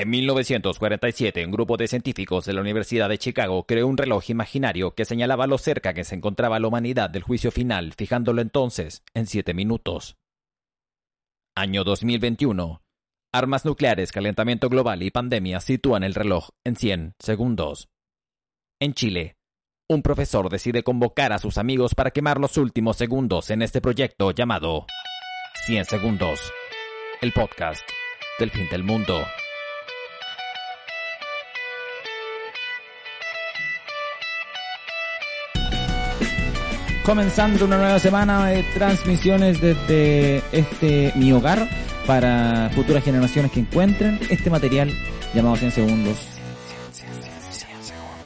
En 0.00 0.08
1947, 0.08 1.44
un 1.44 1.52
grupo 1.52 1.76
de 1.76 1.86
científicos 1.86 2.46
de 2.46 2.54
la 2.54 2.62
Universidad 2.62 3.10
de 3.10 3.18
Chicago 3.18 3.66
creó 3.66 3.86
un 3.86 3.98
reloj 3.98 4.30
imaginario 4.30 4.94
que 4.94 5.04
señalaba 5.04 5.46
lo 5.46 5.58
cerca 5.58 5.92
que 5.92 6.04
se 6.04 6.14
encontraba 6.14 6.58
la 6.58 6.68
humanidad 6.68 7.10
del 7.10 7.22
juicio 7.22 7.50
final, 7.50 7.92
fijándolo 7.92 8.40
entonces 8.40 9.02
en 9.12 9.26
7 9.26 9.52
minutos. 9.52 10.16
Año 11.54 11.84
2021. 11.84 12.80
Armas 13.34 13.66
nucleares, 13.66 14.10
calentamiento 14.10 14.70
global 14.70 15.02
y 15.02 15.10
pandemia 15.10 15.60
sitúan 15.60 16.02
el 16.02 16.14
reloj 16.14 16.48
en 16.64 16.76
100 16.76 17.16
segundos. 17.18 17.90
En 18.80 18.94
Chile, 18.94 19.36
un 19.86 20.00
profesor 20.00 20.48
decide 20.48 20.82
convocar 20.82 21.34
a 21.34 21.38
sus 21.38 21.58
amigos 21.58 21.94
para 21.94 22.10
quemar 22.10 22.40
los 22.40 22.56
últimos 22.56 22.96
segundos 22.96 23.50
en 23.50 23.60
este 23.60 23.82
proyecto 23.82 24.30
llamado 24.30 24.86
100 25.66 25.84
segundos, 25.84 26.40
el 27.20 27.34
podcast 27.34 27.86
del 28.38 28.50
fin 28.50 28.66
del 28.70 28.82
mundo. 28.82 29.26
Comenzando 37.10 37.64
una 37.64 37.76
nueva 37.76 37.98
semana 37.98 38.46
de 38.46 38.62
transmisiones 38.72 39.60
desde 39.60 40.44
este 40.52 41.12
mi 41.16 41.32
hogar 41.32 41.68
para 42.06 42.70
futuras 42.72 43.02
generaciones 43.02 43.50
que 43.50 43.58
encuentren 43.58 44.20
este 44.30 44.48
material 44.48 44.92
llamado 45.34 45.56
100 45.56 45.72
segundos. 45.72 46.16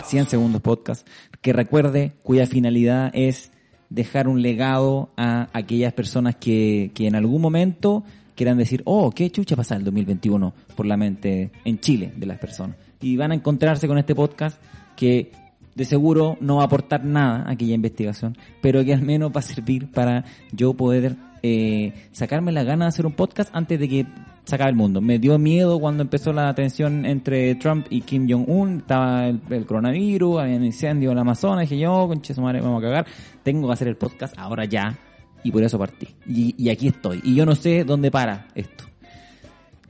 100 0.04 0.26
segundos 0.26 0.60
podcast 0.60 1.08
que 1.40 1.54
recuerde 1.54 2.12
cuya 2.22 2.46
finalidad 2.46 3.10
es 3.14 3.52
dejar 3.88 4.28
un 4.28 4.42
legado 4.42 5.08
a 5.16 5.48
aquellas 5.54 5.94
personas 5.94 6.36
que, 6.36 6.90
que 6.94 7.06
en 7.06 7.14
algún 7.14 7.40
momento 7.40 8.04
quieran 8.34 8.58
decir, 8.58 8.82
oh, 8.84 9.12
qué 9.12 9.30
chucha 9.30 9.56
pasa 9.56 9.76
el 9.76 9.84
2021 9.84 10.52
por 10.76 10.84
la 10.84 10.98
mente 10.98 11.52
en 11.64 11.80
Chile 11.80 12.12
de 12.14 12.26
las 12.26 12.38
personas. 12.38 12.76
Y 13.00 13.16
van 13.16 13.32
a 13.32 13.34
encontrarse 13.34 13.88
con 13.88 13.96
este 13.96 14.14
podcast 14.14 14.60
que 14.94 15.32
de 15.74 15.84
seguro 15.84 16.36
no 16.40 16.56
va 16.56 16.62
a 16.62 16.66
aportar 16.66 17.04
nada 17.04 17.44
a 17.46 17.52
aquella 17.52 17.74
investigación, 17.74 18.36
pero 18.60 18.84
que 18.84 18.94
al 18.94 19.02
menos 19.02 19.32
va 19.32 19.40
a 19.40 19.42
servir 19.42 19.90
para 19.90 20.24
yo 20.52 20.74
poder 20.74 21.16
eh, 21.42 21.92
sacarme 22.12 22.52
la 22.52 22.64
gana 22.64 22.86
de 22.86 22.88
hacer 22.88 23.06
un 23.06 23.12
podcast 23.12 23.50
antes 23.54 23.78
de 23.78 23.88
que 23.88 24.06
se 24.44 24.54
acabe 24.54 24.70
el 24.70 24.76
mundo. 24.76 25.00
Me 25.00 25.18
dio 25.18 25.38
miedo 25.38 25.78
cuando 25.78 26.02
empezó 26.02 26.32
la 26.32 26.54
tensión 26.54 27.04
entre 27.04 27.54
Trump 27.56 27.86
y 27.90 28.02
Kim 28.02 28.26
Jong-un, 28.28 28.78
estaba 28.78 29.28
el, 29.28 29.66
coronavirus, 29.66 30.40
había 30.40 30.56
un 30.56 30.64
incendio 30.64 31.10
en 31.10 31.16
la 31.16 31.22
Amazonas, 31.22 31.68
dije 31.68 31.82
yo, 31.82 32.06
conche 32.08 32.34
su 32.34 32.40
madre, 32.40 32.60
vamos 32.60 32.82
a 32.82 32.86
cagar, 32.86 33.06
tengo 33.42 33.66
que 33.66 33.72
hacer 33.72 33.88
el 33.88 33.96
podcast 33.96 34.38
ahora 34.38 34.64
ya, 34.64 34.96
y 35.42 35.50
por 35.50 35.62
eso 35.62 35.78
partí. 35.78 36.08
Y, 36.26 36.54
y 36.56 36.70
aquí 36.70 36.88
estoy, 36.88 37.20
y 37.24 37.34
yo 37.34 37.44
no 37.46 37.54
sé 37.54 37.84
dónde 37.84 38.10
para 38.10 38.48
esto. 38.54 38.93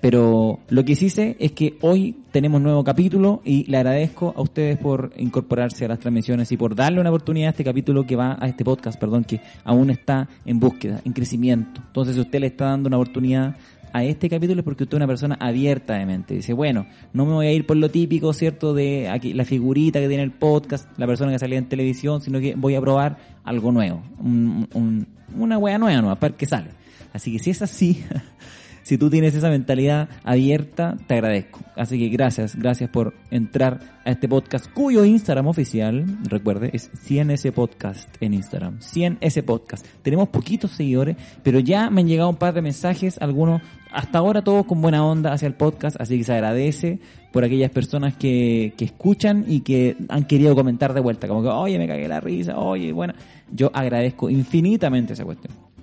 Pero 0.05 0.61
lo 0.69 0.85
que 0.85 0.97
sí 0.97 1.09
sé 1.09 1.35
es 1.39 1.53
que 1.53 1.79
hoy 1.81 2.15
tenemos 2.31 2.61
nuevo 2.61 2.85
capítulo 2.85 3.41
y 3.43 3.65
le 3.71 3.79
agradezco 3.79 4.35
a 4.37 4.43
ustedes 4.43 4.77
por 4.77 5.15
incorporarse 5.17 5.87
a 5.87 5.89
las 5.89 5.99
transmisiones 5.99 6.53
y 6.53 6.59
por 6.59 6.75
darle 6.75 7.01
una 7.01 7.09
oportunidad 7.09 7.47
a 7.47 7.51
este 7.53 7.65
capítulo 7.65 8.05
que 8.05 8.15
va 8.15 8.37
a 8.39 8.47
este 8.47 8.67
podcast, 8.67 9.01
perdón, 9.01 9.25
que 9.25 9.41
aún 9.65 9.89
está 9.89 10.29
en 10.45 10.61
búsqueda, 10.61 11.01
en 11.07 11.15
crecimiento. 11.15 11.81
Entonces, 11.87 12.17
si 12.17 12.21
usted 12.21 12.39
le 12.41 12.49
está 12.49 12.67
dando 12.67 12.89
una 12.89 12.99
oportunidad 12.99 13.57
a 13.95 14.05
este 14.05 14.29
capítulo 14.29 14.61
es 14.61 14.65
porque 14.67 14.83
usted 14.83 14.95
es 14.95 14.99
una 14.99 15.07
persona 15.07 15.39
abierta 15.41 15.95
de 15.95 16.05
mente. 16.05 16.35
Dice, 16.35 16.53
bueno, 16.53 16.87
no 17.15 17.25
me 17.25 17.33
voy 17.33 17.47
a 17.47 17.53
ir 17.55 17.65
por 17.65 17.79
lo 17.79 17.91
típico, 17.91 18.35
¿cierto? 18.35 18.75
De 18.75 19.09
aquí, 19.09 19.33
la 19.33 19.47
figurita 19.47 20.01
que 20.01 20.09
tiene 20.09 20.23
el 20.23 20.33
podcast, 20.33 20.87
la 20.99 21.07
persona 21.07 21.33
que 21.33 21.39
salía 21.39 21.57
en 21.57 21.65
televisión, 21.65 22.21
sino 22.21 22.41
que 22.41 22.55
voy 22.57 22.75
a 22.75 22.81
probar 22.83 23.17
algo 23.43 23.73
nuevo. 23.73 24.03
una 24.21 25.57
wea 25.57 25.79
nueva, 25.79 26.01
nueva, 26.03 26.21
para 26.21 26.37
que 26.37 26.45
sale. 26.45 26.73
Así 27.15 27.33
que 27.33 27.39
si 27.39 27.49
es 27.49 27.63
así, 27.63 28.05
si 28.85 28.99
tú 28.99 29.09
tienes 29.09 29.35
esa 29.35 29.49
mentalidad 29.49 30.11
abierta, 30.25 30.97
te 31.07 31.15
agradezco. 31.15 31.61
Así 31.75 31.99
que 31.99 32.09
gracias, 32.09 32.55
gracias 32.55 32.91
por 32.91 33.15
entrar 33.31 33.81
a 34.05 34.11
este 34.11 34.29
podcast, 34.29 34.71
cuyo 34.71 35.07
Instagram 35.07 35.47
oficial, 35.47 36.05
recuerde, 36.25 36.69
es 36.75 36.93
100S 36.93 37.51
Podcast 37.53 38.15
en 38.21 38.35
Instagram. 38.35 38.81
100S 38.81 39.43
Podcast. 39.43 39.87
Tenemos 40.03 40.29
poquitos 40.29 40.73
seguidores, 40.73 41.17
pero 41.43 41.61
ya 41.61 41.89
me 41.89 42.03
han 42.03 42.09
llegado 42.09 42.29
un 42.29 42.37
par 42.37 42.53
de 42.53 42.61
mensajes, 42.61 43.17
algunos, 43.23 43.63
hasta 43.91 44.19
ahora 44.19 44.45
todos 44.45 44.67
con 44.67 44.83
buena 44.83 45.03
onda 45.03 45.33
hacia 45.33 45.49
el 45.49 45.55
podcast, 45.55 45.99
así 45.99 46.19
que 46.19 46.25
se 46.25 46.35
agradece 46.35 46.99
por 47.33 47.43
aquellas 47.43 47.71
personas 47.71 48.15
que, 48.17 48.75
que 48.77 48.85
escuchan 48.85 49.47
y 49.49 49.61
que 49.61 49.97
han 50.11 50.25
querido 50.25 50.55
comentar 50.55 50.93
de 50.93 51.01
vuelta, 51.01 51.27
como 51.27 51.43
que, 51.43 51.49
oye, 51.49 51.79
me 51.79 51.89
cagué 51.89 52.07
la 52.07 52.21
risa, 52.21 52.59
oye, 52.59 52.93
bueno, 52.93 53.15
yo 53.51 53.71
agradezco 53.73 54.29
infinitamente 54.29 55.15
esa 55.15 55.25
cuestión. 55.25 55.74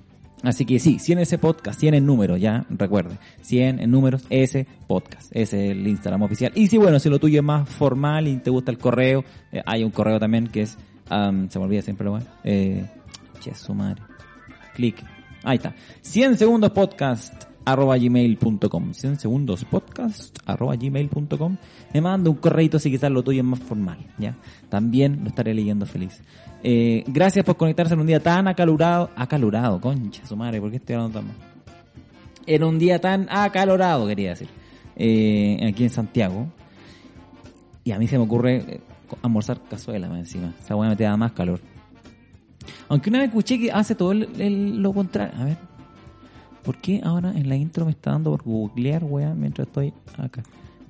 Así 0.43 0.65
que 0.65 0.79
sí, 0.79 0.97
100 0.97 1.19
ese 1.19 1.37
podcast, 1.37 1.79
100 1.79 1.93
en 1.93 2.05
números, 2.05 2.39
ya, 2.39 2.65
recuerde. 2.69 3.17
100 3.41 3.79
en 3.79 3.91
números, 3.91 4.25
ese 4.29 4.65
podcast. 4.87 5.31
Ese 5.31 5.65
es 5.65 5.71
el 5.71 5.87
Instagram 5.87 6.23
oficial. 6.23 6.51
Y 6.55 6.67
si 6.67 6.77
bueno, 6.77 6.99
si 6.99 7.09
lo 7.09 7.19
tuyo 7.19 7.39
es 7.39 7.45
más 7.45 7.69
formal 7.69 8.27
y 8.27 8.37
te 8.37 8.49
gusta 8.49 8.71
el 8.71 8.77
correo, 8.77 9.23
eh, 9.51 9.61
hay 9.65 9.83
un 9.83 9.91
correo 9.91 10.19
también 10.19 10.47
que 10.47 10.63
es, 10.63 10.77
se 11.07 11.59
me 11.59 11.65
olvida 11.65 11.81
siempre 11.81 12.05
lo 12.05 12.11
bueno. 12.11 12.25
Eh, 12.43 12.85
che, 13.39 13.53
su 13.53 13.73
madre. 13.73 14.01
Clic. 14.73 15.03
Ahí 15.43 15.57
está. 15.57 15.75
100 16.01 16.37
segundos 16.37 16.71
podcast 16.71 17.50
arroba 17.65 17.97
gmail.com 17.97 18.93
100 18.93 19.19
segundos 19.19 19.65
podcast 19.65 20.37
arroba 20.45 20.75
gmail.com 20.75 21.57
me 21.93 22.01
manda 22.01 22.29
un 22.29 22.37
correito 22.37 22.79
si 22.79 22.89
quizás 22.89 23.11
lo 23.11 23.23
tuyo 23.23 23.41
es 23.41 23.45
más 23.45 23.59
formal 23.59 23.99
ya 24.17 24.35
también 24.69 25.19
lo 25.23 25.29
estaré 25.29 25.53
leyendo 25.53 25.85
feliz 25.85 26.21
eh, 26.63 27.03
gracias 27.07 27.43
por 27.43 27.57
conectarse 27.57 27.93
en 27.93 28.01
un 28.01 28.07
día 28.07 28.19
tan 28.19 28.47
acalorado. 28.47 29.09
Acalorado, 29.15 29.81
concha, 29.81 30.25
su 30.25 30.35
madre, 30.35 30.61
¿por 30.61 30.69
qué 30.69 30.77
estoy 30.77 30.95
hablando 30.95 31.19
tan 31.19 31.27
mal? 31.27 31.35
En 32.45 32.63
un 32.63 32.79
día 32.79 32.99
tan 32.99 33.27
acalorado, 33.29 34.07
quería 34.07 34.31
decir. 34.31 34.49
Eh, 34.95 35.59
aquí 35.67 35.83
en 35.83 35.89
Santiago. 35.89 36.47
Y 37.83 37.91
a 37.91 37.99
mí 37.99 38.07
se 38.07 38.17
me 38.17 38.23
ocurre 38.23 38.55
eh, 38.57 38.81
almorzar 39.23 39.59
cazuela 39.69 40.07
más 40.07 40.19
encima. 40.19 40.53
Esa 40.59 40.75
weá 40.75 40.89
me 40.89 40.95
te 40.95 41.03
da 41.03 41.17
más 41.17 41.31
calor. 41.31 41.59
Aunque 42.89 43.09
una 43.09 43.19
vez 43.19 43.29
escuché 43.29 43.57
que 43.57 43.71
hace 43.71 43.95
todo 43.95 44.13
lo 44.13 44.93
contrario. 44.93 45.33
A 45.39 45.45
ver. 45.45 45.70
¿Por 46.63 46.77
qué 46.77 47.01
ahora 47.03 47.31
en 47.31 47.49
la 47.49 47.55
intro 47.55 47.85
me 47.85 47.91
está 47.91 48.11
dando 48.11 48.31
por 48.31 48.43
googlear, 48.43 49.03
weá, 49.03 49.33
mientras 49.33 49.67
estoy 49.67 49.93
acá? 50.17 50.43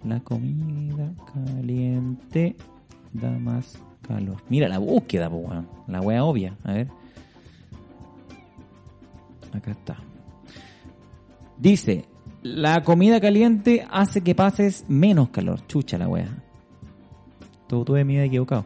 La 0.04 0.20
comida 0.20 1.14
caliente 1.34 2.56
da 3.14 3.32
más 3.32 3.78
calor. 4.02 4.38
Mira 4.50 4.68
la 4.68 4.80
búsqueda, 4.80 5.30
La 5.88 6.02
wea 6.02 6.24
obvia. 6.24 6.56
A 6.64 6.74
ver. 6.74 6.88
Acá 9.54 9.72
está. 9.72 9.98
Dice, 11.58 12.06
la 12.42 12.84
comida 12.84 13.22
caliente 13.22 13.86
hace 13.90 14.22
que 14.22 14.36
pases 14.36 14.86
menos 14.88 15.30
calor. 15.30 15.66
Chucha 15.68 15.98
la 15.98 16.08
wea. 16.08 16.44
Todo 17.68 17.86
tuve 17.86 18.04
mi 18.04 18.20
equivocado. 18.20 18.66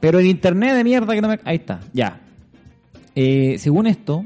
Pero 0.00 0.18
el 0.18 0.26
internet 0.26 0.74
de 0.74 0.84
mierda 0.84 1.14
que 1.14 1.22
no 1.22 1.28
me... 1.28 1.40
Ahí 1.44 1.56
está, 1.56 1.80
ya. 1.92 2.20
Eh, 3.14 3.56
según 3.58 3.86
esto, 3.86 4.24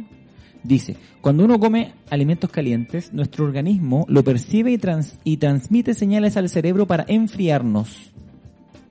dice, 0.63 0.97
cuando 1.21 1.45
uno 1.45 1.59
come 1.59 1.93
alimentos 2.11 2.51
calientes, 2.51 3.13
nuestro 3.13 3.45
organismo 3.45 4.05
lo 4.09 4.25
percibe 4.25 4.79
y, 5.25 5.37
transmite 5.37 5.95
señales 5.95 6.37
al 6.37 6.49
cerebro 6.49 6.87
para 6.87 7.05
enfriarnos. 7.09 8.13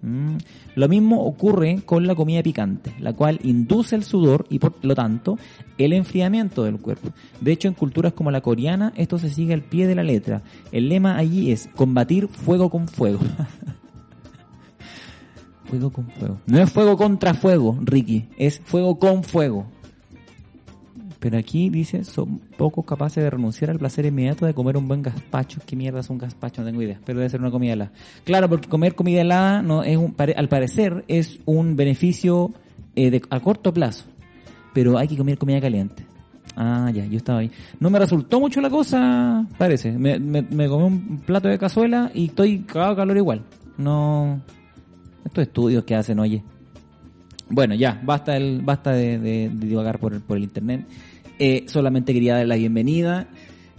Mm. 0.01 0.37
Lo 0.75 0.87
mismo 0.87 1.25
ocurre 1.25 1.81
con 1.85 2.07
la 2.07 2.15
comida 2.15 2.41
picante, 2.41 2.93
la 2.99 3.13
cual 3.13 3.39
induce 3.43 3.95
el 3.95 4.03
sudor 4.03 4.45
y 4.49 4.59
por 4.59 4.73
lo 4.81 4.95
tanto 4.95 5.37
el 5.77 5.93
enfriamiento 5.93 6.63
del 6.63 6.79
cuerpo. 6.79 7.09
De 7.41 7.51
hecho, 7.51 7.67
en 7.67 7.73
culturas 7.73 8.13
como 8.13 8.31
la 8.31 8.41
coreana, 8.41 8.93
esto 8.95 9.19
se 9.19 9.29
sigue 9.29 9.53
al 9.53 9.63
pie 9.63 9.87
de 9.87 9.95
la 9.95 10.03
letra. 10.03 10.41
El 10.71 10.87
lema 10.87 11.17
allí 11.17 11.51
es 11.51 11.69
combatir 11.75 12.29
fuego 12.29 12.69
con 12.69 12.87
fuego. 12.87 13.19
fuego 15.65 15.91
con 15.91 16.09
fuego. 16.11 16.39
No 16.45 16.61
es 16.61 16.71
fuego 16.71 16.97
contra 16.97 17.33
fuego, 17.33 17.77
Ricky, 17.81 18.29
es 18.37 18.59
fuego 18.59 18.99
con 18.99 19.23
fuego. 19.23 19.67
Pero 21.19 21.37
aquí 21.37 21.69
dice, 21.69 22.05
son 22.05 22.39
pocos 22.57 22.85
capaces 22.85 23.21
de 23.21 23.29
renunciar 23.29 23.69
al 23.71 23.77
placer 23.77 24.05
inmediato 24.05 24.45
de 24.45 24.53
comer 24.53 24.77
un 24.77 24.87
buen 24.87 25.01
gazpacho. 25.01 25.59
¿Qué 25.65 25.75
mierda 25.75 25.99
es 25.99 26.09
un 26.09 26.17
gazpacho? 26.17 26.61
No 26.61 26.67
tengo 26.67 26.81
idea, 26.81 26.99
pero 27.05 27.19
debe 27.19 27.29
ser 27.29 27.41
una 27.41 27.51
comida 27.51 27.73
helada. 27.73 27.91
Claro, 28.23 28.47
porque 28.47 28.69
comer 28.69 28.95
comida 28.95 29.21
helada 29.21 29.61
no 29.61 29.83
es 29.83 29.97
un, 29.97 30.15
al 30.17 30.47
parecer 30.47 31.03
es 31.09 31.39
un 31.45 31.75
beneficio 31.75 32.51
eh, 32.95 33.11
de, 33.11 33.21
a 33.29 33.39
corto 33.41 33.73
plazo, 33.73 34.05
pero 34.73 34.97
hay 34.97 35.09
que 35.09 35.17
comer 35.17 35.37
comida 35.37 35.59
caliente. 35.59 36.05
Ah, 36.55 36.89
ya, 36.93 37.05
yo 37.05 37.17
estaba 37.17 37.39
ahí. 37.39 37.51
No 37.79 37.89
me 37.89 37.99
resultó 37.99 38.39
mucho 38.39 38.61
la 38.61 38.69
cosa, 38.69 39.45
parece. 39.57 39.91
Me, 39.91 40.19
me, 40.19 40.41
me 40.41 40.67
comí 40.69 40.83
un 40.85 41.17
plato 41.25 41.49
de 41.49 41.57
cazuela 41.57 42.11
y 42.13 42.27
estoy 42.27 42.59
cagado 42.59 42.91
de 42.91 42.95
calor 42.95 43.17
igual. 43.17 43.41
No. 43.77 44.41
Estos 45.25 45.43
estudios 45.43 45.83
que 45.83 45.95
hacen, 45.95 46.19
oye. 46.19 46.43
Bueno, 47.49 47.75
ya, 47.75 47.99
basta 48.03 48.37
el, 48.37 48.61
basta 48.61 48.91
de, 48.91 49.17
de, 49.17 49.49
de 49.49 49.67
divagar 49.67 49.99
por, 49.99 50.19
por 50.21 50.37
el 50.37 50.43
internet. 50.43 50.85
Eh, 51.39 51.65
solamente 51.67 52.13
quería 52.13 52.35
dar 52.35 52.47
la 52.47 52.55
bienvenida. 52.55 53.27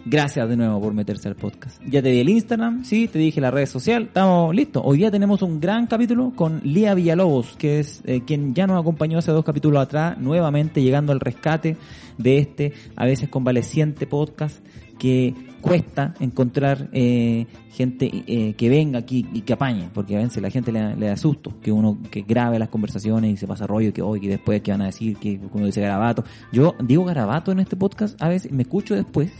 Gracias 0.06 0.48
de 0.48 0.56
nuevo 0.56 0.80
por 0.80 0.94
meterse 0.94 1.28
al 1.28 1.36
podcast. 1.36 1.80
Ya 1.86 2.00
te 2.02 2.08
di 2.08 2.20
el 2.20 2.28
Instagram, 2.30 2.84
sí, 2.84 3.06
te 3.06 3.18
dije 3.18 3.40
la 3.40 3.50
red 3.50 3.66
social, 3.66 4.04
estamos 4.04 4.54
listos. 4.54 4.82
Hoy 4.84 4.98
día 4.98 5.10
tenemos 5.10 5.42
un 5.42 5.60
gran 5.60 5.86
capítulo 5.86 6.32
con 6.34 6.60
Lía 6.64 6.94
Villalobos, 6.94 7.54
que 7.56 7.80
es 7.80 8.00
eh, 8.06 8.22
quien 8.26 8.54
ya 8.54 8.66
nos 8.66 8.80
acompañó 8.80 9.18
hace 9.18 9.30
dos 9.30 9.44
capítulos 9.44 9.82
atrás, 9.82 10.16
nuevamente 10.18 10.82
llegando 10.82 11.12
al 11.12 11.20
rescate 11.20 11.76
de 12.16 12.38
este 12.38 12.72
a 12.96 13.04
veces 13.04 13.28
convaleciente 13.28 14.06
podcast 14.06 14.64
que 14.98 15.34
cuesta 15.60 16.14
encontrar 16.18 16.88
eh, 16.92 17.46
gente 17.70 18.10
eh, 18.26 18.54
que 18.54 18.68
venga 18.70 19.00
aquí 19.00 19.26
y 19.34 19.42
que 19.42 19.52
apañe, 19.52 19.90
porque 19.92 20.16
a 20.16 20.20
veces 20.20 20.42
la 20.42 20.50
gente 20.50 20.72
le, 20.72 20.96
le 20.96 21.06
da 21.08 21.16
susto 21.18 21.60
que 21.60 21.70
uno 21.70 21.98
que 22.10 22.22
grabe 22.22 22.58
las 22.58 22.70
conversaciones 22.70 23.32
y 23.32 23.36
se 23.36 23.46
pasa 23.46 23.66
rollo 23.66 23.92
que 23.92 24.00
hoy 24.00 24.20
que 24.20 24.28
después 24.28 24.62
que 24.62 24.70
van 24.70 24.80
a 24.80 24.86
decir 24.86 25.18
que 25.18 25.38
uno 25.52 25.66
dice 25.66 25.82
garabato. 25.82 26.24
Yo 26.52 26.74
digo 26.82 27.04
garabato 27.04 27.52
en 27.52 27.60
este 27.60 27.76
podcast, 27.76 28.20
a 28.22 28.28
veces 28.28 28.50
me 28.50 28.62
escucho 28.62 28.94
después 28.94 29.30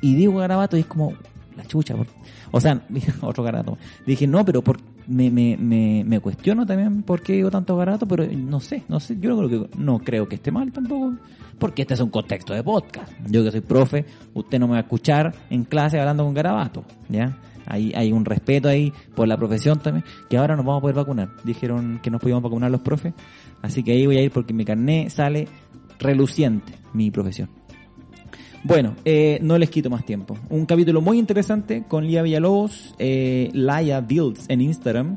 y 0.00 0.14
digo 0.14 0.34
garabato 0.36 0.76
y 0.76 0.80
es 0.80 0.86
como 0.86 1.12
la 1.56 1.64
chucha. 1.64 1.94
por- 1.96 2.06
O 2.52 2.60
sea, 2.60 2.82
otro 3.22 3.42
garabato. 3.42 3.78
Dije, 4.06 4.26
no, 4.26 4.44
pero 4.44 4.62
por, 4.62 4.78
me, 5.06 5.30
me, 5.30 6.04
me, 6.06 6.20
cuestiono 6.20 6.64
también 6.66 7.02
por 7.02 7.22
qué 7.22 7.34
digo 7.34 7.50
tanto 7.50 7.76
garabato, 7.76 8.06
pero 8.06 8.26
no 8.26 8.60
sé, 8.60 8.84
no 8.88 9.00
sé, 9.00 9.16
yo 9.20 9.30
no 9.30 9.36
creo 9.48 9.48
que, 9.68 9.78
no 9.78 9.98
creo 9.98 10.28
que 10.28 10.36
esté 10.36 10.50
mal 10.52 10.70
tampoco, 10.72 11.14
porque 11.58 11.82
este 11.82 11.94
es 11.94 12.00
un 12.00 12.10
contexto 12.10 12.54
de 12.54 12.62
podcast. 12.62 13.12
Yo 13.28 13.42
que 13.44 13.50
soy 13.50 13.60
profe, 13.60 14.04
usted 14.34 14.58
no 14.58 14.66
me 14.66 14.72
va 14.72 14.78
a 14.78 14.82
escuchar 14.82 15.34
en 15.50 15.64
clase 15.64 15.98
hablando 15.98 16.24
con 16.24 16.34
garabato, 16.34 16.84
¿ya? 17.08 17.36
Hay, 17.66 17.92
hay 17.94 18.10
un 18.10 18.24
respeto 18.24 18.68
ahí 18.68 18.92
por 19.14 19.28
la 19.28 19.36
profesión 19.36 19.78
también, 19.78 20.04
que 20.28 20.36
ahora 20.38 20.56
nos 20.56 20.64
vamos 20.64 20.78
a 20.78 20.82
poder 20.82 20.96
vacunar. 20.96 21.28
Dijeron 21.44 22.00
que 22.02 22.10
nos 22.10 22.20
podíamos 22.20 22.42
vacunar 22.42 22.70
los 22.70 22.80
profes, 22.80 23.12
así 23.62 23.82
que 23.84 23.92
ahí 23.92 24.06
voy 24.06 24.16
a 24.16 24.22
ir 24.22 24.30
porque 24.32 24.52
mi 24.54 24.64
carné 24.64 25.08
sale 25.10 25.46
reluciente, 25.98 26.72
mi 26.94 27.10
profesión. 27.10 27.48
Bueno, 28.62 28.94
eh, 29.06 29.38
no 29.40 29.56
les 29.56 29.70
quito 29.70 29.88
más 29.88 30.04
tiempo. 30.04 30.36
Un 30.50 30.66
capítulo 30.66 31.00
muy 31.00 31.18
interesante 31.18 31.84
con 31.88 32.06
Lía 32.06 32.22
Villalobos, 32.22 32.94
eh, 32.98 33.50
Laia 33.54 34.00
Builds 34.02 34.44
en 34.48 34.60
Instagram. 34.60 35.16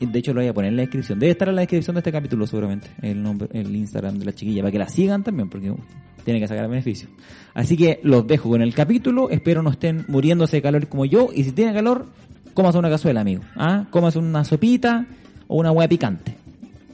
De 0.00 0.18
hecho, 0.18 0.32
lo 0.32 0.40
voy 0.40 0.48
a 0.48 0.54
poner 0.54 0.70
en 0.70 0.76
la 0.76 0.82
descripción. 0.82 1.20
Debe 1.20 1.32
estar 1.32 1.48
en 1.48 1.54
la 1.54 1.62
descripción 1.62 1.94
de 1.94 2.00
este 2.00 2.10
capítulo, 2.10 2.46
seguramente. 2.46 2.88
El 3.00 3.22
nombre, 3.22 3.48
el 3.52 3.74
Instagram 3.74 4.18
de 4.18 4.24
la 4.24 4.32
chiquilla, 4.32 4.62
para 4.62 4.72
que 4.72 4.78
la 4.78 4.88
sigan 4.88 5.22
también, 5.22 5.48
porque 5.48 5.70
uh, 5.70 5.78
tiene 6.24 6.40
que 6.40 6.48
sacar 6.48 6.68
beneficio. 6.68 7.08
Así 7.54 7.76
que 7.76 8.00
los 8.02 8.26
dejo 8.26 8.48
con 8.48 8.60
el 8.60 8.74
capítulo. 8.74 9.30
Espero 9.30 9.62
no 9.62 9.70
estén 9.70 10.04
muriéndose 10.08 10.56
de 10.56 10.62
calor 10.62 10.88
como 10.88 11.04
yo. 11.04 11.30
Y 11.32 11.44
si 11.44 11.52
tienen 11.52 11.74
calor, 11.74 12.06
comas 12.54 12.74
una 12.74 12.90
cazuela, 12.90 13.20
amigo. 13.20 13.42
¿Ah? 13.54 13.86
Comas 13.90 14.16
una 14.16 14.44
sopita 14.44 15.06
o 15.46 15.58
una 15.58 15.70
hueá 15.70 15.88
picante. 15.88 16.36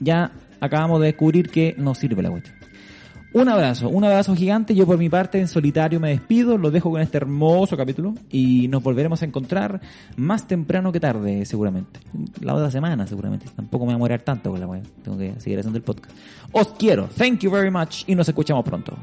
Ya 0.01 0.33
acabamos 0.61 1.01
de 1.01 1.07
descubrir 1.07 1.51
que 1.51 1.75
no 1.79 1.95
sirve 1.95 2.23
la 2.23 2.31
cuestión. 2.31 2.64
Un 3.35 3.49
abrazo, 3.49 3.89
un 3.89 4.05
abrazo 4.05 4.37
gigante. 4.37 4.77
Yo 4.77 4.87
por 4.87 4.97
mi 4.97 5.09
parte 5.09 5.41
en 5.41 5.49
solitario 5.49 5.99
me 5.99 6.11
despido, 6.11 6.57
los 6.57 6.73
dejo 6.73 6.93
con 6.93 7.01
este 7.01 7.17
hermoso 7.17 7.77
capítulo 7.77 8.15
y 8.31 8.69
nos 8.69 8.81
volveremos 8.81 9.23
a 9.23 9.25
encontrar 9.25 9.81
más 10.17 10.47
temprano 10.47 10.93
que 10.93 11.01
tarde, 11.01 11.45
seguramente. 11.45 11.99
La 12.41 12.55
otra 12.55 12.71
semana, 12.71 13.09
seguramente. 13.09 13.47
Tampoco 13.57 13.87
me 13.87 13.93
voy 13.93 13.97
a 13.97 13.99
morir 13.99 14.23
tanto 14.23 14.53
con 14.53 14.61
la 14.61 14.69
web. 14.69 14.85
Tengo 15.03 15.19
que 15.19 15.35
seguir 15.41 15.59
haciendo 15.59 15.77
el 15.77 15.83
podcast. 15.83 16.17
Os 16.53 16.69
quiero, 16.75 17.09
thank 17.09 17.41
you 17.41 17.51
very 17.51 17.73
much 17.73 18.05
y 18.07 18.15
nos 18.15 18.29
escuchamos 18.29 18.65
pronto. 18.65 18.97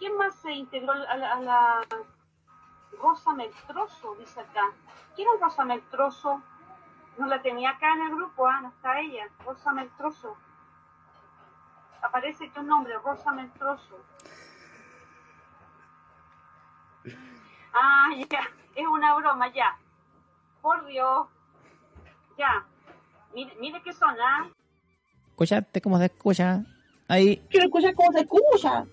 ¿Quién 0.00 0.16
más 0.18 0.34
se 0.42 0.52
integró 0.54 0.90
a 0.92 1.16
la 1.16 1.82
Rosa 3.00 3.32
Meltroso? 3.34 4.14
Dice 4.16 4.40
acá. 4.40 4.70
¿Quién 5.14 5.28
es 5.34 5.40
Rosa 5.40 5.64
Meltroso? 5.64 6.42
No 7.18 7.26
la 7.26 7.40
tenía 7.42 7.70
acá 7.70 7.92
en 7.92 8.02
el 8.02 8.16
grupo, 8.16 8.46
ah, 8.46 8.60
no 8.60 8.68
está 8.68 8.98
ella. 9.00 9.28
Rosa 9.44 9.72
Meltroso. 9.72 10.36
Aparece 12.02 12.50
tu 12.50 12.62
nombre, 12.62 12.94
Rosa 12.98 13.32
Meltroso. 13.32 13.98
Ah, 17.72 18.08
ya. 18.30 18.40
Es 18.74 18.86
una 18.86 19.14
broma, 19.14 19.52
ya. 19.52 19.78
Por 20.60 20.84
Dios. 20.86 21.28
Ya. 22.36 22.66
Mire, 23.32 23.54
mire 23.60 23.82
qué 23.82 23.92
son, 23.92 24.14
¿ah? 24.20 24.48
Escuchate 25.28 25.80
cómo 25.80 25.98
se 25.98 26.06
escucha. 26.06 26.62
Ahí. 27.08 27.36
Quiero 27.50 27.66
escuchar 27.66 27.94
cómo 27.94 28.12
se 28.12 28.20
escucha. 28.20 28.86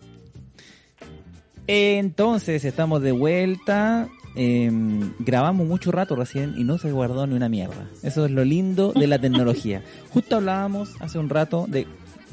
Entonces 1.68 2.66
estamos 2.66 3.02
de 3.02 3.12
vuelta. 3.12 4.08
Eh, 4.36 4.72
grabamos 5.20 5.68
mucho 5.68 5.92
rato 5.92 6.16
recién 6.16 6.54
y 6.58 6.64
no 6.64 6.78
se 6.78 6.92
guardó 6.92 7.28
ni 7.28 7.36
una 7.36 7.50
mierda. 7.50 7.88
Eso 8.04 8.26
es 8.26 8.32
lo 8.32 8.46
lindo 8.46 8.94
de 8.94 9.08
la 9.08 9.20
tecnología. 9.20 9.84
Justo 10.14 10.38
hablábamos 10.38 10.94
hace 11.00 11.20
un 11.20 11.30
rato 11.30 11.66
de 11.68 11.88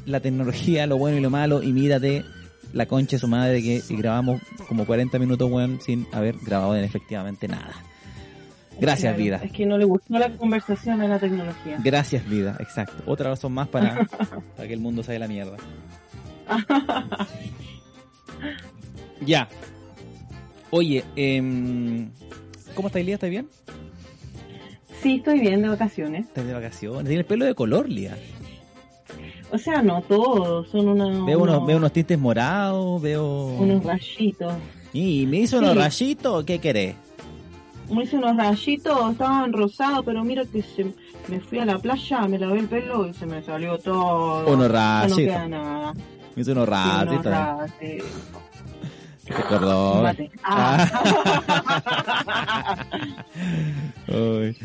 la 0.06 0.20
tecnología, 0.20 0.86
lo 0.86 0.96
bueno 0.96 1.18
y 1.18 1.20
lo 1.20 1.30
malo, 1.30 1.62
y 1.62 1.72
mírate 1.72 2.24
la 2.72 2.86
concha 2.86 3.16
de 3.16 3.20
su 3.20 3.28
madre 3.28 3.62
que 3.62 3.82
grabamos 3.90 4.40
como 4.68 4.86
40 4.86 5.18
minutos 5.18 5.50
weón, 5.50 5.80
sin 5.80 6.06
haber 6.12 6.36
grabado 6.38 6.76
en 6.76 6.84
efectivamente 6.84 7.48
nada. 7.48 7.72
Gracias, 8.80 9.14
Claro, 9.14 9.24
vida. 9.24 9.40
Es 9.42 9.52
que 9.52 9.66
no 9.66 9.76
le 9.76 9.84
gustó 9.84 10.18
la 10.18 10.30
conversación 10.30 11.02
en 11.02 11.10
la 11.10 11.18
tecnología. 11.18 11.78
Gracias, 11.82 12.28
vida, 12.28 12.56
exacto. 12.60 13.02
Otra 13.06 13.30
razón 13.30 13.52
más 13.52 13.66
para, 13.68 14.06
para 14.56 14.68
que 14.68 14.74
el 14.74 14.80
mundo 14.80 15.02
salga 15.02 15.20
la 15.20 15.28
mierda. 15.28 15.56
Ya. 19.24 19.48
Oye, 20.70 21.04
em, 21.16 22.10
¿cómo 22.74 22.88
está 22.88 22.98
Lía? 23.00 23.14
¿Estás 23.14 23.30
bien? 23.30 23.48
Sí, 25.02 25.16
estoy 25.16 25.40
bien 25.40 25.62
de 25.62 25.68
vacaciones. 25.68 26.26
Estás 26.26 26.46
de 26.46 26.52
vacaciones. 26.52 27.04
Tiene 27.04 27.20
el 27.20 27.26
pelo 27.26 27.44
de 27.44 27.54
color, 27.54 27.88
Lía. 27.88 28.16
O 29.50 29.56
sea, 29.58 29.80
no 29.82 30.02
todos, 30.02 30.68
son 30.68 30.88
unos, 30.88 31.24
Veo 31.24 31.38
unos, 31.40 31.56
unos, 31.56 31.66
veo 31.66 31.76
unos 31.78 31.92
tintes 31.92 32.18
morados, 32.18 33.00
veo... 33.00 33.46
unos 33.58 33.82
rayitos. 33.82 34.52
Y 34.92 35.24
me 35.26 35.38
hizo 35.38 35.58
unos 35.58 35.72
Sí. 35.72 35.78
rayitos, 35.78 36.44
¿qué 36.44 36.58
querés? 36.58 36.96
Me 37.90 38.02
hice 38.04 38.16
unos 38.16 38.36
rayitos, 38.36 39.12
estaban 39.12 39.50
rosados, 39.54 40.04
pero 40.04 40.22
mira 40.22 40.44
que 40.44 40.60
se, 40.62 40.84
me 41.28 41.40
fui 41.40 41.58
a 41.60 41.64
la 41.64 41.78
playa, 41.78 42.28
me 42.28 42.38
lavé 42.38 42.58
el 42.60 42.66
pelo 42.68 43.08
y 43.08 43.14
se 43.14 43.24
me 43.24 43.42
salió 43.42 43.78
todo. 43.78 44.46
Unos 44.52 44.70
rayitos. 44.70 45.10
No 45.18 45.24
queda 45.24 45.48
nada. 45.48 45.94
Me 46.36 46.42
hizo 46.42 46.52
unos 46.52 46.66
Sí, 46.66 46.70
rayitos. 46.70 47.08
unos 47.14 47.24
rayitos. 47.24 48.06
Mate. 49.30 50.30
Ah. 50.42 51.02
Ay, 54.08 54.56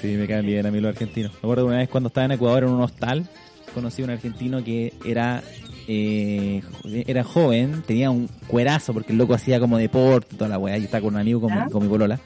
sí, 0.00 0.08
me 0.08 0.26
caen 0.26 0.46
bien 0.46 0.66
a 0.66 0.70
mí 0.70 0.80
los 0.80 0.90
argentinos. 0.90 1.32
Me 1.32 1.38
acuerdo 1.38 1.66
una 1.66 1.78
vez 1.78 1.88
cuando 1.88 2.08
estaba 2.08 2.24
en 2.26 2.32
Ecuador 2.32 2.64
en 2.64 2.70
un 2.70 2.82
hostal, 2.82 3.26
conocí 3.74 4.02
a 4.02 4.04
un 4.04 4.10
argentino 4.10 4.62
que 4.62 4.92
era 5.04 5.42
eh, 5.88 6.62
era 7.06 7.24
joven, 7.24 7.82
tenía 7.86 8.10
un 8.10 8.28
cuerazo 8.46 8.92
porque 8.92 9.12
el 9.12 9.18
loco 9.18 9.34
hacía 9.34 9.58
como 9.60 9.78
deporte, 9.78 10.36
toda 10.36 10.48
la 10.48 10.58
weá, 10.58 10.78
y 10.78 10.84
estaba 10.84 11.02
con 11.02 11.14
un 11.14 11.20
amigo 11.20 11.40
con, 11.40 11.52
mi, 11.52 11.58
¿Ya? 11.58 11.66
con 11.66 11.82
mi 11.82 11.88
polola. 11.88 12.20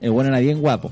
El 0.00 0.10
bueno 0.10 0.28
era 0.28 0.40
bien 0.40 0.60
guapo. 0.60 0.90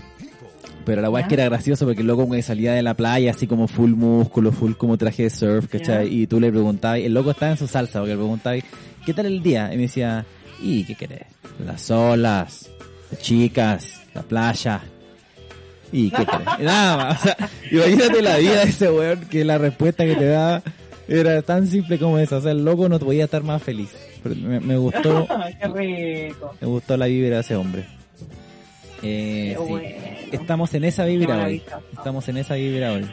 Pero 0.85 1.01
la 1.01 1.09
weá 1.09 1.23
es 1.23 1.29
que 1.29 1.35
era 1.35 1.45
gracioso 1.45 1.87
porque 1.87 2.03
el 2.03 2.07
loco 2.07 2.29
salía 2.43 2.75
de 2.75 2.83
la 2.83 2.95
playa 2.95 3.31
así 3.31 3.47
como 3.47 3.69
full 3.69 3.93
músculo, 3.93 4.53
full 4.53 4.73
como 4.73 4.99
traje 4.99 5.25
de 5.25 5.31
surf, 5.31 5.67
¿cachai? 5.69 6.13
Y 6.13 6.27
tú 6.27 6.41
le 6.41 6.51
preguntabas, 6.51 6.99
el 6.99 7.15
loco 7.15 7.31
estaba 7.31 7.53
en 7.53 7.59
su 7.59 7.67
salsa 7.67 8.01
porque 8.01 8.13
le 8.13 8.19
preguntabas, 8.19 8.65
¿qué 9.05 9.15
tal 9.15 9.27
el 9.27 9.43
día? 9.43 9.71
Y 9.73 9.77
me 9.77 9.83
decía, 9.83 10.25
¿y 10.61 10.85
qué 10.85 10.95
querés? 10.95 11.27
Las 11.65 11.91
olas, 11.91 12.71
las 13.11 13.21
chicas, 13.21 14.03
la 14.15 14.23
playa. 14.23 14.81
¿Y 15.93 16.11
qué 16.11 16.25
querés? 16.27 16.59
Nada 16.61 16.97
más. 16.97 17.21
O 17.21 17.23
sea, 17.25 17.37
imagínate 17.71 18.23
la 18.23 18.37
vida 18.39 18.65
de 18.65 18.71
ese 18.71 18.91
weón 18.91 19.21
que 19.27 19.45
la 19.45 19.59
respuesta 19.59 20.05
que 20.05 20.17
te 20.17 20.27
daba 20.27 20.63
era 21.09 21.43
tan 21.43 21.67
simple 21.67 21.99
como 21.99 22.19
esa. 22.19 22.39
O 22.39 22.41
sea, 22.41 22.53
el 22.53 22.65
loco 22.65 22.89
no 22.89 22.99
podía 22.99 23.25
estar 23.25 23.43
más 23.43 23.63
feliz. 23.63 23.91
Me, 24.25 24.59
me 24.61 24.77
gustó, 24.77 25.27
Qué 25.61 25.69
rico. 25.69 26.55
me 26.61 26.67
gustó 26.67 26.97
la 26.97 27.07
vibra 27.07 27.37
de 27.37 27.41
ese 27.43 27.57
hombre. 27.57 27.85
Eh, 29.03 29.55
Qué 29.59 29.63
sí. 29.65 29.71
bueno. 29.71 29.89
Estamos 30.33 30.73
en 30.75 30.85
esa 30.85 31.05
vibra 31.05 31.45
hoy. 31.45 31.63
Estamos 31.93 32.27
en 32.29 32.39
esa 32.39 32.55
vibra 32.55 32.93
hoy. 32.93 33.07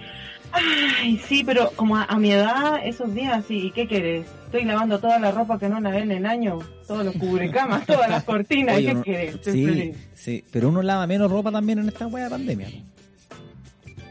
Ay, 0.53 1.17
sí, 1.27 1.43
pero 1.45 1.71
como 1.75 1.95
a, 1.97 2.03
a 2.03 2.17
mi 2.17 2.31
edad, 2.31 2.79
esos 2.83 3.13
días, 3.13 3.43
sí, 3.47 3.67
¿y 3.67 3.71
qué 3.71 3.87
querés? 3.87 4.25
Estoy 4.45 4.65
lavando 4.65 4.99
toda 4.99 5.17
la 5.19 5.31
ropa 5.31 5.57
que 5.57 5.69
no 5.69 5.79
lavé 5.79 5.99
en 5.99 6.11
el 6.11 6.25
año, 6.25 6.59
todos 6.87 7.05
los 7.05 7.15
cubrecamas, 7.15 7.85
todas 7.87 8.09
las 8.09 8.23
cortinas, 8.23 8.75
Oye, 8.75 8.83
¿y 8.83 8.85
qué 8.87 8.91
uno- 8.93 9.03
querés? 9.03 9.35
Sí, 9.43 9.65
feliz. 9.65 9.97
sí, 10.13 10.43
pero 10.51 10.69
uno 10.69 10.81
lava 10.81 11.07
menos 11.07 11.31
ropa 11.31 11.51
también 11.51 11.79
en 11.79 11.87
esta 11.87 12.07
wea 12.07 12.25
de 12.25 12.29
pandemia. 12.29 12.67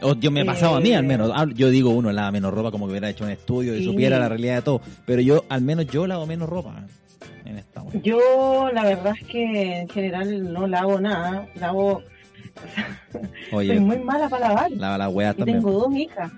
O 0.03 0.15
yo 0.15 0.31
me 0.31 0.41
he 0.41 0.45
pasado 0.45 0.75
a 0.77 0.81
mí 0.81 0.93
al 0.93 1.03
menos. 1.05 1.31
Hablo- 1.31 1.53
Yo 1.53 1.69
digo 1.69 1.91
uno 1.91 2.11
lava 2.11 2.31
menos 2.31 2.51
ropa 2.51 2.71
como 2.71 2.87
que 2.87 2.91
hubiera 2.91 3.09
hecho 3.09 3.23
un 3.23 3.29
estudio 3.29 3.75
y 3.77 3.85
supiera 3.85 4.17
la 4.17 4.27
realidad 4.29 4.55
de 4.55 4.61
todo. 4.63 4.81
Pero 5.05 5.21
yo, 5.21 5.45
al 5.47 5.61
menos 5.61 5.85
yo 5.87 6.07
lavo 6.07 6.25
menos 6.25 6.49
ropa 6.49 6.73
en 7.45 7.59
esta 7.59 7.83
wea. 7.83 8.01
Yo, 8.01 8.69
la 8.73 8.83
verdad 8.83 9.13
es 9.21 9.27
que 9.27 9.77
en 9.81 9.89
general 9.89 10.51
no 10.51 10.65
lavo 10.65 10.99
nada, 10.99 11.47
lavo, 11.53 12.01
Oye, 13.51 13.75
Soy 13.75 13.79
muy 13.79 13.99
mala 13.99 14.29
para 14.29 14.49
lavar. 14.49 14.71
lava 14.71 15.33
y 15.37 15.43
tengo 15.43 15.71
dos 15.71 15.95
hijas. 15.95 16.31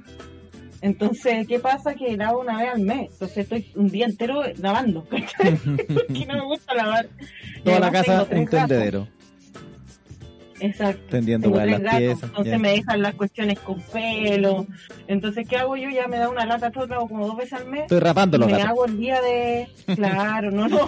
Entonces, 0.81 1.47
¿qué 1.47 1.59
pasa? 1.59 1.95
Que 1.95 2.17
lavo 2.17 2.41
una 2.41 2.57
vez 2.57 2.73
al 2.73 2.81
mes. 2.81 3.11
Entonces 3.13 3.37
estoy 3.37 3.71
un 3.75 3.87
día 3.87 4.05
entero 4.05 4.41
lavando. 4.57 5.05
¿cachai? 5.09 5.55
Porque 5.55 6.25
no 6.25 6.33
me 6.33 6.43
gusta 6.43 6.73
lavar. 6.73 7.07
Toda 7.63 7.79
la 7.79 7.91
casa 7.91 8.27
un 8.29 8.47
tendedero. 8.47 9.07
Exacto. 10.63 11.01
Tendiendo 11.09 11.49
Tengo 11.51 11.65
las 11.65 11.81
gatos, 11.81 11.99
piezas. 11.99 12.23
entonces 12.23 12.53
ya. 12.53 12.59
me 12.59 12.69
dejan 12.71 13.01
las 13.01 13.15
cuestiones 13.15 13.59
con 13.59 13.81
pelo. 13.81 14.65
Entonces, 15.07 15.45
¿qué 15.47 15.57
hago 15.57 15.75
yo? 15.75 15.89
Ya 15.89 16.07
me 16.07 16.17
da 16.17 16.29
una 16.29 16.45
lata 16.45 16.71
todo, 16.71 16.87
lo 16.87 16.95
hago 16.95 17.07
como 17.09 17.27
dos 17.27 17.35
veces 17.37 17.53
al 17.53 17.65
mes. 17.67 17.81
Estoy 17.81 17.99
rapando 17.99 18.37
los 18.37 18.47
me 18.47 18.53
gatos. 18.53 18.69
hago 18.69 18.85
el 18.85 18.97
día 18.97 19.21
de... 19.21 19.67
Claro, 19.95 20.51
no, 20.51 20.67
no. 20.69 20.79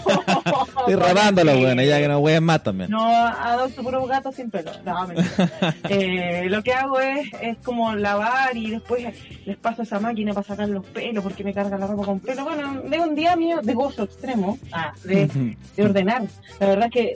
Estoy 0.79 0.95
rapando 0.95 1.43
los 1.43 1.55
weones, 1.55 1.87
ya 1.89 1.99
que 1.99 2.07
no 2.07 2.19
ween 2.19 2.43
más 2.43 2.63
también. 2.63 2.89
No, 2.89 3.05
adopto 3.05 3.83
puros 3.83 4.07
gatos 4.07 4.35
sin 4.35 4.49
pelo. 4.49 4.71
No, 4.85 5.07
eh, 5.89 6.47
lo 6.49 6.63
que 6.63 6.73
hago 6.73 6.99
es, 6.99 7.27
es 7.41 7.57
como 7.63 7.93
lavar 7.95 8.55
y 8.55 8.71
después 8.71 9.05
les 9.45 9.57
paso 9.57 9.81
esa 9.81 9.99
máquina 9.99 10.33
para 10.33 10.47
sacar 10.47 10.69
los 10.69 10.85
pelos 10.85 11.23
porque 11.23 11.43
me 11.43 11.53
carga 11.53 11.77
la 11.77 11.87
ropa 11.87 12.03
con 12.05 12.19
pelo. 12.21 12.43
Bueno, 12.45 12.81
de 12.81 12.99
un 12.99 13.13
día 13.15 13.35
mío 13.35 13.59
de 13.61 13.73
gozo 13.73 14.03
extremo, 14.03 14.57
ah, 14.71 14.93
de, 15.03 15.27
de 15.75 15.83
ordenar. 15.83 16.23
La 16.59 16.67
verdad 16.67 16.85
es 16.85 16.91
que 16.91 17.13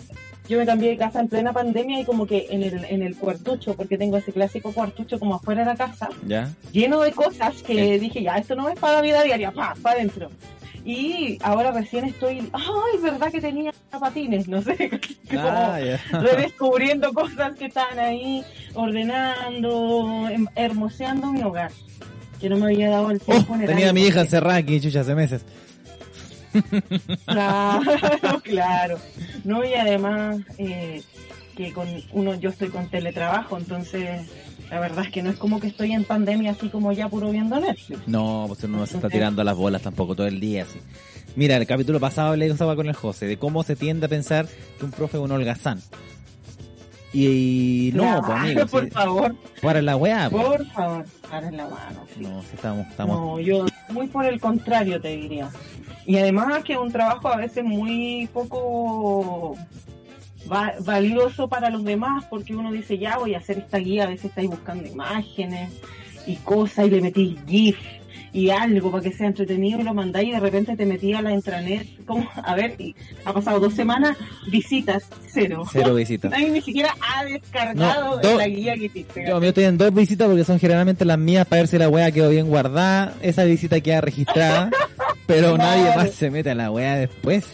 yo 0.49 0.57
me 0.57 0.65
cambié 0.65 0.89
de 0.89 0.97
casa 0.97 1.19
en 1.21 1.27
plena 1.29 1.53
pandemia 1.53 2.01
y 2.01 2.05
como 2.05 2.25
que 2.25 2.47
en 2.49 2.63
el, 2.63 2.83
en 2.85 3.03
el 3.03 3.15
cuartucho, 3.15 3.75
porque 3.75 3.97
tengo 3.97 4.17
ese 4.17 4.33
clásico 4.33 4.73
cuartucho 4.73 5.19
como 5.19 5.35
afuera 5.35 5.61
de 5.61 5.67
la 5.67 5.75
casa, 5.77 6.09
¿Ya? 6.27 6.53
lleno 6.71 6.99
de 7.01 7.11
cosas 7.11 7.61
que 7.61 7.99
dije, 7.99 8.23
ya, 8.23 8.35
esto 8.37 8.55
no 8.55 8.67
es 8.67 8.77
para 8.79 8.95
la 8.95 9.01
vida 9.01 9.23
diaria, 9.23 9.51
pa, 9.51 9.75
para 9.81 9.95
adentro. 9.97 10.29
Y 10.85 11.37
ahora 11.43 11.71
recién 11.71 12.05
estoy, 12.05 12.49
ay, 12.53 13.01
verdad 13.03 13.29
que 13.31 13.41
tenía 13.41 13.71
patines, 13.99 14.47
no 14.47 14.61
sé, 14.61 14.89
como 15.29 15.39
Ah, 15.41 15.77
redescubriendo 16.21 17.13
cosas 17.13 17.53
que 17.57 17.65
están 17.65 17.99
ahí, 17.99 18.43
ordenando, 18.73 20.27
em- 20.29 20.47
hermoseando 20.55 21.27
mi 21.31 21.43
hogar. 21.43 21.71
Que 22.39 22.49
no 22.49 22.57
me 22.57 22.67
había 22.67 22.89
dado 22.89 23.11
el 23.11 23.17
Oh, 23.17 23.31
tiempo 23.31 23.55
en 23.55 23.61
el 23.61 23.67
tenía 23.67 23.89
a 23.89 23.93
mi 23.93 24.01
hija 24.05 24.21
encerrada 24.21 24.55
aquí, 24.57 24.79
chucha, 24.79 25.01
hace 25.01 25.13
meses. 25.15 25.43
Claro, 27.25 27.81
claro. 28.43 28.97
No, 29.43 29.63
y 29.63 29.73
además 29.73 30.37
eh, 30.57 31.01
que 31.55 31.71
con 31.73 31.87
uno, 32.11 32.35
yo 32.35 32.49
estoy 32.49 32.69
con 32.69 32.89
teletrabajo, 32.89 33.57
entonces 33.57 34.27
la 34.69 34.79
verdad 34.79 35.05
es 35.05 35.11
que 35.11 35.23
no 35.23 35.29
es 35.31 35.37
como 35.37 35.59
que 35.59 35.67
estoy 35.67 35.91
en 35.93 36.03
pandemia 36.03 36.51
así 36.51 36.69
como 36.69 36.91
ya 36.91 37.09
puro 37.09 37.31
viendo 37.31 37.59
Netflix. 37.59 38.07
No, 38.07 38.45
pues 38.47 38.63
uno 38.63 38.79
no 38.79 38.85
se 38.85 38.95
está 38.97 39.09
tirando 39.09 39.41
a 39.41 39.45
las 39.45 39.55
bolas 39.55 39.81
tampoco 39.81 40.15
todo 40.15 40.27
el 40.27 40.39
día. 40.39 40.63
Así. 40.63 40.79
Mira, 41.35 41.57
el 41.57 41.65
capítulo 41.67 41.99
pasado 41.99 42.35
le 42.35 42.47
estaba 42.47 42.75
con 42.75 42.87
el 42.87 42.93
José 42.95 43.25
de 43.27 43.37
cómo 43.37 43.63
se 43.63 43.75
tiende 43.75 44.05
a 44.05 44.09
pensar 44.09 44.47
que 44.77 44.85
un 44.85 44.91
profe 44.91 45.17
es 45.17 45.23
un 45.23 45.31
holgazán. 45.31 45.79
Y, 47.11 47.87
y 47.87 47.91
no, 47.93 48.03
Claro, 48.03 48.21
pues 48.27 48.37
amigo, 48.39 48.65
por 48.67 48.83
sí, 48.83 48.89
favor, 48.91 49.35
para 49.63 49.81
la 49.81 49.97
weá. 49.97 50.29
pues. 50.29 50.43
por 50.45 50.65
favor, 50.67 51.05
paren 51.27 51.57
la 51.57 51.63
mano. 51.67 52.05
sí. 52.15 52.21
No, 52.21 52.41
sí 52.43 52.47
estamos, 52.53 52.87
estamos. 52.87 53.17
No, 53.19 53.39
yo 53.39 53.65
muy 53.89 54.05
por 54.07 54.25
el 54.25 54.39
contrario 54.39 55.01
te 55.01 55.17
diría. 55.17 55.49
Y 56.05 56.17
además 56.17 56.63
que 56.63 56.73
es 56.73 56.79
un 56.79 56.91
trabajo 56.91 57.27
a 57.27 57.37
veces 57.37 57.63
muy 57.63 58.27
poco 58.33 59.55
va- 60.51 60.73
valioso 60.81 61.47
para 61.47 61.69
los 61.69 61.83
demás 61.83 62.25
porque 62.29 62.55
uno 62.55 62.71
dice 62.71 62.97
ya 62.97 63.17
voy 63.17 63.35
a 63.35 63.39
hacer 63.39 63.59
esta 63.59 63.77
guía, 63.77 64.03
a 64.03 64.07
veces 64.07 64.25
estáis 64.25 64.49
buscando 64.49 64.87
imágenes 64.87 65.71
y 66.25 66.35
cosas 66.37 66.87
y 66.87 66.89
le 66.91 67.01
metís 67.01 67.37
GIF 67.47 67.77
y 68.31 68.51
algo 68.51 68.91
para 68.91 69.03
que 69.03 69.11
sea 69.11 69.25
entretenido 69.25 69.79
y 69.79 69.83
lo 69.83 69.95
mandáis 69.95 70.29
y 70.29 70.31
de 70.33 70.39
repente 70.39 70.75
te 70.77 70.85
metí 70.85 71.13
a 71.13 71.21
la 71.23 71.31
intranet, 71.33 71.87
como, 72.05 72.29
a 72.35 72.53
ver, 72.53 72.75
y 72.79 72.95
ha 73.25 73.33
pasado 73.33 73.59
dos 73.59 73.73
semanas, 73.73 74.15
visitas, 74.51 75.03
cero. 75.31 75.63
Cero 75.71 75.95
visitas. 75.95 76.29
Nadie 76.29 76.51
ni 76.51 76.61
siquiera 76.61 76.93
ha 77.01 77.25
descargado 77.25 78.21
No, 78.21 78.37
la 78.37 78.47
guía 78.47 78.75
que 78.75 78.85
hiciste. 78.85 79.25
Yo, 79.27 79.39
mío, 79.39 79.49
estoy 79.49 79.63
en 79.63 79.79
dos 79.79 79.91
visitas 79.91 80.27
porque 80.27 80.43
son 80.43 80.59
generalmente 80.59 81.05
las 81.05 81.17
mías 81.17 81.47
para 81.47 81.63
ver 81.63 81.67
si 81.69 81.79
la 81.79 81.89
weá 81.89 82.11
quedó 82.11 82.29
bien 82.29 82.47
guardada. 82.47 83.15
Esa 83.23 83.45
visita 83.45 83.81
queda 83.81 84.01
registrada, 84.01 84.69
pero 85.29 85.55
Claro. 85.55 85.57
nadie 85.57 85.95
más 85.95 86.09
se 86.11 86.29
mete 86.31 86.49
a 86.49 86.55
la 86.55 86.71
weá 86.71 86.95
después. 86.95 87.45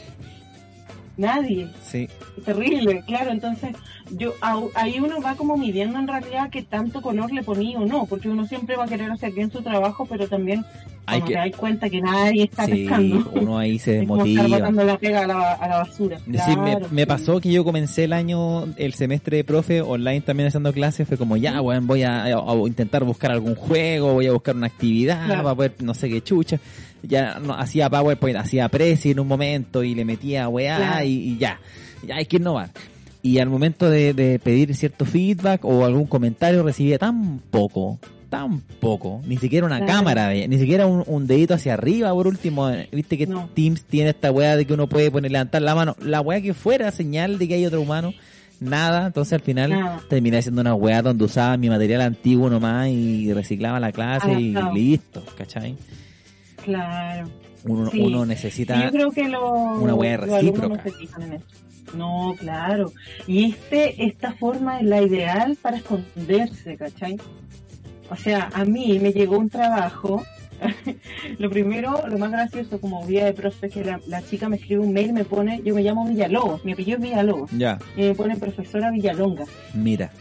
Nadie. 1.18 1.70
Sí. 1.82 2.10
Terrible, 2.44 3.02
claro, 3.08 3.32
entonces 3.32 3.70
yo 4.12 4.34
ahí 4.74 5.00
uno 5.00 5.22
va 5.22 5.36
como 5.36 5.56
midiendo 5.56 5.98
en 5.98 6.10
realidad 6.10 6.50
qué 6.50 6.62
tanto 6.62 7.02
color 7.02 7.32
le 7.32 7.42
ponía 7.42 7.80
o 7.80 7.86
no, 7.86 8.06
porque 8.06 8.28
uno 8.28 8.46
siempre 8.46 8.76
va 8.76 8.84
a 8.84 8.88
querer 8.88 9.10
hacer 9.10 9.32
bien 9.32 9.50
su 9.50 9.62
trabajo, 9.62 10.06
pero 10.06 10.28
también 10.28 10.66
Hay 11.06 11.22
que- 11.22 11.28
te 11.34 11.40
das 11.40 11.52
cuenta 11.56 11.90
que 11.90 12.02
nadie 12.02 12.44
está 12.44 12.66
Sí, 12.66 12.72
pescando. 12.72 13.32
uno 13.34 13.58
ahí 13.58 13.80
se 13.80 14.00
es 14.02 14.08
como 14.08 14.26
estar 14.26 14.44
desmotiva. 14.50 14.84
la 14.84 14.98
pega 14.98 15.22
a 15.24 15.28
la, 15.28 15.54
a 15.54 15.68
la 15.70 15.78
basura. 15.78 16.18
Sí, 16.20 16.32
me, 16.32 16.38
Claro, 16.38 16.88
me 16.92 17.02
sí. 17.04 17.06
pasó 17.08 17.40
que 17.40 17.50
yo 17.52 17.64
comencé 17.64 18.04
el 18.04 18.12
año, 18.14 18.66
el 18.76 18.94
semestre 18.94 19.38
de 19.38 19.44
profe 19.46 19.82
online 19.82 20.20
también 20.20 20.48
haciendo 20.48 20.74
clases, 20.74 21.08
fue 21.08 21.18
como 21.18 21.38
ya, 21.38 21.62
weón, 21.62 21.88
voy 21.88 22.04
a, 22.04 22.26
a 22.26 22.54
intentar 22.68 23.06
buscar 23.06 23.32
algún 23.32 23.56
juego, 23.56 24.14
voy 24.16 24.28
a 24.28 24.34
buscar 24.34 24.54
una 24.54 24.68
actividad 24.68 25.26
Claro. 25.28 25.44
para 25.44 25.56
poder, 25.56 25.76
no 25.80 25.94
sé 25.94 26.10
qué 26.10 26.22
chucha. 26.22 26.60
Ya 27.08 27.40
no, 27.40 27.54
hacía 27.54 27.90
PowerPoint, 27.90 28.38
hacía 28.38 28.68
Prezi 28.70 29.12
en 29.12 29.20
un 29.20 29.28
momento 29.28 29.84
y 29.84 29.96
le 29.96 30.06
metía 30.06 30.48
weá 30.50 30.78
Claro. 30.78 31.06
y, 31.06 31.10
y 31.12 31.38
ya, 31.38 31.60
ya 32.06 32.16
hay 32.16 32.26
que 32.26 32.38
innovar. 32.38 32.70
Y 33.22 33.40
al 33.40 33.50
momento 33.50 33.90
de, 33.90 34.14
de 34.14 34.38
pedir 34.40 34.76
cierto 34.76 35.04
feedback 35.06 35.66
o 35.66 35.84
algún 35.86 36.06
comentario 36.06 36.62
recibía 36.64 37.00
tan 37.00 37.40
poco, 37.50 38.00
tan 38.30 38.60
poco, 38.80 39.22
ni 39.26 39.38
siquiera 39.38 39.66
una 39.66 39.78
Claro. 39.78 39.92
cámara, 39.94 40.32
ni 40.34 40.58
siquiera 40.60 40.86
un, 40.86 41.04
un 41.08 41.26
dedito 41.26 41.54
hacia 41.56 41.74
arriba 41.74 42.12
por 42.14 42.28
último, 42.28 42.70
eh, 42.70 42.88
viste 42.92 43.18
que 43.18 43.26
No. 43.26 43.50
Teams 43.56 43.84
tiene 43.84 44.12
esta 44.12 44.32
weá 44.32 44.56
de 44.56 44.66
que 44.66 44.74
uno 44.74 44.88
puede 44.88 45.10
poner 45.10 45.32
levantar 45.32 45.62
la 45.64 45.74
mano, 45.74 45.96
la 46.02 46.22
weá 46.22 46.40
que 46.42 46.54
fuera 46.54 46.92
señal 46.92 47.40
de 47.40 47.48
que 47.48 47.56
hay 47.56 47.66
otro 47.66 47.82
humano, 47.82 48.14
nada, 48.60 49.08
entonces 49.08 49.34
al 49.34 49.42
final 49.42 49.72
Nada. 49.72 50.02
terminé 50.08 50.38
haciendo 50.38 50.62
una 50.62 50.76
weá 50.76 51.02
donde 51.02 51.24
usaba 51.26 51.58
mi 51.58 51.68
material 51.70 52.02
antiguo 52.02 52.48
nomás 52.50 52.90
y 52.90 53.34
reciclaba 53.34 53.80
la 53.80 53.92
clase 53.92 54.32
y 54.40 54.52
Adaptado. 54.52 54.76
listo, 54.76 55.24
¿cachai? 55.38 55.76
Claro. 56.66 57.30
Uno, 57.64 57.90
Sí. 57.90 58.00
uno 58.00 58.26
necesita 58.26 58.84
yo 58.84 58.92
creo 58.92 59.12
que 59.12 59.28
lo, 59.28 59.52
una 59.54 59.94
no 59.94 60.02
recíproca. 60.02 60.84
en 61.20 61.34
eso. 61.34 61.46
No, 61.98 62.36
claro. 62.38 62.92
Y 63.28 63.46
este, 63.52 64.06
esta 64.06 64.34
forma 64.34 64.80
es 64.80 64.86
la 64.86 65.02
ideal 65.02 65.58
para 65.62 65.78
esconderse, 65.78 66.78
¿cachai? 66.78 67.18
O 68.10 68.16
sea, 68.16 68.50
a 68.54 68.66
mí 68.66 69.00
me 69.00 69.12
llegó 69.14 69.38
un 69.38 69.50
trabajo. 69.50 70.24
lo 71.40 71.50
primero, 71.50 72.08
lo 72.08 72.18
más 72.18 72.32
gracioso 72.32 72.80
como 72.80 73.06
guía 73.06 73.26
de 73.26 73.34
profe 73.34 73.68
es 73.68 73.74
que 73.74 73.84
la, 73.84 74.00
la 74.08 74.22
chica 74.24 74.48
me 74.48 74.58
escribe 74.58 74.82
un 74.82 74.94
mail, 74.94 75.12
me 75.14 75.26
pone, 75.26 75.62
yo 75.66 75.76
me 75.76 75.82
llamo 75.84 76.08
Villalobos, 76.08 76.64
mi 76.64 76.72
apellido 76.74 76.98
es 76.98 77.04
Villalobos, 77.04 77.52
ya, 77.52 77.78
y 77.98 78.02
me 78.04 78.16
pone 78.16 78.38
profesora 78.38 78.90
Villalonga. 78.92 79.46
mira. 79.74 80.12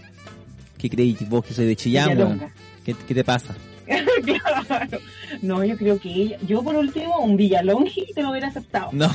¿Qué 0.77 0.91
creí 0.91 1.17
vos 1.31 1.43
que 1.45 1.55
soy 1.55 1.65
de 1.67 1.77
Chillán. 1.77 2.53
¿Qué, 2.85 2.95
¿Qué 3.09 3.15
te 3.15 3.25
pasa? 3.25 3.55
claro. 4.25 4.99
No, 5.43 5.65
yo 5.65 5.77
creo 5.77 5.99
que 6.01 6.09
ella, 6.11 6.37
yo 6.47 6.63
por 6.63 6.75
último, 6.77 7.19
un 7.19 7.37
Villalongi 7.37 8.07
te 8.15 8.23
lo 8.23 8.31
hubiera 8.31 8.49
aceptado. 8.49 8.89
No, 8.93 9.09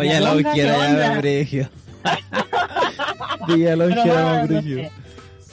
Villalonga, 0.00 0.52
Pero 0.52 0.52
quiero 0.54 0.72
no, 0.72 0.78
más 0.78 1.14
no 1.14 1.20
brigio. 1.20 1.68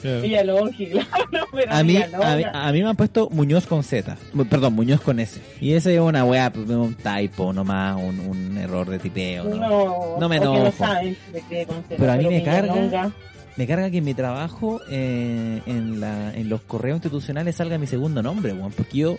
sé. 0.00 0.20
Villalongi, 0.20 0.86
claro, 0.90 1.46
pero 1.52 1.72
A 1.72 1.82
mí, 1.82 1.94
Villalonga. 1.94 2.32
a, 2.32 2.36
mí, 2.36 2.44
a 2.52 2.72
mí 2.72 2.82
me 2.82 2.88
han 2.90 2.96
puesto 2.96 3.28
Muñoz 3.30 3.66
con 3.66 3.82
Z. 3.82 4.16
Perdón, 4.48 4.74
Muñoz 4.74 5.00
con 5.00 5.18
S. 5.18 5.40
Y 5.60 5.72
ese 5.72 5.94
es 5.94 6.00
una 6.00 6.24
weá, 6.24 6.50
pues, 6.52 6.68
un 6.68 6.94
typo 6.94 7.52
nomás, 7.52 7.96
un, 7.96 8.20
un 8.20 8.58
error 8.58 8.88
de 8.88 8.98
tipeo. 8.98 9.44
¿no? 9.44 9.56
No, 9.56 10.16
No 10.20 10.28
me 10.28 10.38
no 10.38 10.70
saben 10.72 11.16
de 11.32 11.66
Pero 11.96 12.12
a 12.12 12.16
mí 12.16 12.26
me 12.26 12.42
carga. 12.42 13.10
Me 13.58 13.66
carga 13.66 13.90
que 13.90 13.98
en 13.98 14.04
mi 14.04 14.14
trabajo, 14.14 14.80
eh, 14.88 15.60
en, 15.66 16.00
la, 16.00 16.32
en 16.32 16.48
los 16.48 16.60
correos 16.62 16.96
institucionales, 16.96 17.56
salga 17.56 17.76
mi 17.76 17.86
segundo 17.86 18.22
nombre, 18.22 18.52
weón. 18.54 18.72
Porque 18.72 18.96
yo, 18.98 19.18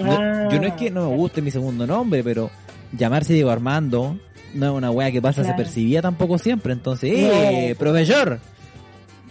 no, 0.00 0.12
Ah, 0.12 0.48
yo 0.50 0.60
no 0.60 0.66
es 0.66 0.74
que 0.74 0.90
no 0.90 1.08
me 1.08 1.16
guste 1.16 1.40
mi 1.40 1.50
segundo 1.50 1.86
nombre, 1.86 2.22
pero 2.24 2.50
llamarse 2.92 3.32
Diego 3.32 3.50
Armando 3.50 4.18
no 4.54 4.66
es 4.66 4.72
una 4.72 4.90
weá 4.90 5.10
que 5.12 5.22
pasa 5.22 5.42
Claro. 5.42 5.56
desapercibida 5.56 6.02
tampoco 6.02 6.36
siempre. 6.36 6.72
Entonces, 6.72 7.10
¡eh, 7.14 7.68
No. 7.70 7.78
profesor! 7.78 8.40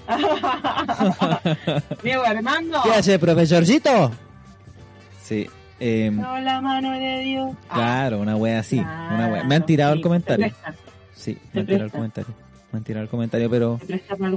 Diego 2.03 2.24
Armando. 2.25 2.79
¿Qué 2.83 2.91
hace, 2.91 3.19
profesorcito? 3.19 4.12
Sí. 5.21 5.47
Eh, 5.79 6.09
No, 6.13 6.39
la 6.39 6.62
mano 6.62 6.91
de 6.91 7.19
Dios. 7.19 7.51
Ah, 7.69 7.74
claro, 7.75 8.19
una 8.21 8.35
wea 8.38 8.59
así. 8.59 8.77
claro, 8.79 9.15
Una 9.15 9.27
wea. 9.27 9.43
Me 9.43 9.55
han 9.55 9.65
tirado 9.65 9.93
el 9.93 10.01
comentario. 10.01 10.47
Se 10.47 10.53
Sí, 11.15 11.33
Se 11.33 11.39
me 11.53 11.59
han 11.62 11.67
tirado 11.67 11.85
el 11.85 11.91
comentario. 11.91 12.33
Me 12.75 12.79
han 12.79 12.84
tirado 12.84 13.03
el 13.03 13.10
comentario, 13.10 13.50
pero 13.50 13.79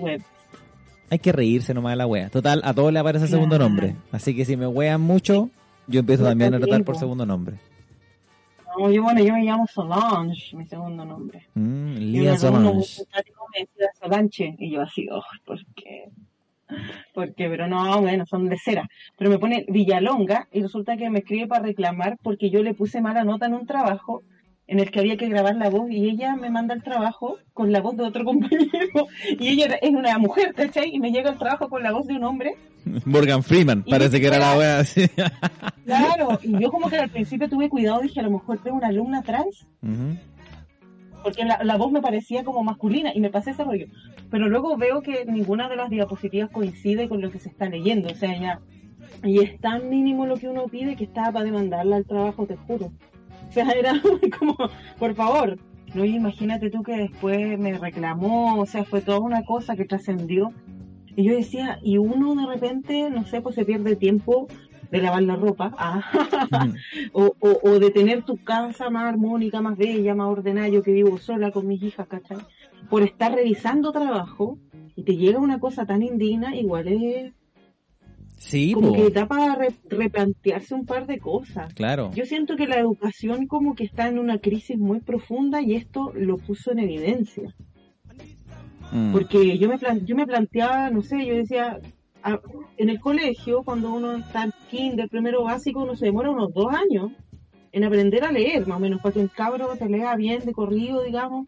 web. 0.01 0.23
hay 1.11 1.19
que 1.19 1.33
reírse 1.33 1.75
nomás 1.75 1.95
de 1.95 1.97
la 1.97 2.07
wea. 2.07 2.31
Total, 2.31 2.61
a 2.63 2.73
todos 2.73 2.93
le 2.93 3.01
aparece 3.01 3.25
el 3.25 3.33
segundo 3.33 3.59
nombre. 3.59 3.97
Así 4.13 4.33
que 4.37 4.45
si 4.45 4.57
me 4.57 4.69
wean 4.69 5.01
mucho, 5.01 5.51
yo 5.89 5.99
empiezo 5.99 6.23
también 6.23 6.55
a 6.55 6.59
tratar 6.59 6.85
por 6.85 6.95
po. 6.95 7.01
segundo 7.01 7.27
nombre. 7.27 7.57
No, 8.79 8.93
yo, 8.93 9.03
bueno, 9.03 9.25
yo 9.25 9.33
me 9.33 9.43
llamo 9.43 9.67
Solange, 9.67 10.57
mi 10.57 10.67
segundo 10.67 11.05
nombre. 11.05 11.49
Mm, 11.55 11.95
Lía 11.97 12.39
Solange. 12.39 13.03
me 13.53 13.59
decía 13.59 13.89
Solange, 14.01 14.55
y 14.57 14.71
yo 14.71 14.83
así, 14.83 15.09
oh, 15.11 15.25
¿por 15.45 15.59
qué? 15.75 16.05
¿Por 17.13 17.35
qué? 17.35 17.49
Pero 17.49 17.67
no, 17.67 18.01
bueno, 18.01 18.25
son 18.25 18.49
de 18.49 18.57
cera. 18.57 18.89
Pero 19.17 19.31
me 19.31 19.41
pone 19.41 19.67
Villalonga 19.69 20.47
y 20.53 20.63
resulta 20.63 20.97
que 20.97 21.11
me 21.11 21.19
escribe 21.19 21.49
para 21.49 21.65
reclamar 21.65 22.19
porque 22.23 22.51
yo 22.51 22.63
le 22.63 22.75
puse 22.75 23.01
mala 23.01 23.25
nota 23.25 23.47
en 23.47 23.55
un 23.55 23.67
trabajo 23.67 24.23
en 24.69 24.81
el 24.81 24.91
que 24.91 25.01
había 25.01 25.17
que 25.17 25.29
grabar 25.29 25.57
la 25.57 25.71
voz 25.71 25.91
y 25.91 26.09
ella 26.09 26.37
me 26.37 26.51
manda 26.51 26.75
el 26.75 26.83
trabajo 26.83 27.39
con 27.55 27.73
la 27.73 27.81
voz 27.81 27.97
de 27.97 28.05
otro 28.05 28.25
compañero 28.27 29.09
y 29.41 29.49
ella 29.49 29.79
es 29.81 29.91
una 29.91 30.17
mujer, 30.19 30.55
¿cachai? 30.55 30.95
Y 30.95 31.01
me 31.01 31.11
llega 31.11 31.31
el 31.31 31.39
trabajo 31.39 31.69
con 31.69 31.83
la 31.83 31.91
voz 31.91 32.07
de 32.07 32.15
un 32.15 32.25
hombre. 32.25 32.55
Morgan 33.05 33.43
Freeman, 33.43 33.83
parece 33.83 34.21
que 34.21 34.27
era 34.27 34.39
la 34.39 34.57
wea 34.57 34.79
así. 34.81 35.07
Claro, 35.85 36.39
y 36.43 36.59
yo 36.61 36.71
como 36.71 36.89
que 36.89 36.99
al 36.99 37.09
principio 37.09 37.49
tuve 37.49 37.71
cuidado, 37.71 38.01
dije 38.01 38.21
a 38.21 38.23
lo 38.23 38.31
mejor 38.31 38.59
tengo 38.59 38.77
una 38.77 38.89
alumna 38.89 39.23
trans. 39.23 39.67
Porque 41.23 41.45
la, 41.45 41.65
la, 41.65 41.77
voz 41.77 41.91
me 41.91 42.01
parecía 42.01 42.45
como 42.45 42.63
masculina 42.63 43.11
y 43.15 43.21
me 43.21 43.31
pasé 43.31 43.51
ese 43.51 43.65
rollo. 43.65 43.87
Pero 44.31 44.49
luego 44.49 44.77
veo 44.77 45.03
que 45.03 45.25
ninguna 45.25 45.69
de 45.69 45.77
las 45.77 45.91
diapositivas 45.91 46.51
coincide 46.51 47.09
con 47.09 47.21
lo 47.21 47.31
que 47.31 47.41
se 47.41 47.49
está 47.49 47.69
leyendo. 47.69 48.09
O 48.09 48.15
sea, 48.15 48.39
ya. 48.39 48.61
Y 49.25 49.41
es 49.41 49.59
tan 49.61 49.89
mínimo 49.89 50.27
lo 50.27 50.37
que 50.37 50.49
uno 50.49 50.67
pide 50.67 50.95
que 50.95 51.05
estaba 51.05 51.33
para 51.33 51.45
demandarla 51.47 51.97
al 51.97 52.05
trabajo, 52.05 52.47
te 52.47 52.57
juro. 52.57 52.93
O 53.51 53.53
sea, 53.53 53.71
era 53.71 53.95
como, 54.39 54.57
por 54.99 55.15
favor. 55.15 55.59
No, 55.95 56.05
y 56.05 56.17
imagínate 56.17 56.69
tú 56.69 56.83
que 56.83 56.97
después 56.97 57.59
me 57.59 57.79
reclamó, 57.79 58.61
o 58.61 58.67
sea, 58.67 58.85
fue 58.85 59.01
toda 59.01 59.21
una 59.21 59.43
cosa 59.45 59.75
que 59.75 59.87
trascendió. 59.87 60.53
Y 61.17 61.25
yo 61.25 61.35
decía, 61.35 61.79
y 61.83 61.97
uno 61.97 62.35
de 62.35 62.47
repente, 62.47 63.09
no 63.11 63.25
sé, 63.25 63.41
pues 63.41 63.55
se 63.55 63.65
pierde 63.65 63.97
tiempo 63.97 64.49
de 64.91 65.03
lavar 65.03 65.23
la 65.23 65.37
ropa, 65.37 65.75
ah, 65.79 66.03
o, 67.13 67.35
o, 67.41 67.61
o, 67.63 67.79
de 67.79 67.91
tener 67.91 68.23
tu 68.23 68.37
casa 68.37 68.91
más 68.91 69.05
armónica, 69.05 69.61
más 69.61 69.77
bella, 69.77 70.15
más 70.15 70.29
ordenada, 70.29 70.69
yo 70.69 70.83
que 70.83 70.93
vivo 70.93 71.19
sola 71.19 71.51
con 71.51 71.67
mis 71.67 71.83
hijas, 71.83 72.07
¿cachai? 72.07 72.39
Por 72.89 73.03
estar 73.03 73.33
revisando 73.33 73.93
trabajo 73.93 74.59
y 74.95 75.03
te 75.03 75.17
llega 75.17 75.39
una 75.39 75.59
cosa 75.59 75.87
tan 75.87 76.03
indigna, 76.03 76.55
igual 76.57 76.89
es 76.89 77.33
Sí, 78.39 78.73
como 78.73 78.89
po. 78.89 78.95
que 78.95 79.11
da 79.11 79.27
para 79.27 79.55
re- 79.57 79.75
replantearse 79.91 80.75
un 80.75 80.87
par 80.87 81.07
de 81.07 81.19
cosas. 81.19 81.73
claro. 81.75 82.11
Yo 82.15 82.25
siento 82.25 82.57
que 82.57 82.67
la 82.67 82.79
educación 82.79 83.47
como 83.47 83.75
que 83.75 83.85
está 83.85 84.09
en 84.09 84.19
una 84.19 84.39
crisis 84.39 84.79
muy 84.79 85.01
profunda 85.01 85.61
y 85.61 85.75
esto 85.75 86.13
lo 86.15 86.39
puso 86.39 86.71
en 86.73 86.79
evidencia. 86.79 87.55
Mm. 88.93 89.13
Porque 89.13 89.59
yo 89.59 89.69
me, 89.69 89.79
yo 90.05 90.17
me 90.17 90.27
planteaba, 90.27 90.91
no 90.91 91.03
sé, 91.03 91.27
yo 91.27 91.35
decía, 91.35 91.79
a- 92.23 92.41
en 92.77 92.89
el 92.89 93.01
colegio, 93.01 93.63
cuando 93.63 93.93
uno 93.93 94.13
está 94.17 94.45
en 94.45 94.53
kinder, 94.71 95.09
primero 95.09 95.45
básico, 95.45 95.83
uno 95.83 95.95
se 95.97 96.07
demora 96.07 96.31
unos 96.31 96.53
dos 96.55 96.73
años 96.73 97.13
en 97.73 97.85
aprender 97.85 98.25
a 98.25 98.33
leer, 98.33 98.67
más 98.67 98.79
o 98.79 98.81
menos, 98.81 99.01
para 99.03 99.13
que 99.15 99.21
un 99.21 99.29
cabro 99.29 99.69
te 99.77 99.89
lea 99.89 100.17
bien 100.17 100.45
de 100.45 100.53
corrido, 100.53 101.03
digamos, 101.03 101.47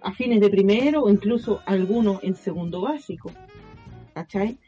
a 0.00 0.12
fines 0.12 0.40
de 0.40 0.48
primero 0.48 1.02
o 1.02 1.10
incluso 1.10 1.60
algunos 1.66 2.22
en 2.22 2.34
segundo 2.36 2.82
básico. 2.82 3.32
¿Cachai? 4.14 4.58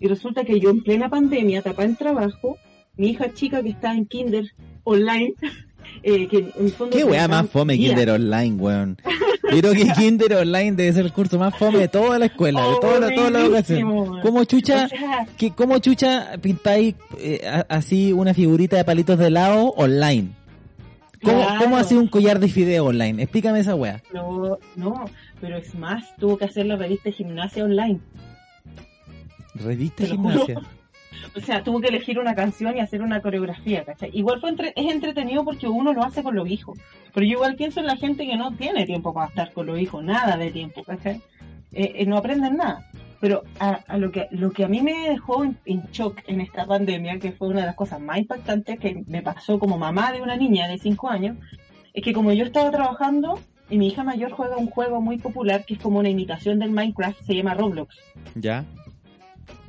Y 0.00 0.06
resulta 0.06 0.44
que 0.44 0.60
yo 0.60 0.70
en 0.70 0.82
plena 0.82 1.08
pandemia, 1.08 1.62
tapada 1.62 1.88
en 1.88 1.96
trabajo, 1.96 2.56
mi 2.96 3.10
hija 3.10 3.32
chica 3.32 3.62
que 3.62 3.70
está 3.70 3.92
en 3.92 4.06
kinder 4.06 4.52
online, 4.84 5.34
eh, 6.02 6.28
que 6.28 6.38
en 6.38 6.66
el 6.66 6.72
fondo 6.72 6.96
Qué 6.96 7.04
weá 7.04 7.28
más 7.28 7.48
fome 7.48 7.74
guía. 7.74 7.88
Kinder 7.90 8.10
Online, 8.10 8.56
weón. 8.56 8.96
Yo 9.50 9.60
creo 9.60 9.72
que 9.72 9.92
Kinder 9.92 10.34
Online 10.34 10.72
debe 10.72 10.92
ser 10.92 11.06
el 11.06 11.12
curso 11.12 11.38
más 11.38 11.56
fome 11.56 11.78
de 11.78 11.88
toda 11.88 12.18
la 12.18 12.26
escuela, 12.26 12.68
de 12.68 12.76
toda 12.80 13.00
la, 13.00 13.14
toda 13.14 13.30
la 13.30 13.40
educación. 13.40 14.20
¿Cómo 14.20 14.44
chucha, 14.44 14.84
O 14.84 14.88
sea, 14.88 15.26
que, 15.38 15.52
cómo 15.52 15.78
chucha 15.78 16.32
pintáis 16.42 16.96
eh, 17.18 17.40
así 17.70 18.12
una 18.12 18.34
figurita 18.34 18.76
de 18.76 18.84
palitos 18.84 19.18
de 19.18 19.28
helado 19.28 19.68
online? 19.76 20.28
¿Cómo, 21.22 21.42
Claro. 21.42 21.64
¿Cómo 21.64 21.76
así 21.78 21.94
un 21.96 22.08
collar 22.08 22.40
de 22.40 22.48
fideo 22.48 22.84
online? 22.84 23.22
Explícame 23.22 23.60
esa 23.60 23.74
weá. 23.74 24.02
No, 24.12 24.58
no, 24.76 25.06
pero 25.40 25.56
es 25.56 25.74
más, 25.74 26.14
tuvo 26.16 26.36
que 26.36 26.44
hacer 26.44 26.66
la 26.66 26.76
revista 26.76 27.04
de 27.08 27.12
gimnasia 27.12 27.64
online. 27.64 28.00
Revista 29.62 30.04
Te 30.04 30.10
gimnasia. 30.10 30.60
O 31.36 31.40
sea, 31.40 31.62
tuvo 31.64 31.80
que 31.80 31.88
elegir 31.88 32.18
una 32.18 32.34
canción 32.34 32.76
y 32.76 32.80
hacer 32.80 33.02
una 33.02 33.20
coreografía, 33.22 33.84
¿cachai? 33.84 34.10
Igual 34.12 34.40
fue 34.40 34.50
entre- 34.50 34.72
es 34.76 34.92
entretenido 34.92 35.44
porque 35.44 35.66
uno 35.68 35.92
lo 35.92 36.04
hace 36.04 36.22
con 36.22 36.34
los 36.34 36.48
hijos. 36.48 36.78
Pero 37.14 37.24
yo 37.26 37.32
igual 37.32 37.56
pienso 37.56 37.80
en 37.80 37.86
la 37.86 37.96
gente 37.96 38.26
que 38.26 38.36
no 38.36 38.52
tiene 38.52 38.86
tiempo 38.86 39.12
para 39.12 39.28
estar 39.28 39.52
con 39.52 39.66
los 39.66 39.78
hijos, 39.80 40.04
nada 40.04 40.36
de 40.36 40.50
tiempo, 40.50 40.84
¿cachai? 40.84 41.20
Eh, 41.72 41.92
eh, 41.96 42.06
no 42.06 42.16
aprenden 42.18 42.56
nada. 42.56 42.86
Pero 43.20 43.42
a, 43.58 43.80
a 43.88 43.98
lo 43.98 44.12
que 44.12 44.28
lo 44.30 44.52
que 44.52 44.64
a 44.64 44.68
mí 44.68 44.80
me 44.80 45.08
dejó 45.08 45.42
en, 45.44 45.56
en 45.64 45.82
shock 45.90 46.20
en 46.28 46.40
esta 46.40 46.66
pandemia, 46.66 47.18
que 47.18 47.32
fue 47.32 47.48
una 47.48 47.60
de 47.60 47.66
las 47.66 47.74
cosas 47.74 48.00
más 48.00 48.18
impactantes 48.18 48.78
que 48.78 49.02
me 49.08 49.22
pasó 49.22 49.58
como 49.58 49.76
mamá 49.76 50.12
de 50.12 50.22
una 50.22 50.36
niña 50.36 50.68
de 50.68 50.78
5 50.78 51.08
años, 51.08 51.36
es 51.94 52.04
que 52.04 52.12
como 52.12 52.32
yo 52.32 52.44
estaba 52.44 52.70
trabajando 52.70 53.40
y 53.70 53.76
mi 53.78 53.88
hija 53.88 54.04
mayor 54.04 54.30
juega 54.30 54.56
un 54.56 54.70
juego 54.70 55.00
muy 55.00 55.18
popular 55.18 55.64
que 55.64 55.74
es 55.74 55.80
como 55.80 55.98
una 55.98 56.08
imitación 56.10 56.58
del 56.60 56.70
Minecraft, 56.70 57.20
se 57.24 57.34
llama 57.34 57.54
Roblox, 57.54 57.96
¿Ya? 58.36 58.64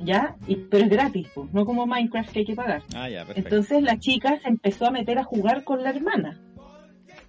¿Ya? 0.00 0.36
Y, 0.46 0.56
pero 0.56 0.84
es 0.84 0.90
gratis, 0.90 1.28
pues, 1.34 1.52
no 1.52 1.64
como 1.64 1.86
Minecraft 1.86 2.30
que 2.30 2.40
hay 2.40 2.44
que 2.44 2.54
pagar. 2.54 2.82
Ah, 2.94 3.08
ya, 3.08 3.26
Entonces 3.34 3.82
la 3.82 3.98
chica 3.98 4.38
se 4.40 4.48
empezó 4.48 4.86
a 4.86 4.90
meter 4.90 5.18
a 5.18 5.24
jugar 5.24 5.64
con 5.64 5.82
la 5.82 5.90
hermana. 5.90 6.40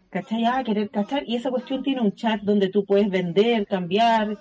¿Cachai? 0.10 0.46
A 0.46 0.64
querer 0.64 0.90
cachar. 0.90 1.24
Y 1.26 1.36
esa 1.36 1.52
cuestión 1.52 1.84
tiene 1.84 2.02
un 2.02 2.14
chat 2.14 2.42
donde 2.42 2.70
tú 2.70 2.86
puedes 2.86 3.10
vender, 3.10 3.66
cambiar, 3.66 4.38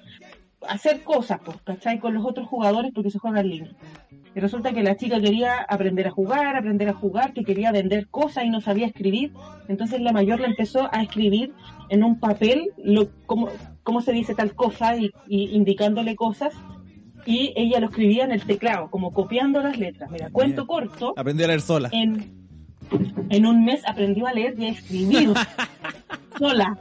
hacer 0.69 1.03
cosas, 1.03 1.41
pues, 1.45 1.57
¿cachai? 1.63 1.99
Con 1.99 2.15
los 2.15 2.25
otros 2.25 2.49
jugadores 2.49 2.93
porque 2.95 3.11
se 3.11 3.19
juega 3.19 3.41
en 3.41 3.51
línea. 3.51 3.73
Y 4.35 4.39
resulta 4.39 4.73
que 4.73 4.83
la 4.83 4.97
chica 4.97 5.21
quería 5.21 5.57
aprender 5.69 6.07
a 6.07 6.11
jugar, 6.11 6.57
aprender 6.57 6.89
a 6.89 6.95
jugar, 6.95 7.33
que 7.33 7.45
quería 7.45 7.73
vender 7.73 8.09
cosas 8.09 8.45
y 8.45 8.51
no 8.51 8.61
sabía 8.61 8.87
escribir. 8.87 9.33
Entonces 9.69 10.01
la 10.01 10.13
mayor 10.13 10.41
le 10.41 10.47
empezó 10.47 10.89
a 10.93 11.03
escribir 11.03 11.53
en 11.89 12.05
un 12.05 12.21
papel 12.21 12.71
lo, 12.77 13.09
cómo, 13.27 13.49
cómo 13.83 14.01
se 14.03 14.13
dice 14.13 14.35
tal 14.35 14.55
cosa 14.55 14.97
y, 14.97 15.11
y 15.27 15.57
indicándole 15.57 16.15
cosas. 16.15 16.55
Y 17.27 17.53
ella 17.57 17.81
lo 17.81 17.87
escribía 17.89 18.25
en 18.25 18.33
el 18.33 18.45
teclado, 18.45 18.91
como 18.91 19.13
copiando 19.13 19.61
las 19.63 19.79
letras. 19.79 20.11
Mira, 20.11 20.31
cuento 20.31 20.65
Bien. 20.65 20.67
corto 20.67 21.15
Aprendí 21.17 21.45
a 21.45 21.49
leer 21.49 21.61
sola. 21.61 21.89
en, 21.93 22.33
en 23.29 23.47
un 23.47 23.65
mes 23.65 23.83
aprendió 23.87 24.27
a 24.27 24.33
leer 24.33 24.55
y 24.59 24.67
a 24.67 24.69
escribir 24.71 25.31
sola. 26.39 26.79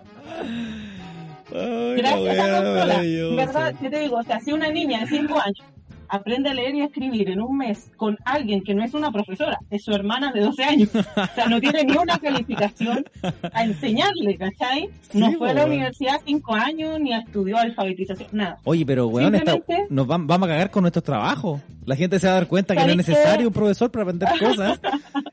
Ay, 1.51 1.95
Gracias 1.97 2.35
la 2.37 2.43
a 2.43 2.61
weá 2.61 2.63
consola. 2.63 3.35
¿Verdad? 3.35 3.75
¿Qué 3.81 3.89
te 3.89 3.99
digo? 3.99 4.17
O 4.17 4.23
sea, 4.23 4.39
si 4.39 4.51
una 4.51 4.69
niña 4.69 5.01
de 5.01 5.07
5 5.07 5.39
años 5.39 5.65
aprende 6.09 6.49
a 6.49 6.53
leer 6.53 6.75
y 6.75 6.81
a 6.81 6.85
escribir 6.85 7.29
en 7.29 7.41
un 7.41 7.57
mes 7.57 7.91
con 7.95 8.17
alguien 8.25 8.63
que 8.63 8.73
no 8.73 8.83
es 8.83 8.93
una 8.93 9.11
profesora, 9.11 9.57
es 9.69 9.83
su 9.83 9.91
hermana 9.91 10.31
de 10.33 10.41
12 10.41 10.63
años, 10.63 10.89
o 10.95 11.03
sea, 11.35 11.47
no 11.47 11.59
tiene 11.61 11.83
ni 11.85 11.95
una 11.97 12.17
calificación 12.17 13.05
a 13.53 13.63
enseñarle, 13.63 14.37
¿cachai? 14.37 14.89
No 15.13 15.29
Sí, 15.29 15.35
fue 15.37 15.51
a 15.51 15.53
la 15.53 15.65
universidad 15.65 16.19
5 16.25 16.55
años 16.55 16.99
ni 16.99 17.13
estudió 17.13 17.57
alfabetización, 17.57 18.29
nada. 18.31 18.57
Oye, 18.63 18.85
pero 18.85 19.07
weón, 19.07 19.35
esta- 19.35 19.57
nos 19.89 20.07
vam- 20.07 20.25
vamos 20.27 20.47
a 20.47 20.51
cagar 20.51 20.71
con 20.71 20.81
nuestros 20.83 21.03
trabajos. 21.03 21.61
La 21.85 21.95
gente 21.95 22.19
se 22.19 22.27
va 22.27 22.33
a 22.33 22.35
dar 22.35 22.47
cuenta 22.47 22.75
que 22.75 22.83
no 22.83 22.91
es 22.91 22.97
necesario 22.97 23.47
un 23.47 23.53
profesor 23.53 23.89
para 23.91 24.03
aprender 24.03 24.29
cosas, 24.39 24.79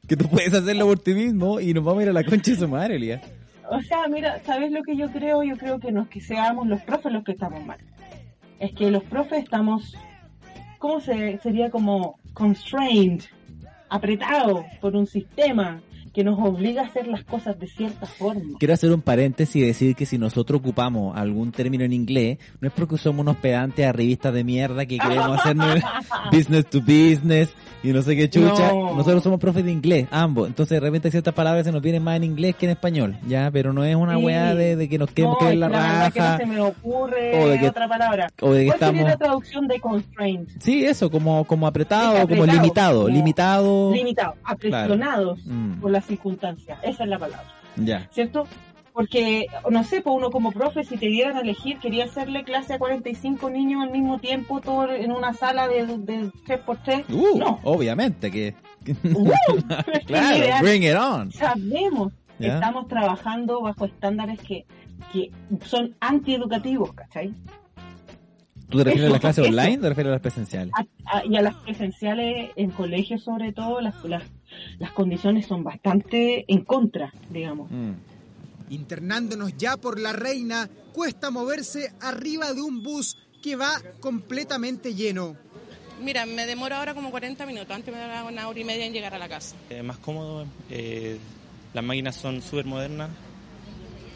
que 0.06 0.16
tú 0.16 0.28
puedes 0.28 0.52
hacerlo 0.54 0.86
por 0.86 0.98
ti 0.98 1.12
mismo 1.14 1.60
y 1.60 1.74
nos 1.74 1.84
vamos 1.84 2.00
a 2.00 2.02
ir 2.04 2.08
a 2.10 2.12
la 2.12 2.24
concha 2.24 2.52
de 2.52 2.56
su 2.58 2.68
madre, 2.68 2.96
Elías. 2.96 3.20
O 3.68 3.80
sea, 3.82 4.06
mira, 4.08 4.40
¿sabes 4.46 4.70
lo 4.70 4.82
que 4.82 4.96
yo 4.96 5.08
creo? 5.10 5.42
Yo 5.42 5.56
creo 5.56 5.80
que 5.80 5.90
no 5.90 6.02
es 6.02 6.08
que 6.08 6.20
seamos 6.20 6.66
los 6.68 6.80
profes 6.82 7.12
los 7.12 7.24
que 7.24 7.32
estamos 7.32 7.64
mal. 7.66 7.78
Es 8.58 8.72
que 8.72 8.90
los 8.90 9.02
profes 9.02 9.42
estamos, 9.42 9.94
¿cómo 10.86 11.00
se, 11.00 11.40
sería 11.42 11.68
como 11.68 12.20
constrained, 12.32 13.22
apretados 13.88 14.64
por 14.80 14.94
un 14.94 15.08
sistema 15.08 15.80
que 16.14 16.22
nos 16.22 16.38
obliga 16.38 16.82
a 16.82 16.86
hacer 16.86 17.08
las 17.08 17.24
cosas 17.24 17.58
de 17.58 17.66
cierta 17.66 18.06
forma? 18.06 18.56
Quiero 18.60 18.74
hacer 18.74 18.92
un 18.92 19.02
paréntesis 19.02 19.56
y 19.56 19.66
decir 19.66 19.96
que 19.96 20.06
si 20.06 20.16
nosotros 20.16 20.60
ocupamos 20.60 21.16
algún 21.16 21.50
término 21.50 21.82
en 21.82 21.92
inglés, 21.92 22.38
no 22.60 22.68
es 22.68 22.74
porque 22.74 22.98
somos 22.98 23.22
unos 23.22 23.36
pedantes 23.38 23.84
a 23.84 23.90
revistas 23.90 24.32
de 24.32 24.44
mierda 24.44 24.86
que 24.86 24.98
queremos 24.98 25.40
hacer 25.40 25.56
business 26.30 26.66
to 26.66 26.80
business 26.80 27.52
y 27.82 27.88
no 27.92 28.02
sé 28.02 28.16
qué 28.16 28.28
chucha. 28.28 28.72
No. 28.72 28.94
Nosotros 28.96 29.22
somos 29.22 29.38
profes 29.40 29.64
de 29.64 29.72
inglés, 29.72 30.08
ambos. 30.10 30.48
Entonces 30.48 30.76
de 30.76 30.80
repente 30.80 31.10
ciertas 31.10 31.34
palabras 31.34 31.64
se 31.64 31.72
nos 31.72 31.82
vienen 31.82 32.02
más 32.02 32.16
en 32.16 32.24
inglés 32.24 32.56
que 32.56 32.66
en 32.66 32.72
español, 32.72 33.16
¿ya? 33.26 33.50
Pero 33.52 33.72
no 33.72 33.84
es 33.84 33.94
una 33.96 34.16
Sí. 34.16 34.24
weá 34.24 34.54
de, 34.54 34.76
de 34.76 34.88
que 34.88 34.98
nos 34.98 35.10
queremos 35.10 35.34
no, 35.36 35.38
caer 35.40 35.54
es 35.54 35.60
la 35.60 35.66
que 35.68 35.72
no 35.72 35.78
raja. 35.78 36.36
se 36.38 36.46
me 36.46 36.60
ocurre 36.60 37.42
o 37.44 37.48
de 37.48 37.58
que- 37.58 37.68
otra 37.68 37.88
palabra. 37.88 38.28
o 38.40 38.52
de 38.52 38.60
que 38.64 38.66
¿Cuál 38.68 38.78
sería 38.78 38.92
estamos- 39.02 39.10
la 39.10 39.16
traducción 39.16 39.68
de 39.68 39.80
constrained? 39.80 40.48
Sí, 40.60 40.84
eso, 40.84 41.10
como, 41.10 41.44
como 41.44 41.66
apretado, 41.66 42.16
Sí, 42.22 42.26
como 42.28 42.46
limitado, 42.46 43.02
como 43.04 43.08
limitado. 43.14 43.90
Limitados, 43.92 44.34
apresionados 44.44 45.38
Mm. 45.44 45.80
por 45.80 45.90
las 45.90 46.04
circunstancias. 46.06 46.78
Esa 46.82 47.04
es 47.04 47.08
la 47.08 47.18
palabra. 47.18 47.44
Ya. 47.76 48.08
¿cierto? 48.12 48.46
Porque, 48.96 49.44
no 49.70 49.84
sé, 49.84 50.00
pues 50.00 50.16
uno 50.16 50.30
como 50.30 50.52
profe, 50.52 50.82
si 50.82 50.96
te 50.96 51.08
dieran 51.08 51.36
a 51.36 51.40
elegir, 51.40 51.78
quería 51.80 52.06
hacerle 52.06 52.44
clase 52.44 52.72
a 52.72 52.78
45 52.78 53.50
niños 53.50 53.82
al 53.82 53.90
mismo 53.90 54.18
tiempo, 54.18 54.62
todo 54.62 54.90
en 54.90 55.12
una 55.12 55.34
sala 55.34 55.68
de, 55.68 55.84
de 55.98 56.30
3x3. 56.46 57.04
Uh, 57.10 57.38
no. 57.38 57.60
obviamente 57.62 58.30
que... 58.30 58.54
¡Uh! 59.14 59.30
Que 59.92 60.00
claro, 60.06 60.44
bring 60.62 60.82
it 60.82 60.96
on. 60.96 61.30
Sabemos 61.30 62.14
que 62.38 62.46
estamos 62.46 62.88
trabajando 62.88 63.60
bajo 63.60 63.84
estándares 63.84 64.40
que, 64.40 64.64
que 65.12 65.30
son 65.66 65.94
antieducativos, 66.00 66.94
¿cachai? 66.94 67.34
¿Tú 68.70 68.78
te 68.78 68.84
refieres 68.84 69.10
a 69.10 69.12
las 69.12 69.20
clases 69.20 69.44
eso. 69.44 69.50
online 69.52 69.76
o 69.76 69.80
te 69.82 69.88
refieres 69.90 70.08
a 70.08 70.12
las 70.12 70.20
presenciales? 70.22 70.72
A- 70.74 71.18
a- 71.18 71.24
y 71.26 71.36
a 71.36 71.42
las 71.42 71.54
presenciales 71.56 72.50
en 72.56 72.70
colegios 72.70 73.22
sobre 73.22 73.52
todo, 73.52 73.82
las, 73.82 74.02
las, 74.06 74.22
las 74.78 74.90
condiciones 74.92 75.46
son 75.46 75.62
bastante 75.64 76.46
en 76.48 76.64
contra, 76.64 77.12
digamos. 77.28 77.70
Mm. 77.70 77.92
Internándonos 78.70 79.56
ya 79.56 79.76
por 79.76 80.00
la 80.00 80.12
reina, 80.12 80.68
cuesta 80.92 81.30
moverse 81.30 81.92
arriba 82.00 82.52
de 82.52 82.62
un 82.62 82.82
bus 82.82 83.16
que 83.42 83.56
va 83.56 83.80
completamente 84.00 84.94
lleno. 84.94 85.36
Mira, 86.02 86.26
me 86.26 86.46
demoro 86.46 86.76
ahora 86.76 86.94
como 86.94 87.10
40 87.10 87.46
minutos, 87.46 87.70
antes 87.70 87.92
me 87.92 88.00
demoraba 88.00 88.28
una 88.28 88.48
hora 88.48 88.60
y 88.60 88.64
media 88.64 88.84
en 88.84 88.92
llegar 88.92 89.14
a 89.14 89.18
la 89.18 89.28
casa. 89.28 89.56
Eh, 89.70 89.82
más 89.82 89.98
cómodo, 89.98 90.46
eh, 90.68 91.18
las 91.72 91.84
máquinas 91.84 92.16
son 92.16 92.42
súper 92.42 92.66
modernas 92.66 93.10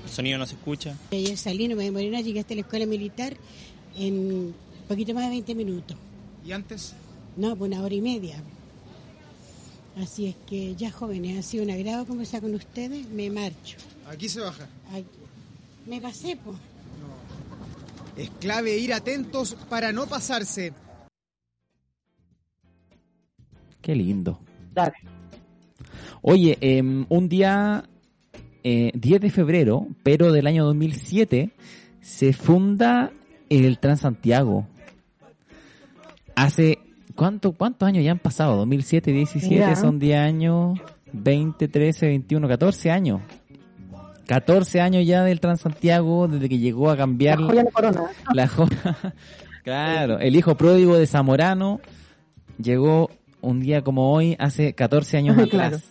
el 0.04 0.10
sonido 0.10 0.38
no 0.38 0.46
se 0.46 0.54
escucha. 0.54 0.96
Ayer 1.12 1.36
salí, 1.36 1.68
no 1.68 1.76
me 1.76 1.84
demoré 1.84 2.10
nada, 2.10 2.22
llegué 2.22 2.40
hasta 2.40 2.54
la 2.54 2.62
escuela 2.62 2.86
militar 2.86 3.36
en 3.96 4.14
un 4.14 4.54
poquito 4.88 5.14
más 5.14 5.24
de 5.24 5.30
20 5.30 5.54
minutos. 5.54 5.96
¿Y 6.44 6.52
antes? 6.52 6.94
No, 7.36 7.56
pues 7.56 7.70
una 7.70 7.82
hora 7.82 7.94
y 7.94 8.00
media. 8.00 8.42
Así 9.96 10.26
es 10.26 10.36
que 10.46 10.74
ya 10.76 10.90
jóvenes, 10.90 11.38
ha 11.38 11.42
sido 11.42 11.64
un 11.64 11.70
agrado 11.70 12.06
conversar 12.06 12.40
con 12.40 12.54
ustedes, 12.54 13.08
me 13.08 13.30
marcho. 13.30 13.76
Aquí 14.10 14.28
se 14.28 14.40
baja. 14.40 14.66
Ay, 14.92 15.06
me 15.86 16.00
pasé, 16.00 16.36
pues. 16.44 16.56
Es 18.16 18.28
clave 18.40 18.76
ir 18.76 18.92
atentos 18.92 19.56
para 19.68 19.92
no 19.92 20.06
pasarse. 20.08 20.72
Qué 23.80 23.94
lindo. 23.94 24.40
Dale. 24.74 24.94
Oye, 26.22 26.58
em, 26.60 27.06
un 27.08 27.28
día, 27.28 27.84
eh, 28.64 28.90
10 28.94 29.20
de 29.20 29.30
febrero, 29.30 29.86
pero 30.02 30.32
del 30.32 30.48
año 30.48 30.64
2007, 30.64 31.52
se 32.00 32.32
funda 32.32 33.12
el 33.48 33.78
Transantiago. 33.78 34.66
Hace, 36.34 36.80
¿cuánto, 37.14 37.52
¿cuántos 37.52 37.86
años 37.86 38.04
ya 38.04 38.10
han 38.10 38.18
pasado? 38.18 38.56
2007, 38.56 39.12
17, 39.12 39.54
Mira. 39.54 39.76
son 39.76 40.00
10 40.00 40.18
años, 40.18 40.80
20, 41.12 41.68
13, 41.68 42.06
21, 42.06 42.48
14 42.48 42.90
años. 42.90 43.20
14 44.30 44.80
años 44.80 45.04
ya 45.04 45.24
del 45.24 45.40
Transantiago, 45.40 46.28
desde 46.28 46.48
que 46.48 46.58
llegó 46.58 46.88
a 46.88 46.96
cambiar 46.96 47.40
La 47.40 47.46
joya 47.48 47.64
de 47.64 47.70
corona. 47.72 48.02
la 48.32 48.46
jo- 48.46 48.68
claro, 49.64 50.20
el 50.20 50.36
hijo 50.36 50.54
pródigo 50.56 50.96
de 50.96 51.08
Zamorano 51.08 51.80
llegó 52.62 53.10
un 53.40 53.58
día 53.58 53.82
como 53.82 54.12
hoy, 54.14 54.36
hace 54.38 54.72
14 54.72 55.16
años 55.16 55.34
Claro, 55.50 55.66
atrás. 55.76 55.84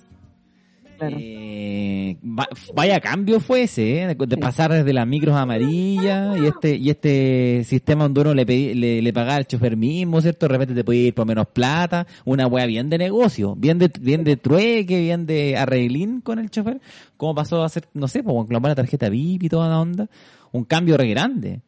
Claro. 0.99 1.17
Eh, 1.19 2.17
va- 2.23 2.47
vaya 2.75 2.99
cambio 2.99 3.39
fue 3.39 3.63
ese, 3.63 4.03
¿eh? 4.03 4.15
de, 4.15 4.37
pasar 4.37 4.71
desde 4.71 4.93
las 4.93 5.07
micros 5.07 5.35
amarillas 5.35 6.37
y 6.37 6.45
este 6.45 6.75
y 6.75 6.89
este 6.89 7.63
sistema 7.65 8.03
donde 8.03 8.21
uno 8.21 8.33
le, 8.33 8.45
pedí- 8.45 8.73
le, 8.75 9.01
le 9.01 9.13
pagaba 9.13 9.35
al 9.37 9.47
chofer 9.47 9.75
mismo, 9.75 10.21
¿cierto? 10.21 10.45
De 10.47 10.51
repente 10.53 10.73
te 10.75 10.83
podía 10.83 11.07
ir 11.07 11.13
por 11.15 11.25
menos 11.25 11.47
plata, 11.47 12.05
una 12.25 12.45
wea 12.47 12.65
bien 12.67 12.89
de 12.89 12.97
negocio, 12.97 13.55
bien 13.55 13.79
de, 13.79 13.91
bien 13.99 14.23
de 14.23 14.37
trueque, 14.37 14.99
bien 15.01 15.25
de 15.25 15.57
arreglín 15.57 16.21
con 16.21 16.37
el 16.39 16.49
chofer, 16.51 16.79
como 17.17 17.33
pasó 17.33 17.63
a 17.63 17.69
ser, 17.69 17.85
no 17.93 18.07
sé, 18.07 18.21
pues 18.21 18.35
con 18.47 18.61
la 18.63 18.75
tarjeta 18.75 19.09
VIP 19.09 19.43
y 19.43 19.49
toda 19.49 19.69
la 19.69 19.79
onda, 19.79 20.07
un 20.51 20.63
cambio 20.65 20.97
re 20.97 21.07
grande. 21.09 21.61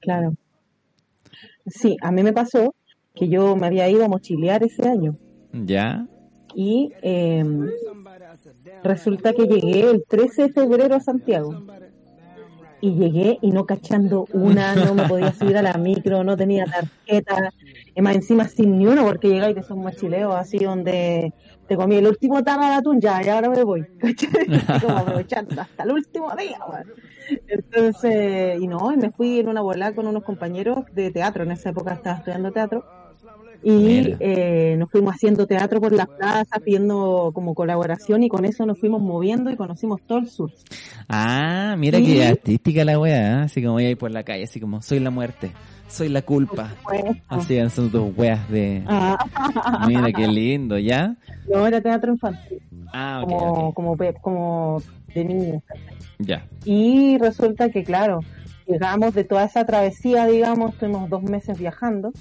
Claro. 0.00 0.34
Sí, 1.66 1.96
a 2.02 2.10
mí 2.12 2.22
me 2.22 2.32
pasó 2.32 2.74
que 3.14 3.28
yo 3.28 3.56
me 3.56 3.66
había 3.66 3.88
ido 3.88 4.04
a 4.04 4.08
mochilear 4.08 4.62
ese 4.64 4.88
año 4.88 5.16
¿Ya? 5.52 6.06
Y 6.54 6.92
eh, 7.02 7.44
resulta 8.82 9.32
que 9.32 9.46
llegué 9.46 9.90
el 9.90 10.04
13 10.06 10.42
de 10.42 10.52
febrero 10.52 10.94
a 10.94 11.00
Santiago. 11.00 11.62
Y 12.80 12.94
llegué 12.94 13.38
y 13.40 13.52
no 13.52 13.64
cachando 13.64 14.26
una, 14.32 14.74
no 14.74 14.94
me 14.94 15.06
podía 15.06 15.32
subir 15.38 15.56
a 15.56 15.62
la 15.62 15.74
micro, 15.74 16.24
no 16.24 16.36
tenía 16.36 16.64
tarjeta, 16.64 17.52
y 17.94 18.02
más 18.02 18.16
encima 18.16 18.48
sin 18.48 18.76
ni 18.76 18.86
uno 18.86 19.04
porque 19.04 19.28
llegáis 19.28 19.54
de 19.54 19.60
esos 19.60 19.76
mochileos 19.76 20.34
así 20.34 20.58
donde 20.58 21.32
te 21.68 21.76
comí 21.76 21.96
el 21.96 22.08
último 22.08 22.42
tarro 22.42 22.66
de 22.66 22.74
atún, 22.74 23.00
ya, 23.00 23.22
y 23.24 23.28
ahora 23.28 23.50
me 23.50 23.62
voy, 23.62 23.86
aprovechando 24.88 25.60
hasta 25.60 25.84
el 25.84 25.92
último 25.92 26.34
día. 26.34 26.58
Entonces, 27.46 28.60
y 28.60 28.66
no, 28.66 28.92
y 28.92 28.96
me 28.96 29.10
fui 29.10 29.38
en 29.38 29.48
una 29.48 29.60
bola 29.60 29.94
con 29.94 30.06
unos 30.06 30.24
compañeros 30.24 30.84
de 30.92 31.10
teatro, 31.10 31.44
en 31.44 31.52
esa 31.52 31.70
época 31.70 31.94
estaba 31.94 32.16
estudiando 32.18 32.52
teatro, 32.52 32.84
y 33.64 34.14
eh, 34.18 34.74
nos 34.78 34.90
fuimos 34.90 35.14
haciendo 35.14 35.46
teatro 35.46 35.80
por 35.80 35.92
las 35.92 36.08
plazas, 36.08 36.60
pidiendo 36.64 37.30
como 37.34 37.54
colaboración, 37.54 38.22
y 38.24 38.28
con 38.28 38.44
eso 38.44 38.66
nos 38.66 38.78
fuimos 38.78 39.00
moviendo 39.02 39.50
y 39.50 39.56
conocimos 39.56 40.00
todo 40.06 40.18
el 40.18 40.28
sur. 40.28 40.50
Ah, 41.08 41.76
mira 41.78 41.98
Sí. 41.98 42.06
qué 42.06 42.24
artística 42.26 42.84
la 42.84 42.98
wea, 42.98 43.40
¿eh? 43.40 43.42
así 43.44 43.60
como 43.62 43.74
voy 43.74 43.84
a 43.86 43.90
ir 43.90 43.98
por 43.98 44.10
la 44.10 44.22
calle, 44.24 44.44
así 44.44 44.58
como 44.60 44.82
soy 44.82 44.98
la 45.00 45.10
muerte, 45.10 45.52
soy 45.88 46.08
la 46.08 46.22
culpa. 46.22 46.70
Así 47.28 47.58
son 47.70 47.90
tus 47.90 48.16
weas 48.16 48.48
de... 48.50 48.82
ah, 48.86 49.16
Mira 49.86 50.12
qué 50.12 50.26
lindo, 50.26 50.78
¿ya? 50.78 51.16
no, 51.48 51.66
era 51.66 51.80
teatro 51.80 52.12
infantil, 52.12 52.58
Ah, 52.92 53.22
como, 53.24 53.72
como, 53.74 53.96
pe- 53.96 54.14
como 54.20 54.82
de 55.14 55.24
niños. 55.24 55.62
Ya. 56.18 56.46
Y 56.64 57.16
resulta 57.18 57.68
que, 57.70 57.84
claro, 57.84 58.20
llegamos 58.66 59.14
de 59.14 59.24
toda 59.24 59.44
esa 59.44 59.64
travesía, 59.64 60.26
digamos, 60.26 60.72
estuvimos 60.72 61.08
dos 61.10 61.22
meses 61.22 61.58
viajando 61.58 62.12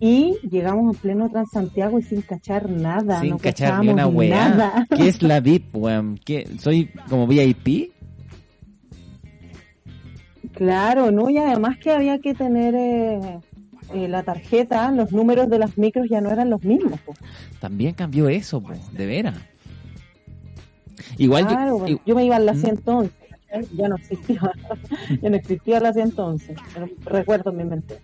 y 0.00 0.34
llegamos 0.50 0.94
en 0.96 1.00
pleno 1.00 1.30
Transantiago 1.30 1.98
y 1.98 2.02
sin 2.02 2.22
cachar 2.22 2.68
nada. 2.70 3.20
Sin 3.20 3.30
no 3.30 3.38
cachar 3.38 3.80
ni 3.80 3.88
una 3.88 4.06
weá. 4.06 4.48
Nada. 4.50 4.86
¿Qué 4.96 5.08
es 5.08 5.22
la 5.22 5.40
VIP, 5.40 5.74
weón? 5.76 6.20
¿Soy 6.58 6.90
como 7.08 7.26
VIP? 7.26 7.92
Claro, 10.52 11.10
¿no? 11.10 11.30
Y 11.30 11.38
además 11.38 11.78
que 11.78 11.90
había 11.90 12.18
que 12.18 12.34
tener 12.34 12.74
eh, 12.74 13.40
eh, 13.94 14.08
la 14.08 14.22
tarjeta, 14.22 14.90
los 14.92 15.10
números 15.12 15.48
de 15.48 15.58
las 15.58 15.76
micros 15.78 16.06
ya 16.08 16.20
no 16.20 16.30
eran 16.30 16.50
los 16.50 16.62
mismos. 16.62 17.00
po. 17.00 17.14
También 17.60 17.94
cambió 17.94 18.28
eso, 18.28 18.60
po, 18.60 18.72
de 18.92 19.06
veras. 19.06 19.36
Igual 21.18 21.44
yo- 21.44 21.48
Claro, 21.50 21.78
bueno, 21.78 22.00
yo 22.04 22.14
me 22.14 22.24
iba 22.24 22.36
a 22.36 22.40
la 22.40 22.52
¿Mm? 22.52 22.56
111, 22.60 23.12
¿cachai? 23.30 23.66
ya 23.76 23.88
no 23.88 23.96
existía, 23.96 24.40
ya 25.22 25.30
no 25.30 25.36
existía 25.36 25.80
la 25.80 25.92
111, 25.92 26.54
pero 26.72 26.88
recuerdo 27.06 27.50
en 27.50 27.56
mi 27.56 27.64
mente. 27.64 27.98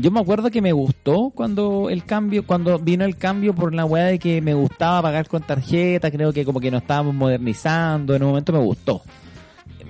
Yo 0.00 0.12
me 0.12 0.20
acuerdo 0.20 0.48
que 0.52 0.62
me 0.62 0.72
gustó 0.72 1.32
cuando 1.34 1.90
el 1.90 2.04
cambio, 2.04 2.46
cuando 2.46 2.78
vino 2.78 3.04
el 3.04 3.16
cambio 3.16 3.52
por 3.52 3.74
la 3.74 3.84
weá 3.84 4.04
de 4.04 4.20
que 4.20 4.40
me 4.40 4.54
gustaba 4.54 5.02
pagar 5.02 5.26
con 5.26 5.42
tarjeta, 5.42 6.10
creo 6.12 6.32
que 6.32 6.44
como 6.44 6.60
que 6.60 6.70
nos 6.70 6.82
estábamos 6.82 7.16
modernizando, 7.16 8.14
en 8.14 8.22
un 8.22 8.28
momento 8.28 8.52
me 8.52 8.60
gustó. 8.60 9.02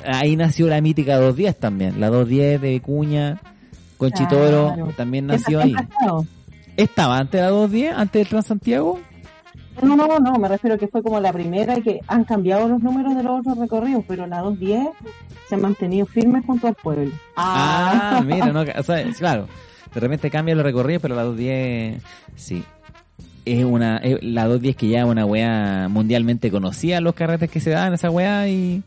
Ahí 0.06 0.34
nació 0.34 0.66
la 0.68 0.80
mítica 0.80 1.16
210 1.16 1.58
también, 1.58 2.00
la 2.00 2.08
210 2.08 2.60
de 2.62 2.70
Vicuña, 2.70 3.40
con 3.98 4.10
Chitoro, 4.12 4.72
Claro. 4.74 4.92
también 4.96 5.30
¿Esa 5.30 5.42
nació 5.42 5.60
ahí. 5.60 5.74
¿Estaba 6.78 7.18
antes 7.18 7.40
de 7.40 7.44
la 7.44 7.50
210, 7.50 7.94
antes 7.94 8.20
del 8.20 8.28
Transantiago? 8.28 9.00
No, 9.82 9.94
no, 9.94 10.18
no, 10.18 10.32
me 10.38 10.48
refiero 10.48 10.78
que 10.78 10.88
fue 10.88 11.02
como 11.02 11.20
la 11.20 11.32
primera 11.34 11.76
y 11.78 11.82
que 11.82 12.00
han 12.08 12.24
cambiado 12.24 12.66
los 12.66 12.82
números 12.82 13.14
de 13.14 13.22
los 13.22 13.40
otros 13.40 13.58
recorridos, 13.58 14.04
pero 14.08 14.26
la 14.26 14.38
210 14.40 14.88
se 15.48 15.54
ha 15.54 15.58
mantenido 15.58 16.06
firme 16.06 16.42
junto 16.46 16.66
al 16.66 16.74
pueblo. 16.76 17.12
Ah, 17.36 18.22
mira, 18.24 18.46
no, 18.52 18.62
o 18.62 18.82
sea, 18.82 19.04
claro, 19.12 19.46
de 19.94 20.00
repente 20.00 20.30
cambia 20.30 20.54
los 20.54 20.64
recorridos, 20.64 21.02
pero 21.02 21.14
la 21.16 21.22
210, 21.22 22.02
sí. 22.36 22.62
Es 23.44 23.64
una, 23.64 23.96
es 23.98 24.22
la 24.22 24.42
210 24.44 24.76
que 24.76 24.88
ya 24.88 24.98
es 25.00 25.04
una 25.06 25.24
weá 25.24 25.88
mundialmente 25.88 26.50
conocida, 26.50 27.00
los 27.00 27.14
carretes 27.14 27.50
que 27.50 27.60
se 27.60 27.70
dan, 27.70 27.94
esa 27.94 28.10
weá, 28.10 28.46
y, 28.48 28.82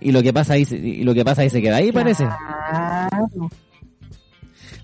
y 0.00 0.10
lo 0.12 0.22
que 0.22 0.32
pasa 0.32 0.54
ahí, 0.54 0.66
y 0.70 1.04
lo 1.04 1.14
que 1.14 1.24
pasa 1.24 1.42
ahí 1.42 1.50
se 1.50 1.62
queda 1.62 1.76
ahí, 1.76 1.92
parece. 1.92 2.24
Claro. 2.24 3.28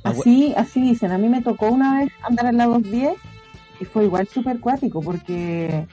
Así, 0.05 0.53
así 0.57 0.81
dicen. 0.83 1.11
A 1.13 1.19
mí 1.19 1.29
me 1.29 1.41
tocó 1.43 1.69
una 1.71 2.01
vez 2.01 2.13
andar 2.23 2.47
en 2.47 2.59
la 2.59 2.67
210 2.67 3.15
y 3.81 3.85
fue 3.87 4.05
igual 4.05 4.29
súper 4.33 4.61
cuático 4.61 5.01
porque, 5.01 5.87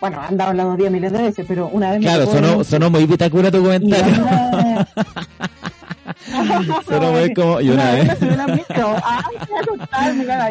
bueno, 0.00 0.22
he 0.22 0.26
andado 0.26 0.52
en 0.52 0.56
la 0.56 0.62
210 0.64 0.92
miles 0.92 1.12
de 1.12 1.22
veces, 1.22 1.44
pero 1.48 1.68
una 1.68 1.90
vez 1.90 1.98
me 1.98 2.04
Claro, 2.06 2.26
sonó, 2.26 2.64
sonó 2.64 2.90
muy 2.90 3.04
bitacura 3.06 3.50
tu 3.50 3.62
comentario. 3.62 4.14
anda- 4.14 4.88
Muy 7.12 7.34
como, 7.34 7.60
y 7.60 7.68
una 7.70 7.92
vez. 7.92 8.20
me 8.20 8.46
micro. 8.56 8.94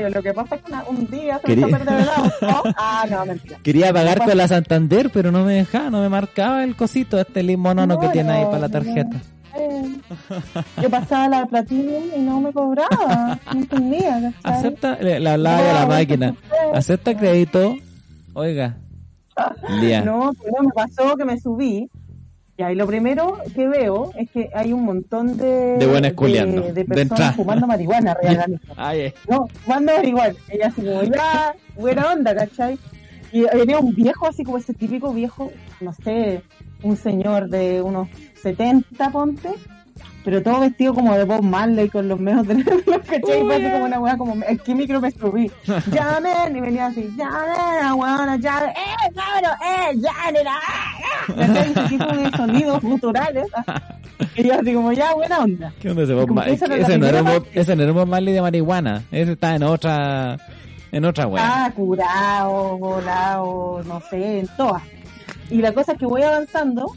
Lo 0.10 0.22
que 0.24 0.34
pasa 0.34 0.56
es 0.56 0.62
que 0.62 0.72
un 0.90 1.08
día 1.10 1.40
se 1.44 1.56
me 1.56 1.68
Quería-. 1.68 1.88
Ah, 2.78 3.06
no, 3.10 3.26
mentira. 3.26 3.60
Quería 3.64 3.94
pagar 3.94 4.24
con 4.24 4.38
la 4.38 4.48
Santander, 4.48 5.10
pero 5.12 5.32
no 5.32 5.44
me 5.44 5.54
dejaba, 5.56 5.90
no 5.90 6.02
me 6.02 6.10
marcaba 6.10 6.64
el 6.64 6.76
cosito, 6.76 7.20
este 7.20 7.44
limonono 7.44 8.00
que 8.00 8.08
No, 8.08 8.12
tiene 8.12 8.32
ahí 8.32 8.44
no, 8.44 8.50
para 8.52 8.62
la 8.62 8.68
no. 8.68 8.74
tarjeta. 8.74 9.18
Eh, 9.58 9.96
Yo 10.82 10.90
pasaba 10.90 11.28
la 11.30 11.46
Platinum 11.46 12.04
y 12.16 12.20
no 12.20 12.40
me 12.42 12.52
cobraba. 12.54 13.40
No 13.54 13.60
entendía, 13.60 14.34
¿cachai? 14.44 14.60
Acepta, 14.60 14.98
le, 15.02 15.16
hablaba 15.30 15.58
a 15.60 15.74
la 15.74 15.82
No, 15.82 15.88
máquina. 15.88 16.36
Acepta 16.74 17.16
crédito. 17.18 17.76
Oiga. 18.34 18.76
Día. 19.82 20.02
No, 20.02 20.32
pero 20.42 20.64
me 20.64 20.72
pasó 20.74 21.16
que 21.16 21.26
me 21.26 21.40
subí. 21.40 21.90
Y 22.58 22.64
ahí 22.64 22.76
lo 22.76 22.88
primero 22.88 23.38
que 23.54 23.68
veo 23.68 24.12
es 24.18 24.30
que 24.32 24.50
hay 24.54 24.72
un 24.72 24.86
montón 24.86 25.36
de, 25.36 25.78
De 25.78 25.88
buenas 25.88 26.14
culiando, 26.14 26.62
de, 26.62 26.72
de 26.74 26.86
personas 26.86 27.36
fumando 27.36 27.68
marihuana 27.68 28.14
real. 28.22 28.62
Ay, 28.78 29.00
eh. 29.02 29.14
No, 29.30 29.48
fumando 29.48 29.94
marihuana. 29.94 30.36
Ella 30.50 30.68
así 30.68 30.82
como, 30.82 31.04
ya, 31.04 31.54
buena 31.76 32.14
onda, 32.14 32.34
¿cachai? 32.34 32.80
Y 33.34 33.42
venía 33.42 33.80
un 33.80 33.94
viejo 33.94 34.28
así 34.28 34.46
como 34.46 34.58
ese 34.58 34.74
típico 34.74 35.12
viejo, 35.14 35.52
no 35.82 35.92
sé, 35.92 36.42
un 36.84 36.96
señor 36.96 37.50
de 37.50 37.82
unos 37.82 38.08
70, 38.42 39.10
ponte, 39.10 39.50
pero 40.24 40.42
todo 40.42 40.62
vestido 40.62 40.94
como 40.94 41.16
de 41.18 41.26
Bob 41.26 41.44
Marley 41.44 41.90
con 41.90 42.08
los 42.08 42.20
medios 42.20 42.48
de 42.48 42.56
los 42.86 43.00
¿cachai? 43.00 43.42
Fue 43.42 43.56
así 43.56 43.70
como 43.70 43.86
una 43.86 44.00
weá 44.00 44.18
como, 44.18 44.44
¿en 44.44 44.58
qué 44.60 44.74
micro 44.74 45.02
me 45.02 45.12
subí? 45.12 45.52
¡Llamen! 45.92 46.56
Y 46.56 46.62
venía 46.62 46.86
así, 46.88 47.14
¡llamen! 47.18 47.94
weona, 48.00 48.38
llamen! 48.38 48.70
¡Eh, 48.70 49.12
cabrón! 49.14 49.58
¡Eh, 49.62 49.96
llamen! 49.98 50.48
¡Ah! 50.48 50.95
Tipo 51.90 52.06
de 52.16 52.32
sonidos 52.38 52.80
culturales. 52.82 53.48
Y 54.36 54.44
yo 54.48 54.54
así 54.60 54.74
como, 54.74 54.92
ya, 54.94 55.14
buena 55.14 55.40
onda. 55.40 55.74
¿Qué 55.80 55.90
onda 55.90 56.04
ese 56.04 56.14
Bob 56.14 56.30
Marley? 56.32 56.54
Ese 56.56 56.98
no 56.98 57.08
era 57.08 57.22
Bob- 57.22 57.48
ese 57.54 57.76
no 57.76 57.84
era 57.84 57.92
Bob 57.92 58.08
Marley 58.08 58.34
de 58.34 58.42
marihuana. 58.42 59.04
Ese 59.12 59.34
está 59.34 59.56
en 59.56 59.64
otra, 59.64 60.38
en 60.92 61.06
otra 61.06 61.28
weá. 61.28 61.66
Ah, 61.66 61.72
curado, 61.76 62.78
volado, 62.78 63.82
no 63.86 64.02
sé, 64.10 64.40
en 64.40 64.48
todas. 64.56 64.84
Y 65.50 65.58
la 65.62 65.74
cosa 65.74 65.94
es 65.94 65.98
que 66.00 66.06
voy 66.06 66.22
avanzando 66.24 66.88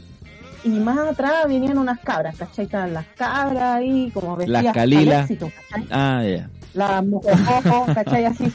y 0.63 0.69
más 0.69 0.97
atrás 0.97 1.45
venían 1.47 1.77
unas 1.77 1.99
cabras, 1.99 2.35
¿cachai? 2.37 2.65
Estaban 2.65 2.93
las 2.93 3.05
cabras 3.15 3.77
ahí, 3.77 4.11
como 4.13 4.35
vestidas 4.35 4.63
Las 4.63 4.73
calilas. 4.73 5.29
Ah, 5.91 6.23
ya. 6.23 6.49
Las 6.73 7.03
mojojojos, 7.05 7.95
¿cachai? 7.95 8.25
Así, 8.25 8.45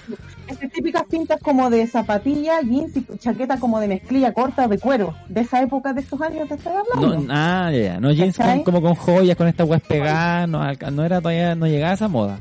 esas 0.47 0.71
típicas 0.71 1.03
pintas 1.11 1.41
como 1.41 1.69
de 1.69 1.87
zapatilla, 1.87 2.61
jeans 2.61 2.97
y 2.97 3.05
chaqueta 3.19 3.59
como 3.59 3.81
de 3.81 3.89
mezclilla 3.89 4.33
corta 4.33 4.69
de 4.69 4.79
cuero, 4.79 5.15
de 5.29 5.41
esa 5.41 5.61
época 5.63 5.93
de 5.93 6.03
esos 6.03 6.21
años 6.21 6.47
te 6.49 6.55
estoy 6.55 6.73
hablando. 6.75 7.19
No, 7.21 7.27
ah, 7.35 7.71
ya. 7.73 7.99
No 7.99 8.13
jeans 8.13 8.37
con- 8.39 8.63
como 8.63 8.81
con 8.83 8.95
joyas, 8.95 9.37
con 9.37 9.49
estas 9.49 9.69
weas 9.69 9.83
pegadas, 9.83 10.49
no, 10.49 10.61
no 10.93 11.05
era 11.05 11.21
todavía, 11.21 11.55
no 11.57 11.67
llegaba 11.67 11.91
a 11.91 11.95
esa 11.95 12.09
moda. 12.09 12.39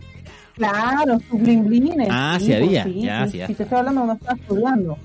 Claro, 0.55 1.17
sus 1.27 1.41
blinblines. 1.41 2.07
Ah, 2.11 2.37
sí 2.39 2.47
pues, 2.47 2.57
había, 2.61 2.83
ya, 2.87 3.27
sí, 3.27 3.37
ya. 3.39 3.47
Si 3.47 3.55
te 3.55 3.63
estoy 3.63 3.79
hablando 3.79 4.01
cuando 4.01 4.13
estaba 4.13 4.37
estudiando. 4.39 4.97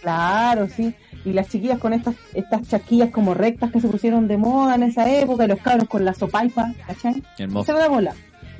Claro, 0.00 0.68
sí. 0.68 0.94
Y 1.24 1.32
las 1.32 1.48
chiquillas 1.48 1.78
con 1.78 1.92
estas 1.92 2.14
estas 2.34 2.62
chaquillas 2.68 3.10
como 3.10 3.34
rectas 3.34 3.70
que 3.72 3.80
se 3.80 3.88
pusieron 3.88 4.28
de 4.28 4.36
moda 4.36 4.74
en 4.76 4.84
esa 4.84 5.08
época, 5.10 5.44
y 5.44 5.48
los 5.48 5.58
cabros 5.60 5.88
con 5.88 6.04
la 6.04 6.14
sopaipa, 6.14 6.72
¿cachai? 6.86 7.22
Hermoso. 7.38 7.72
La 7.76 7.88
bola. 7.88 8.14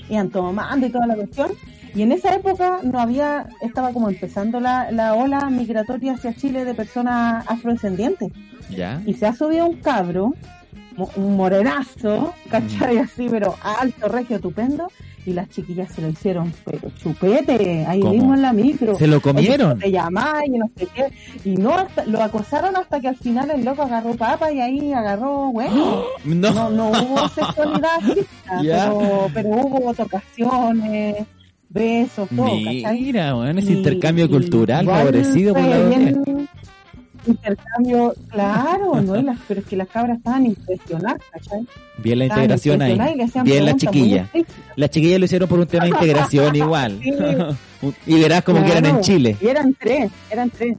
Iban 0.08 0.30
tomando 0.30 0.86
y 0.86 0.90
toda 0.90 1.06
la 1.06 1.14
cuestión. 1.14 1.52
Y 1.94 2.02
en 2.02 2.12
esa 2.12 2.34
época 2.34 2.80
no 2.82 2.98
había, 3.00 3.46
estaba 3.60 3.92
como 3.92 4.08
empezando 4.08 4.60
la, 4.60 4.90
la 4.90 5.14
ola 5.14 5.50
migratoria 5.50 6.14
hacia 6.14 6.34
Chile 6.34 6.64
de 6.64 6.74
personas 6.74 7.44
afrodescendientes. 7.48 8.32
Ya. 8.70 9.02
Y 9.04 9.14
se 9.14 9.26
ha 9.26 9.34
subido 9.34 9.66
un 9.66 9.76
cabro, 9.76 10.32
un 11.16 11.36
morenazo, 11.36 12.34
¿cachai? 12.50 12.96
Mm. 12.96 13.00
Así, 13.00 13.26
pero 13.28 13.54
alto, 13.62 14.08
regio, 14.08 14.36
estupendo. 14.36 14.88
Y 15.24 15.32
las 15.34 15.48
chiquillas 15.50 15.88
se 15.94 16.02
lo 16.02 16.08
hicieron, 16.08 16.52
pero 16.64 16.90
chupete, 17.00 17.84
ahí 17.86 18.00
¿Cómo? 18.00 18.12
mismo 18.12 18.34
en 18.34 18.42
la 18.42 18.52
micro. 18.52 18.96
¿Se 18.96 19.06
lo 19.06 19.20
comieron? 19.20 19.78
Te 19.78 19.90
llamáis 19.92 20.48
y 20.52 20.58
no 20.58 20.68
sé 20.76 20.88
qué. 20.92 21.06
Y 21.48 21.56
no, 21.56 21.74
hasta- 21.74 22.04
lo 22.06 22.20
acosaron 22.22 22.76
hasta 22.76 22.98
que 23.00 23.06
al 23.08 23.16
final 23.16 23.50
el 23.50 23.64
loco 23.64 23.82
agarró 23.82 24.14
papa 24.14 24.50
y 24.52 24.60
ahí 24.60 24.92
agarró, 24.92 25.52
bueno. 25.52 26.02
No. 26.24 26.52
No, 26.52 26.70
no 26.70 26.90
hubo 26.90 27.28
sexualidad 27.28 28.00
Ya. 28.64 28.92
pero, 28.98 29.26
pero 29.32 29.48
hubo 29.50 29.94
tocaciones, 29.94 31.24
besos, 31.68 32.28
todo. 32.34 32.46
Mira, 32.92 33.36
weón, 33.36 33.58
ese 33.58 33.72
Y- 33.72 33.76
intercambio 33.76 34.24
y 34.24 34.28
cultural 34.28 34.86
favorecido 34.86 35.54
por 35.54 35.62
la 35.62 35.78
bien. 35.88 36.48
Intercambio, 37.26 38.14
claro, 38.28 39.00
¿no? 39.02 39.14
Las, 39.22 39.38
pero 39.46 39.60
es 39.60 39.66
que 39.66 39.76
las 39.76 39.88
cabras 39.88 40.18
estaban 40.18 40.46
impresionadas, 40.46 41.22
¿cachai? 41.30 41.66
Bien 41.98 42.18
la 42.18 42.24
Estaban 42.24 42.44
integración 42.44 42.82
ahí. 42.82 42.98
Bien 43.44 43.64
la 43.64 43.76
chiquilla. 43.76 44.28
Las 44.76 44.90
chiquillas 44.90 45.18
lo 45.20 45.24
hicieron 45.26 45.48
por 45.48 45.60
un 45.60 45.66
tema 45.66 45.84
de 45.84 45.90
integración 45.90 46.56
igual. 46.56 46.98
Sí. 47.02 47.12
y 48.06 48.20
verás 48.20 48.42
como 48.42 48.64
que 48.64 48.72
eran 48.72 48.86
en 48.86 49.00
Chile. 49.00 49.36
Y 49.40 49.46
eran 49.46 49.74
tres, 49.74 50.10
eran 50.30 50.50
tres. 50.50 50.76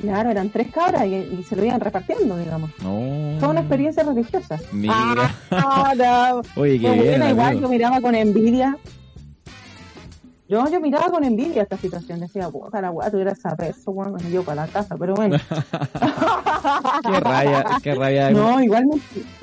Claro, 0.00 0.30
eran 0.30 0.48
tres 0.48 0.68
cabras 0.72 1.04
y, 1.06 1.14
y 1.14 1.44
se 1.46 1.54
lo 1.56 1.64
iban 1.64 1.78
repartiendo, 1.78 2.36
digamos. 2.38 2.70
No. 2.82 3.38
Fue 3.38 3.48
una 3.48 3.60
experiencia 3.60 4.02
religiosa. 4.02 4.58
Mira. 4.72 4.94
Ah, 5.50 5.92
no. 5.94 6.42
Oye, 6.60 6.78
qué 6.80 6.90
bien. 6.90 6.96
buena, 6.96 7.30
igual 7.30 7.60
yo 7.60 7.68
miraba 7.68 8.00
con 8.00 8.14
envidia. 8.14 8.78
Yo, 10.50 10.68
yo 10.68 10.80
miraba 10.80 11.08
con 11.10 11.22
envidia 11.22 11.62
esta 11.62 11.76
situación. 11.76 12.18
Decía, 12.18 12.48
puta 12.48 12.80
la 12.80 12.90
weá, 12.90 13.08
tuviera 13.08 13.30
esa 13.30 13.54
peso, 13.54 13.92
bueno, 13.92 14.18
yo 14.32 14.42
para 14.42 14.66
la 14.66 14.72
casa, 14.72 14.96
pero 14.98 15.14
bueno. 15.14 15.36
Qué 17.02 17.20
rabia, 17.20 17.64
qué 17.82 17.94
rabia 17.94 18.30
No, 18.32 18.60
igual 18.60 18.84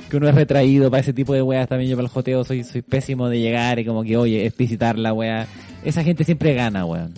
que 0.10 0.18
uno 0.18 0.28
es 0.30 0.36
retraído 0.36 0.92
para 0.92 1.02
ese 1.02 1.14
tipo 1.14 1.34
de 1.34 1.42
weas 1.42 1.70
también. 1.70 1.90
Yo 1.90 1.96
para 1.96 2.08
el 2.08 2.12
joteo 2.12 2.44
soy, 2.44 2.66
soy 2.66 2.82
pésimo 2.82 3.30
de 3.30 3.40
llegar 3.40 3.80
y 3.80 3.86
como 3.86 4.04
que, 4.04 4.18
oye, 4.18 4.46
es 4.46 4.56
visitar 4.56 5.00
la 5.00 5.14
wea. 5.14 5.48
Esa 5.84 6.04
gente 6.04 6.26
siempre 6.26 6.54
gana, 6.54 6.86
weón. 6.86 7.14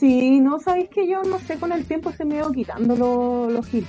Sí, 0.00 0.40
no, 0.40 0.58
sabéis 0.58 0.88
que 0.88 1.06
yo 1.06 1.22
no 1.22 1.38
sé, 1.38 1.58
con 1.58 1.70
el 1.72 1.84
tiempo 1.84 2.12
se 2.12 2.24
me 2.24 2.36
iba 2.36 2.50
quitando 2.50 2.96
los 2.96 3.52
los 3.52 3.66
gil. 3.66 3.86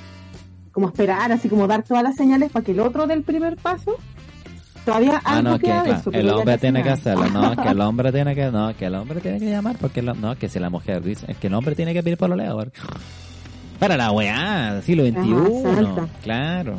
Como 0.73 0.89
esperar, 0.89 1.31
así 1.31 1.47
como 1.47 1.65
dar 1.65 1.83
todas 1.83 2.03
las 2.03 2.17
señales 2.17 2.51
para 2.51 2.65
que 2.65 2.73
el 2.73 2.81
otro 2.81 3.07
del 3.07 3.23
primer 3.23 3.55
paso 3.55 3.95
todavía 4.85 5.21
Ah, 5.25 5.41
no, 5.41 5.57
que 5.59 5.65
claro, 5.65 5.91
eso, 5.93 6.11
el 6.11 6.29
hombre 6.29 6.57
tiene 6.57 6.83
que 6.83 6.89
hacerlo, 6.89 7.27
no, 7.29 7.55
que 7.55 7.67
el 7.69 7.81
hombre 7.87 8.11
tiene 8.11 8.35
que, 8.35 8.51
no, 8.51 8.75
que 8.77 8.85
el 8.85 8.95
hombre 8.95 9.19
tiene 9.21 9.39
que 9.39 9.49
llamar, 9.49 9.77
porque 9.79 10.01
lo- 10.01 10.13
no, 10.15 10.35
que 10.35 10.47
si 10.47 10.59
la 10.59 10.69
mujer 10.69 11.03
dice, 11.03 11.25
es 11.29 11.37
que 11.37 11.47
el 11.47 11.53
hombre 11.53 11.75
tiene 11.75 11.93
que 11.93 12.01
pedir 12.03 12.17
por 12.17 12.29
lo 12.29 12.35
Para 13.79 13.97
la 13.97 14.11
weá, 14.11 14.81
siglo 14.83 15.03
XXI, 15.05 16.07
claro. 16.23 16.77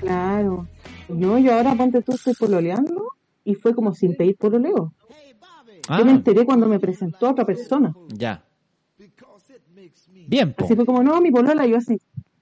Claro. 0.00 0.66
No, 1.08 1.38
yo 1.38 1.54
ahora 1.54 1.74
ponte 1.74 2.02
tú, 2.02 2.12
estoy 2.12 2.34
pololeando 2.34 3.08
y 3.44 3.54
fue 3.54 3.74
como 3.74 3.92
sin 3.94 4.14
pedir 4.16 4.36
pololeo. 4.36 4.92
Ah, 5.88 5.98
Yo 5.98 6.04
me 6.04 6.12
enteré 6.12 6.44
cuando 6.44 6.66
me 6.68 6.78
presentó 6.78 7.26
a 7.26 7.30
otra 7.30 7.44
persona. 7.44 7.94
ya. 8.08 8.42
Bien, 10.26 10.52
po. 10.52 10.66
Así 10.66 10.76
fue 10.76 10.84
como, 10.84 11.02
no, 11.02 11.20
mi 11.22 11.30
polola, 11.30 11.64
yo 11.64 11.78
así, 11.78 11.98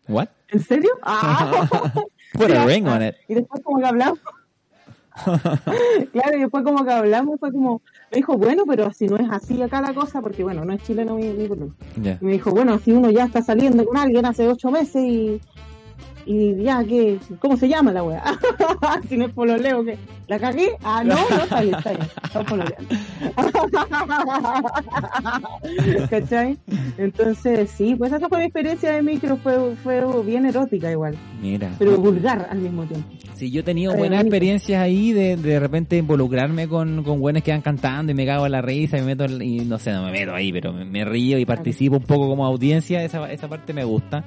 What? 0.08 0.26
¿en 0.48 0.60
serio? 0.60 0.90
Ah. 1.02 1.92
Put 2.36 2.50
a 2.50 2.66
ring 2.66 2.86
on 2.86 3.02
it. 3.02 3.14
Y 3.28 3.34
después 3.34 3.62
como 3.62 3.78
que 3.78 3.86
hablamos. 3.86 4.18
claro, 6.12 6.36
y 6.36 6.40
después 6.40 6.62
como 6.62 6.84
que 6.84 6.92
hablamos, 6.92 7.40
fue 7.40 7.50
como, 7.50 7.80
me 8.10 8.18
dijo, 8.18 8.36
bueno, 8.36 8.64
pero 8.66 8.92
si 8.92 9.06
no 9.06 9.16
es 9.16 9.30
así 9.30 9.62
acá 9.62 9.80
la 9.80 9.94
cosa, 9.94 10.20
porque 10.20 10.42
bueno, 10.42 10.64
no 10.64 10.74
es 10.74 10.82
chileno 10.82 11.16
mi, 11.16 11.28
mi. 11.30 11.48
Ya. 11.96 12.18
Y 12.20 12.24
me 12.24 12.32
dijo, 12.32 12.50
bueno, 12.50 12.78
si 12.78 12.92
uno 12.92 13.10
ya 13.10 13.24
está 13.24 13.40
saliendo 13.40 13.86
con 13.86 13.96
alguien 13.96 14.26
hace 14.26 14.46
ocho 14.46 14.70
meses 14.70 15.02
y, 15.02 15.40
y 16.26 16.62
ya, 16.62 16.82
¿qué? 16.84 17.18
¿Cómo 17.38 17.56
se 17.56 17.68
llama 17.68 17.92
la 17.92 18.02
wea? 18.02 18.22
si 19.08 19.16
no 19.16 19.26
es 19.26 19.32
pololeo, 19.32 19.84
¿qué? 19.84 19.96
¿La 20.26 20.40
cagué? 20.40 20.70
Ah, 20.82 21.04
no, 21.04 21.14
no, 21.14 21.36
está 21.44 21.60
bien, 21.60 21.74
está 21.76 21.90
bien. 21.90 22.08
Estamos 22.24 22.48
pololeando. 22.48 22.88
¿Cachai? 26.10 26.58
Entonces, 26.98 27.70
sí, 27.70 27.94
pues 27.94 28.12
esa 28.12 28.28
fue 28.28 28.38
mi 28.38 28.44
experiencia 28.44 28.90
de 28.90 29.02
micro, 29.02 29.36
fue, 29.36 29.76
fue 29.84 30.02
bien 30.24 30.46
erótica 30.46 30.90
igual, 30.90 31.16
Mira. 31.40 31.70
pero 31.78 31.96
vulgar 31.96 32.48
al 32.50 32.58
mismo 32.58 32.82
tiempo. 32.84 33.08
Sí, 33.36 33.52
yo 33.52 33.60
he 33.60 33.64
tenido 33.64 33.94
buenas 33.94 34.22
experiencias 34.22 34.82
ahí 34.82 35.12
de 35.12 35.36
de 35.36 35.60
repente 35.60 35.96
involucrarme 35.96 36.66
con, 36.68 37.04
con 37.04 37.20
buenos 37.20 37.42
que 37.42 37.52
van 37.52 37.60
cantando 37.60 38.10
y 38.10 38.14
me 38.14 38.26
cago 38.26 38.46
en 38.46 38.52
la 38.52 38.62
risa 38.62 38.96
y 38.96 39.02
me 39.02 39.14
meto 39.14 39.26
y 39.26 39.60
no 39.60 39.78
sé, 39.78 39.92
no 39.92 40.04
me 40.04 40.10
meto 40.10 40.34
ahí, 40.34 40.52
pero 40.52 40.72
me, 40.72 40.84
me 40.84 41.04
río 41.04 41.38
y 41.38 41.44
participo 41.44 41.96
un 41.96 42.02
poco 42.02 42.28
como 42.28 42.44
audiencia, 42.46 43.04
esa, 43.04 43.30
esa 43.30 43.48
parte 43.48 43.72
me 43.72 43.84
gusta. 43.84 44.24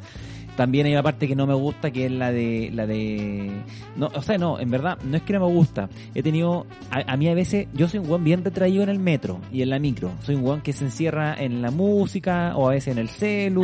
También 0.59 0.87
hay 0.87 0.91
una 0.91 1.03
parte 1.03 1.25
que 1.25 1.37
no 1.37 1.47
me 1.47 1.53
gusta 1.53 1.89
que 1.89 2.07
es 2.07 2.11
la 2.11 2.33
de 2.33 2.69
la 2.73 2.85
de 2.85 3.49
no, 3.95 4.09
o 4.13 4.21
sea, 4.21 4.37
no, 4.37 4.59
en 4.59 4.69
verdad 4.69 4.97
no 5.05 5.15
es 5.15 5.23
que 5.23 5.31
no 5.31 5.39
me 5.39 5.45
gusta. 5.53 5.87
He 6.13 6.21
tenido 6.21 6.65
a, 6.91 7.13
a 7.13 7.15
mí 7.15 7.29
a 7.29 7.33
veces 7.33 7.67
yo 7.73 7.87
soy 7.87 8.01
un 8.01 8.09
weón 8.09 8.25
bien 8.25 8.43
retraído 8.43 8.83
en 8.83 8.89
el 8.89 8.99
metro 8.99 9.39
y 9.53 9.61
en 9.61 9.69
la 9.69 9.79
micro. 9.79 10.11
Soy 10.21 10.35
un 10.35 10.43
weón 10.43 10.59
que 10.59 10.73
se 10.73 10.83
encierra 10.83 11.33
en 11.41 11.61
la 11.61 11.71
música 11.71 12.51
o 12.57 12.67
a 12.67 12.71
veces 12.71 12.91
en 12.91 12.97
el 12.97 13.07
celu 13.07 13.63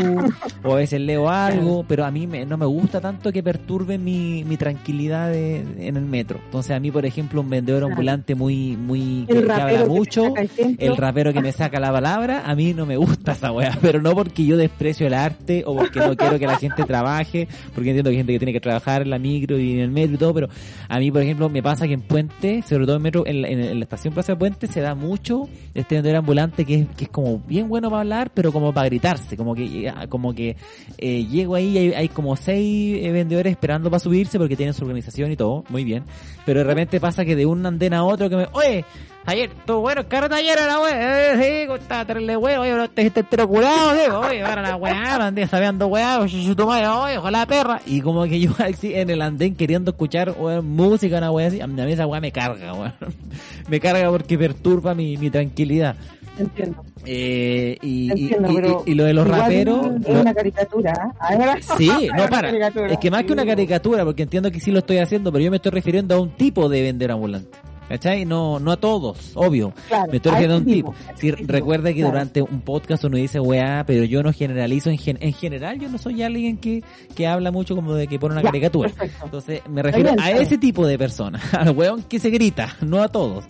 o 0.63 0.71
a 0.71 0.75
veces 0.77 1.01
leo 1.01 1.27
algo, 1.29 1.83
pero 1.85 2.05
a 2.05 2.11
mí 2.11 2.27
me- 2.27 2.45
no 2.45 2.55
me 2.55 2.65
gusta 2.65 3.01
tanto 3.01 3.31
que 3.33 3.43
perturbe 3.43 3.97
mi, 3.97 4.45
mi 4.45 4.55
tranquilidad 4.55 5.29
de- 5.31 5.65
en 5.87 5.97
el 5.97 6.05
metro. 6.05 6.39
Entonces 6.45 6.71
a 6.71 6.79
mí, 6.79 6.91
por 6.91 7.05
ejemplo, 7.05 7.41
un 7.41 7.49
vendedor 7.49 7.83
ambulante 7.83 8.35
muy 8.35 8.77
muy 8.77 9.25
que, 9.27 9.33
que 9.43 9.51
habla 9.51 9.83
que 9.83 9.85
mucho, 9.89 10.33
templo. 10.55 10.75
el 10.79 10.95
rapero 10.97 11.33
que 11.33 11.41
me 11.41 11.51
saca 11.51 11.77
la 11.79 11.91
palabra, 11.91 12.43
a 12.45 12.55
mí 12.55 12.73
no 12.73 12.85
me 12.85 12.95
gusta 12.95 13.33
esa 13.33 13.51
weá, 13.51 13.77
pero 13.81 14.01
no 14.01 14.13
porque 14.15 14.45
yo 14.45 14.55
desprecio 14.55 15.07
el 15.07 15.13
arte 15.13 15.63
o 15.65 15.75
porque 15.75 15.99
no 15.99 16.15
quiero 16.15 16.39
que 16.39 16.47
la 16.47 16.57
gente 16.57 16.84
trabaje, 16.87 17.47
porque 17.73 17.89
entiendo 17.91 18.09
que 18.09 18.15
hay 18.15 18.17
gente 18.17 18.33
que 18.33 18.39
tiene 18.39 18.53
que 18.53 18.59
trabajar 18.59 19.01
en 19.01 19.09
la 19.09 19.19
micro 19.19 19.59
y 19.59 19.73
en 19.73 19.79
el 19.79 19.91
metro 19.91 20.15
y 20.15 20.17
todo, 20.17 20.33
pero 20.33 20.49
a 20.87 20.99
mí, 20.99 21.11
por 21.11 21.21
ejemplo, 21.21 21.49
me 21.49 21.61
pasa 21.63 21.87
que 21.87 21.93
en 21.93 22.01
Puente, 22.01 22.61
sobre 22.61 22.85
todo 22.85 22.97
en 22.97 23.01
metro, 23.01 23.23
en, 23.25 23.43
en- 23.45 23.59
en 23.59 23.79
la 23.79 23.83
estación 23.83 24.13
Plaza 24.13 24.33
de 24.33 24.37
Puente, 24.39 24.67
se 24.67 24.81
da 24.81 24.95
mucho 24.95 25.49
este 25.73 25.95
vendedor 25.95 26.17
ambulante 26.17 26.65
que 26.65 26.75
es, 26.81 26.87
que 26.95 27.05
es 27.05 27.09
como 27.09 27.39
bien 27.47 27.67
bueno 27.69 27.89
para 27.89 28.01
hablar, 28.01 28.31
pero 28.33 28.51
como 28.51 28.73
para 28.73 28.87
gritarse, 28.87 29.35
como 29.37 29.55
que 29.55 29.91
como 30.09 30.33
que 30.33 30.55
eh, 30.97 31.25
llego 31.25 31.55
ahí 31.55 31.69
y 31.69 31.77
hay, 31.77 31.93
hay 31.93 32.09
como 32.09 32.35
seis 32.35 32.99
eh, 33.03 33.11
vendedores 33.11 33.51
esperando 33.51 33.89
para 33.89 33.99
subirse 33.99 34.37
porque 34.37 34.55
tienen 34.55 34.73
su 34.73 34.83
organización 34.83 35.31
y 35.31 35.35
todo, 35.35 35.63
muy 35.69 35.83
bien, 35.83 36.03
pero 36.45 36.59
de 36.59 36.65
repente 36.65 36.99
pasa 36.99 37.25
que 37.25 37.35
de 37.35 37.45
un 37.45 37.65
andén 37.65 37.93
a 37.93 38.03
otro 38.03 38.29
que 38.29 38.35
me, 38.35 38.47
oye, 38.53 38.85
Ayer, 39.27 39.49
tú, 39.65 39.79
bueno, 39.79 40.01
el 40.01 40.07
carro 40.07 40.33
ayer 40.35 40.55
era 40.57 40.79
wey, 40.79 40.93
eh, 40.95 41.65
sí, 41.67 41.73
está 41.81 42.05
terrible 42.05 42.37
wey, 42.37 42.57
oye, 42.57 42.71
pero 42.71 42.89
te 42.89 43.01
dijiste 43.01 43.19
entero 43.21 43.47
curado, 43.47 43.95
sí, 43.95 44.11
oye, 44.11 44.43
para 44.43 44.61
la 44.61 44.75
weá, 44.75 45.15
andé 45.25 45.47
sabiendo 45.47 45.87
weá, 45.87 46.19
oye, 46.19 46.53
tu 46.53 46.67
madre, 46.67 46.87
oye, 46.87 47.17
ojalá 47.17 47.45
perra. 47.47 47.81
Y 47.87 48.01
como 48.01 48.23
que 48.25 48.39
yo 48.39 48.51
así 48.59 48.93
en 48.93 49.09
el 49.09 49.23
andén 49.23 49.55
queriendo 49.55 49.91
escuchar 49.91 50.35
weón, 50.37 50.67
música, 50.69 51.17
una 51.17 51.31
weá 51.31 51.47
así, 51.47 51.59
a 51.59 51.65
mí 51.65 51.91
esa 51.91 52.05
weá 52.05 52.21
me 52.21 52.31
carga, 52.31 52.73
weón. 52.73 52.93
Me 53.67 53.79
carga 53.79 54.11
porque 54.11 54.37
perturba 54.37 54.93
mi, 54.93 55.17
mi 55.17 55.31
tranquilidad. 55.31 55.95
Entiendo. 56.37 56.83
Eh, 57.03 57.77
y, 57.81 58.07
y, 58.07 58.11
Entiendo, 58.11 58.51
y- 58.51 58.55
pero 58.55 58.83
y 58.85 58.93
lo 58.93 59.03
de 59.05 59.13
los 59.13 59.27
raperos. 59.27 59.87
Es 60.05 60.13
lo- 60.13 60.21
una 60.21 60.33
caricatura. 60.35 61.13
¿ah? 61.19 61.55
Sí, 61.77 61.89
no 62.15 62.27
para. 62.29 62.51
Es 62.91 62.99
que 62.99 63.09
más 63.09 63.23
que 63.23 63.33
una 63.33 63.43
caricatura, 63.45 64.05
porque 64.05 64.21
entiendo 64.23 64.51
que 64.51 64.59
sí 64.59 64.69
lo 64.69 64.79
estoy 64.79 64.97
haciendo, 64.99 65.31
pero 65.31 65.43
yo 65.45 65.49
me 65.49 65.57
estoy 65.57 65.71
refiriendo 65.71 66.13
a 66.13 66.19
un 66.19 66.29
tipo 66.31 66.69
de 66.69 66.83
vender 66.83 67.09
ambulante. 67.11 67.57
¿Cachai? 67.87 68.25
No, 68.25 68.59
no 68.59 68.71
a 68.71 68.77
todos, 68.77 69.31
obvio. 69.35 69.71
Claro, 69.87 70.11
me 70.11 70.17
estoy 70.17 70.31
refiriendo 70.31 70.55
a 70.55 70.59
un 70.59 70.65
tipo. 70.65 70.95
Sí, 71.15 71.31
tipo, 71.31 71.51
recuerda 71.53 71.89
que 71.89 71.95
claro. 71.99 72.11
durante 72.13 72.41
un 72.41 72.61
podcast 72.61 73.03
uno 73.03 73.17
dice 73.17 73.39
weá, 73.39 73.83
pero 73.85 74.03
yo 74.05 74.23
no 74.23 74.33
generalizo. 74.33 74.89
En, 74.89 74.97
gen- 74.97 75.19
en 75.21 75.33
general, 75.33 75.79
yo 75.79 75.87
no 75.89 75.97
soy 75.99 76.23
alguien 76.23 76.57
que, 76.57 76.83
que 77.15 77.27
habla 77.27 77.51
mucho 77.51 77.75
como 77.75 77.93
de 77.93 78.07
que 78.07 78.17
pone 78.17 78.33
una 78.33 78.41
Ya, 78.41 78.47
caricatura. 78.49 78.89
perfecto. 78.89 79.25
Entonces, 79.25 79.61
me 79.69 79.83
refiero 79.83 80.13
bien, 80.13 80.19
a 80.19 80.31
ese 80.31 80.57
tipo 80.57 80.87
de 80.87 80.97
personas, 80.97 81.41
al 81.53 81.69
weón 81.77 82.01
que 82.03 82.17
se 82.19 82.31
grita, 82.31 82.75
no 82.81 83.03
a 83.03 83.07
todos. 83.07 83.45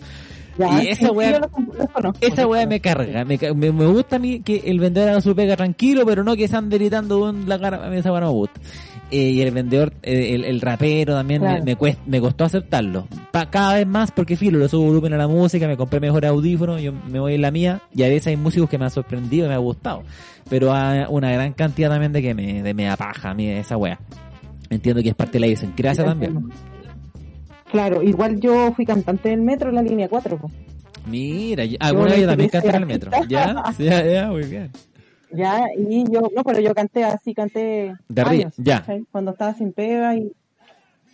Ya, 0.58 0.82
Y 0.82 0.88
esa 0.88 1.10
weá-. 1.12 1.48
Esa 2.20 2.46
weá 2.46 2.66
me 2.66 2.80
carga. 2.80 3.24
Me, 3.24 3.38
me, 3.54 3.72
me 3.72 3.86
gusta 3.86 4.16
a 4.16 4.18
mí 4.18 4.40
que 4.40 4.62
el 4.66 4.80
vendedor 4.80 5.10
haga 5.10 5.20
su 5.20 5.34
pega 5.34 5.56
tranquilo, 5.56 6.04
pero 6.06 6.24
no 6.24 6.34
que 6.36 6.46
se 6.48 6.56
ande 6.56 6.78
gritando 6.78 7.28
en 7.30 7.48
la 7.48 7.58
cara. 7.58 7.86
A 7.86 7.90
mí 7.90 7.96
esa 7.98 8.10
weá 8.12 8.20
no 8.20 8.28
me 8.28 8.32
gusta. 8.32 8.60
Eh, 9.10 9.30
y 9.30 9.40
el 9.40 9.52
vendedor, 9.52 9.92
eh, 10.02 10.34
el, 10.34 10.44
el 10.44 10.60
rapero 10.60 11.14
también 11.14 11.40
Claro. 11.40 11.58
me, 11.60 11.64
me, 11.64 11.78
cuest- 11.78 11.98
me 12.06 12.20
costó 12.20 12.44
aceptarlo. 12.44 13.06
Pa- 13.30 13.48
cada 13.50 13.74
vez 13.74 13.86
más 13.86 14.10
porque 14.10 14.36
filo, 14.36 14.58
le 14.58 14.68
subo 14.68 14.84
volumen 14.86 15.12
a 15.12 15.16
la 15.16 15.28
música, 15.28 15.68
me 15.68 15.76
compré 15.76 16.00
mejor 16.00 16.26
audífono, 16.26 16.78
yo 16.80 16.92
me 16.92 17.20
voy 17.20 17.34
en 17.34 17.42
la 17.42 17.52
mía. 17.52 17.80
Y 17.94 18.02
a 18.02 18.08
veces 18.08 18.26
hay 18.28 18.36
músicos 18.36 18.68
que 18.68 18.78
me 18.78 18.84
han 18.84 18.90
sorprendido 18.90 19.46
y 19.46 19.48
me 19.48 19.54
ha 19.54 19.58
gustado. 19.58 20.02
Pero 20.50 20.72
hay 20.74 21.04
una 21.08 21.30
gran 21.30 21.52
cantidad 21.52 21.88
también 21.88 22.12
de 22.12 22.20
que 22.22 22.34
me, 22.34 22.62
de 22.64 22.74
me 22.74 22.88
apaja 22.90 23.30
a 23.30 23.34
mí 23.34 23.46
esa 23.48 23.76
weá. 23.76 24.00
Entiendo 24.70 25.00
que 25.02 25.10
es 25.10 25.14
parte 25.14 25.34
de 25.34 25.40
la 25.40 25.46
idiosincrasia 25.46 26.04
también. 26.04 26.50
Claro, 27.70 28.02
igual 28.02 28.40
yo 28.40 28.72
fui 28.74 28.84
cantante 28.86 29.28
del 29.28 29.42
metro 29.42 29.68
en 29.68 29.76
la 29.76 29.82
línea 29.82 30.08
4. 30.08 30.36
po. 30.38 30.50
Mira, 31.08 31.62
alguna 31.78 32.10
vez 32.10 32.20
yo 32.22 32.26
también 32.26 32.50
canté 32.50 32.68
en 32.70 32.74
el 32.76 32.86
metro. 32.86 33.10
¿Ya? 33.28 33.72
Ya, 33.78 34.04
ya, 34.04 34.28
muy 34.28 34.42
bien. 34.44 34.70
Ya, 35.30 35.66
y 35.76 36.04
yo, 36.10 36.20
no, 36.34 36.44
pero 36.44 36.60
yo 36.60 36.74
canté 36.74 37.04
así, 37.04 37.34
canté 37.34 37.94
De 38.08 38.22
años, 38.22 38.54
ya. 38.56 38.84
Cuando 39.10 39.32
estaba 39.32 39.54
sin 39.54 39.72
pega 39.72 40.14
y, 40.16 40.30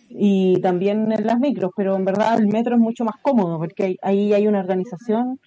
y 0.09 0.61
también 0.61 1.11
en 1.11 1.25
las 1.25 1.39
micros, 1.39 1.71
pero 1.75 1.95
en 1.95 2.05
verdad 2.05 2.37
el 2.39 2.47
metro 2.47 2.75
es 2.75 2.81
mucho 2.81 3.03
más 3.05 3.15
cómodo 3.21 3.57
porque 3.57 3.83
hay- 3.83 3.97
ahí 4.01 4.33
hay 4.33 4.47
una 4.47 4.59
organización, 4.59 5.39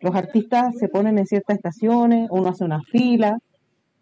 los 0.00 0.14
artistas 0.14 0.74
se 0.78 0.88
ponen 0.88 1.18
en 1.18 1.26
ciertas 1.26 1.56
estaciones, 1.56 2.28
uno 2.30 2.48
hace 2.48 2.64
una 2.64 2.80
fila, 2.90 3.38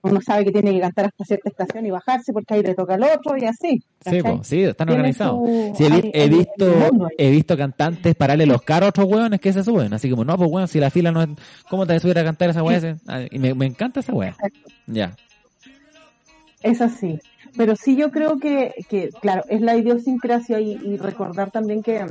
uno 0.02 0.20
sabe 0.20 0.44
que 0.44 0.52
tiene 0.52 0.72
que 0.72 0.80
cantar 0.80 1.06
hasta 1.06 1.24
cierta 1.24 1.48
estación 1.48 1.86
y 1.86 1.90
bajarse 1.90 2.32
porque 2.32 2.54
ahí 2.54 2.62
le 2.62 2.74
toca 2.74 2.94
al 2.94 3.04
otro 3.04 3.36
y 3.36 3.44
así. 3.44 3.82
Sí, 4.04 4.22
po, 4.22 4.42
sí, 4.42 4.62
están 4.64 4.90
organizados. 4.90 5.38
su- 5.48 5.74
Sí, 5.76 5.84
he, 5.84 5.88
vi- 5.90 5.94
hay- 5.94 6.10
he 6.14 6.22
hay- 6.22 6.28
visto 6.28 7.08
he 7.18 7.30
visto 7.30 7.56
cantantes 7.56 8.14
pararle 8.16 8.46
los 8.46 8.62
carros 8.62 8.86
a 8.86 8.90
otros 8.90 9.06
hueones 9.06 9.40
que 9.40 9.52
se 9.52 9.62
suben. 9.62 9.92
Así 9.94 10.10
como, 10.10 10.24
no, 10.24 10.36
pues 10.36 10.50
weón, 10.50 10.68
si 10.68 10.80
la 10.80 10.90
fila 10.90 11.12
no 11.12 11.22
es... 11.22 11.28
¿Cómo 11.70 11.86
te 11.86 11.98
subir 12.00 12.18
a 12.18 12.24
cantar 12.24 12.50
esa 12.50 12.62
ese? 12.74 12.96
Ah, 13.08 13.20
Y 13.30 13.38
me, 13.38 13.54
me 13.54 13.66
encanta 13.66 14.00
esa 14.00 14.12
weá. 14.12 14.34
Ya. 14.86 15.14
Es 16.62 16.80
así. 16.80 17.18
Pero 17.56 17.76
sí 17.76 17.96
yo 17.96 18.10
creo 18.10 18.38
que, 18.38 18.72
que 18.88 19.10
claro, 19.20 19.44
es 19.48 19.60
la 19.60 19.76
idiosincrasia 19.76 20.60
y, 20.60 20.72
y 20.82 20.96
recordar 20.96 21.50
también 21.50 21.82
que 21.82 22.04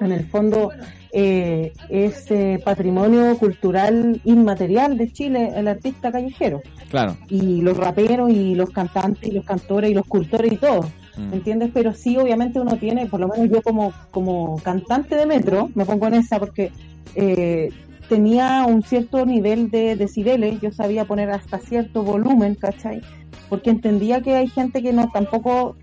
en 0.00 0.12
el 0.12 0.26
fondo 0.26 0.70
eh, 1.12 1.72
es 1.88 2.30
eh, 2.30 2.60
patrimonio 2.64 3.36
cultural 3.36 4.20
inmaterial 4.24 4.96
de 4.96 5.12
Chile 5.12 5.52
el 5.54 5.68
artista 5.68 6.12
callejero. 6.12 6.62
Claro. 6.88 7.16
Y 7.28 7.62
los 7.62 7.76
raperos 7.76 8.30
y 8.30 8.54
los 8.54 8.70
cantantes 8.70 9.28
y 9.28 9.32
los 9.32 9.44
cantores 9.44 9.90
y 9.90 9.94
los 9.94 10.06
cultores 10.06 10.52
y 10.52 10.56
todo. 10.56 10.82
Mm. 11.16 11.30
¿Me 11.30 11.36
entiendes? 11.36 11.70
Pero 11.72 11.92
sí, 11.92 12.16
obviamente 12.16 12.60
uno 12.60 12.76
tiene, 12.76 13.06
por 13.06 13.20
lo 13.20 13.28
menos 13.28 13.50
yo 13.50 13.62
como, 13.62 13.92
como 14.10 14.58
cantante 14.62 15.16
de 15.16 15.26
metro, 15.26 15.70
me 15.74 15.84
pongo 15.84 16.06
en 16.06 16.14
esa 16.14 16.38
porque 16.38 16.72
eh, 17.14 17.70
tenía 18.08 18.64
un 18.66 18.82
cierto 18.82 19.24
nivel 19.24 19.70
de 19.70 19.96
decibeles, 19.96 20.60
yo 20.60 20.72
sabía 20.72 21.04
poner 21.04 21.30
hasta 21.30 21.58
cierto 21.58 22.02
volumen, 22.02 22.54
¿cachai? 22.56 23.02
Porque 23.48 23.70
entendía 23.70 24.20
que 24.20 24.34
hay 24.34 24.48
gente 24.48 24.82
que 24.82 24.92
no 24.92 25.10
tampoco 25.12 25.76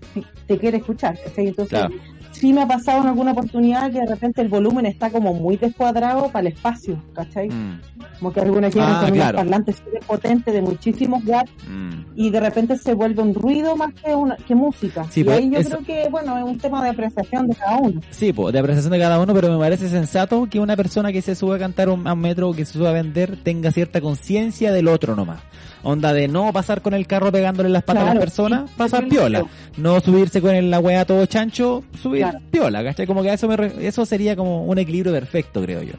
te 0.46 0.58
quiere 0.58 0.78
escuchar, 0.78 1.18
¿cachai? 1.22 1.48
Entonces, 1.48 1.78
Claro. 1.78 1.94
Sí 2.32 2.52
me 2.52 2.62
ha 2.62 2.66
pasado 2.68 3.02
en 3.02 3.08
alguna 3.08 3.32
oportunidad 3.32 3.90
que 3.90 4.00
de 4.00 4.06
repente 4.06 4.40
el 4.42 4.48
volumen 4.48 4.86
está 4.86 5.10
como 5.10 5.34
muy 5.34 5.56
descuadrado 5.56 6.28
para 6.30 6.46
el 6.48 6.54
espacio, 6.54 7.02
¿cachai? 7.14 7.48
Mm, 7.48 7.80
Como 8.18 8.32
que 8.32 8.40
alguna 8.40 8.68
quieren 8.70 8.90
Ah, 8.90 9.00
con 9.04 9.10
claro. 9.12 9.38
parlantes 9.38 9.76
súper 9.76 10.00
potentes 10.00 10.52
de 10.52 10.60
muchísimos 10.62 11.22
watts 11.24 11.50
mm. 11.68 11.90
y 12.16 12.30
de 12.30 12.40
repente 12.40 12.76
se 12.76 12.94
vuelve 12.94 13.22
un 13.22 13.32
ruido 13.34 13.76
más 13.76 13.92
que 13.94 14.14
una 14.14 14.36
que 14.36 14.54
música. 14.54 15.04
Sí, 15.10 15.20
y 15.20 15.24
pues, 15.24 15.38
ahí 15.38 15.50
yo 15.50 15.58
eso- 15.58 15.70
creo 15.78 15.84
que, 16.04 16.08
bueno, 16.10 16.36
es 16.38 16.44
un 16.44 16.58
tema 16.58 16.82
de 16.82 16.90
apreciación 16.90 17.46
de 17.48 17.54
cada 17.54 17.76
uno. 17.78 18.00
Sí, 18.10 18.32
pues, 18.32 18.52
de 18.52 18.58
apreciación 18.58 18.92
de 18.92 18.98
cada 18.98 19.20
uno, 19.20 19.32
pero 19.34 19.50
me 19.52 19.58
parece 19.58 19.88
sensato 19.88 20.46
que 20.50 20.58
una 20.60 20.76
persona 20.76 21.12
que 21.12 21.22
se 21.22 21.34
sube 21.34 21.56
a 21.56 21.58
cantar 21.58 21.88
un- 21.88 22.06
a 22.08 22.12
un 22.14 22.20
metro 22.20 22.48
o 22.50 22.54
que 22.54 22.64
se 22.64 22.72
sube 22.74 22.88
a 22.88 22.92
vender 22.92 23.36
tenga 23.42 23.70
cierta 23.70 24.00
conciencia 24.00 24.72
del 24.72 24.88
otro 24.88 25.14
nomás. 25.14 25.40
Onda 25.82 26.12
de 26.12 26.26
no 26.28 26.52
pasar 26.52 26.82
con 26.82 26.92
el 26.94 27.06
carro 27.06 27.30
pegándole 27.30 27.68
las 27.68 27.84
patas 27.84 28.02
a 28.02 28.06
las 28.14 28.18
personas, 28.18 28.70
pasar 28.76 29.06
piola. 29.08 29.44
No 29.76 30.00
subirse 30.00 30.40
con 30.40 30.54
el- 30.54 30.70
la 30.70 30.80
wea 30.80 31.04
todo 31.04 31.24
chancho, 31.26 31.84
subir 32.00 32.22
Claro. 32.22 32.38
piola, 32.50 32.82
¿cachai? 32.84 33.06
Como 33.06 33.22
que 33.22 33.32
eso, 33.32 33.46
me 33.48 33.56
re- 33.56 33.86
eso 33.86 34.04
sería 34.04 34.34
como 34.36 34.64
un 34.64 34.78
equilibrio 34.78 35.12
perfecto, 35.12 35.62
creo 35.62 35.82
yo. 35.82 35.94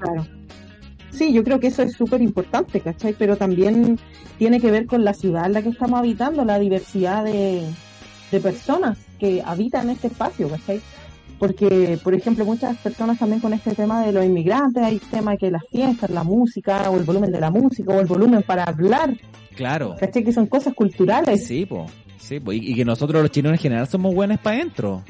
Claro. 0.00 0.26
Sí, 1.10 1.32
yo 1.32 1.44
creo 1.44 1.60
que 1.60 1.66
eso 1.66 1.82
es 1.82 1.92
súper 1.92 2.22
importante, 2.22 2.80
¿cachai? 2.80 3.14
Pero 3.18 3.36
también 3.36 3.98
tiene 4.38 4.60
que 4.60 4.70
ver 4.70 4.86
con 4.86 5.04
la 5.04 5.12
ciudad 5.12 5.46
en 5.46 5.52
la 5.52 5.62
que 5.62 5.68
estamos 5.70 5.98
habitando, 5.98 6.44
la 6.44 6.58
diversidad 6.58 7.24
de, 7.24 7.64
de 8.30 8.40
personas 8.40 8.96
que 9.18 9.42
habitan 9.44 9.90
este 9.90 10.06
espacio, 10.06 10.48
¿cachai? 10.48 10.80
Porque, 11.40 11.98
por 12.04 12.14
ejemplo, 12.14 12.44
muchas 12.44 12.76
personas 12.76 13.18
también 13.18 13.40
con 13.40 13.52
este 13.54 13.74
tema 13.74 14.04
de 14.04 14.12
los 14.12 14.24
inmigrantes, 14.24 14.82
hay 14.82 14.98
tema 15.10 15.36
que 15.38 15.50
las 15.50 15.62
fiestas, 15.72 16.10
la 16.10 16.22
música, 16.22 16.88
o 16.90 16.96
el 16.98 17.04
volumen 17.04 17.32
de 17.32 17.40
la 17.40 17.50
música, 17.50 17.92
o 17.92 17.98
el 17.98 18.06
volumen 18.06 18.42
para 18.46 18.62
hablar, 18.64 19.16
Claro. 19.56 19.96
¿cachai? 19.98 20.22
Que 20.22 20.32
son 20.32 20.46
cosas 20.46 20.74
culturales. 20.74 21.46
Sí, 21.46 21.64
po. 21.66 21.86
Sí, 22.18 22.38
po. 22.40 22.52
Y, 22.52 22.58
y 22.70 22.74
que 22.74 22.84
nosotros 22.84 23.22
los 23.22 23.30
chilenos 23.30 23.56
en 23.58 23.62
general 23.62 23.88
somos 23.88 24.14
buenos 24.14 24.38
para 24.38 24.56
adentro. 24.56 25.02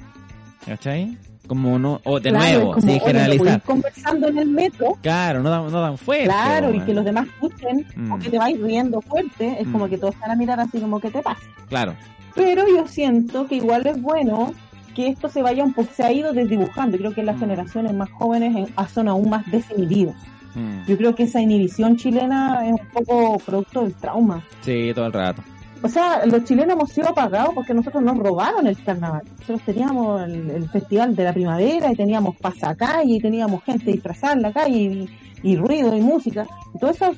¿Cachai? 0.65 1.17
Como 1.49 1.79
no, 1.81 2.01
o 2.05 2.21
de 2.21 2.31
Claro, 2.31 2.45
nuevo, 2.59 2.73
como, 2.75 2.93
oye, 2.93 3.01
generalizar. 3.01 3.63
conversando 3.63 4.29
en 4.29 4.39
el 4.39 4.49
metro, 4.51 4.97
Claro, 5.03 5.43
no 5.43 5.51
dan, 5.51 5.65
no 5.73 5.81
dan 5.81 5.99
fuerte. 5.99 6.27
claro, 6.27 6.71
y 6.73 6.77
man. 6.77 6.87
que 6.87 6.95
los 6.95 7.05
demás 7.05 7.27
escuchen, 7.27 7.87
Mm. 7.97 8.13
o 8.13 8.19
que 8.21 8.31
te 8.31 8.39
vais 8.39 8.61
riendo 8.61 9.01
fuerte, 9.01 9.57
es 9.61 9.67
como 9.67 9.87
Mm. 9.87 9.91
que 9.91 9.99
todos 9.99 10.15
van 10.21 10.31
a 10.31 10.37
mirar 10.37 10.61
así 10.61 10.79
como 10.79 11.01
que 11.01 11.11
te 11.11 11.23
pasa. 11.23 11.41
Claro. 11.69 11.97
Pero 12.37 12.63
yo 12.69 12.87
siento 12.87 13.49
que 13.49 13.57
igual 13.57 13.85
es 13.89 14.01
bueno 14.01 14.55
que 14.95 15.09
esto 15.09 15.29
se 15.29 15.43
vaya 15.43 15.65
un 15.65 15.73
poco, 15.73 15.89
se 15.95 16.03
ha 16.05 16.13
ido 16.13 16.33
desdibujando. 16.33 16.97
Creo 16.99 17.13
que 17.15 17.23
las 17.23 17.37
Mm. 17.37 17.41
generaciones 17.41 17.95
más 17.95 18.11
jóvenes 18.11 18.57
en- 18.57 18.67
ah, 18.77 18.89
son 18.89 19.09
aún 19.09 19.29
más 19.31 19.45
desinhibidos. 19.51 20.15
Mm. 20.55 20.87
Yo 20.89 20.97
creo 20.97 21.15
que 21.15 21.23
esa 21.25 21.41
inhibición 21.41 21.97
chilena 21.97 22.67
es 22.67 22.73
un 22.73 22.87
poco 22.93 23.39
producto 23.39 23.83
del 23.83 23.95
trauma. 23.95 24.43
Sí, 24.63 24.91
todo 24.95 25.07
el 25.07 25.13
rato. 25.13 25.43
O 25.83 25.89
sea, 25.89 26.27
los 26.27 26.45
chilenos 26.45 26.75
hemos 26.75 26.91
sido 26.91 27.09
apagados 27.09 27.55
porque 27.55 27.73
nosotros 27.73 28.03
nos 28.03 28.19
robaron 28.19 28.67
el 28.67 28.77
carnaval. 28.83 29.23
Nosotros 29.39 29.63
teníamos 29.65 30.23
el, 30.25 30.51
el 30.51 30.69
festival 30.69 31.17
de 31.17 31.25
la 31.25 31.33
primavera 31.33 31.91
y 31.91 31.97
teníamos 31.97 32.37
pasacalle 32.37 33.15
y 33.15 33.21
teníamos 33.21 33.63
gente 33.65 33.91
disfrazada 33.91 34.35
en 34.35 34.43
la 34.43 34.53
calle 34.53 34.77
y, 34.79 35.09
y 35.43 35.57
ruido 35.57 35.97
y 35.97 36.03
música. 36.03 36.47
Todo 36.79 36.91
eso 36.91 37.15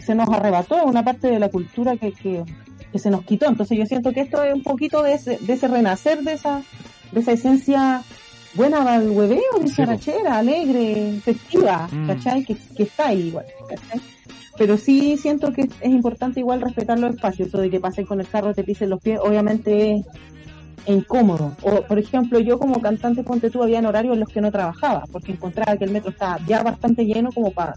se, 0.00 0.14
nos 0.14 0.28
arrebató, 0.28 0.84
una 0.84 1.02
parte 1.04 1.28
de 1.28 1.40
la 1.40 1.48
cultura 1.48 1.96
que, 1.96 2.12
que, 2.12 2.44
que 2.92 2.98
se 3.00 3.10
nos 3.10 3.24
quitó. 3.24 3.48
Entonces 3.48 3.76
yo 3.76 3.86
siento 3.86 4.12
que 4.12 4.20
esto 4.20 4.44
es 4.44 4.54
un 4.54 4.62
poquito 4.62 5.02
de 5.02 5.14
ese, 5.14 5.38
de 5.38 5.52
ese 5.54 5.66
renacer, 5.66 6.20
de 6.22 6.34
esa, 6.34 6.62
de 7.12 7.20
esa 7.20 7.32
esencia 7.32 8.02
buena 8.54 8.78
para 8.78 8.96
el 8.96 9.10
hueveo, 9.10 9.58
dicharachera, 9.62 10.38
alegre, 10.38 11.20
festiva, 11.24 11.88
Mm. 11.92 12.06
¿cachai? 12.06 12.44
Que, 12.44 12.56
que 12.76 12.82
está 12.84 13.08
ahí 13.08 13.28
igual, 13.28 13.46
¿cachai? 13.68 14.00
Pero 14.58 14.76
sí 14.76 15.16
siento 15.16 15.52
que 15.52 15.62
es 15.62 15.90
importante 15.90 16.40
igual 16.40 16.60
respetar 16.60 16.98
los 16.98 17.14
espacios, 17.14 17.48
eso 17.48 17.58
de 17.58 17.70
que 17.70 17.80
pasen 17.80 18.04
con 18.04 18.20
el 18.20 18.28
carro, 18.28 18.52
te 18.52 18.62
pisen 18.64 18.90
los 18.90 19.00
pies, 19.00 19.18
obviamente 19.22 19.94
es 19.96 20.04
incómodo. 20.86 21.56
O, 21.62 21.82
por 21.82 21.98
ejemplo, 21.98 22.38
yo 22.40 22.58
como 22.58 22.80
cantante 22.80 23.22
Ponte 23.22 23.50
tú 23.50 23.62
había 23.62 23.78
en 23.78 23.86
horarios 23.86 24.14
en 24.14 24.20
los 24.20 24.28
que 24.28 24.40
no 24.40 24.50
trabajaba, 24.50 25.04
porque 25.12 25.32
encontraba 25.32 25.76
que 25.76 25.84
el 25.84 25.90
metro 25.92 26.10
estaba 26.10 26.38
ya 26.46 26.62
bastante 26.62 27.04
lleno 27.04 27.30
como 27.32 27.52
para 27.52 27.74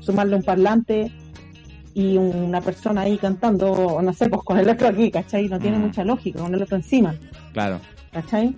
sumarle 0.00 0.36
un 0.36 0.42
parlante 0.42 1.10
y 1.94 2.16
una 2.16 2.60
persona 2.60 3.02
ahí 3.02 3.18
cantando, 3.18 4.00
no 4.02 4.12
sé, 4.12 4.28
pues 4.28 4.42
con 4.42 4.58
el 4.58 4.68
otro 4.68 4.88
aquí, 4.88 5.10
¿cachai? 5.10 5.48
No 5.48 5.58
tiene 5.58 5.78
Mm. 5.78 5.82
mucha 5.82 6.04
lógica, 6.04 6.40
con 6.40 6.54
el 6.54 6.62
otro 6.62 6.76
encima, 6.76 7.14
Claro. 7.52 7.80
¿cachai? 8.12 8.54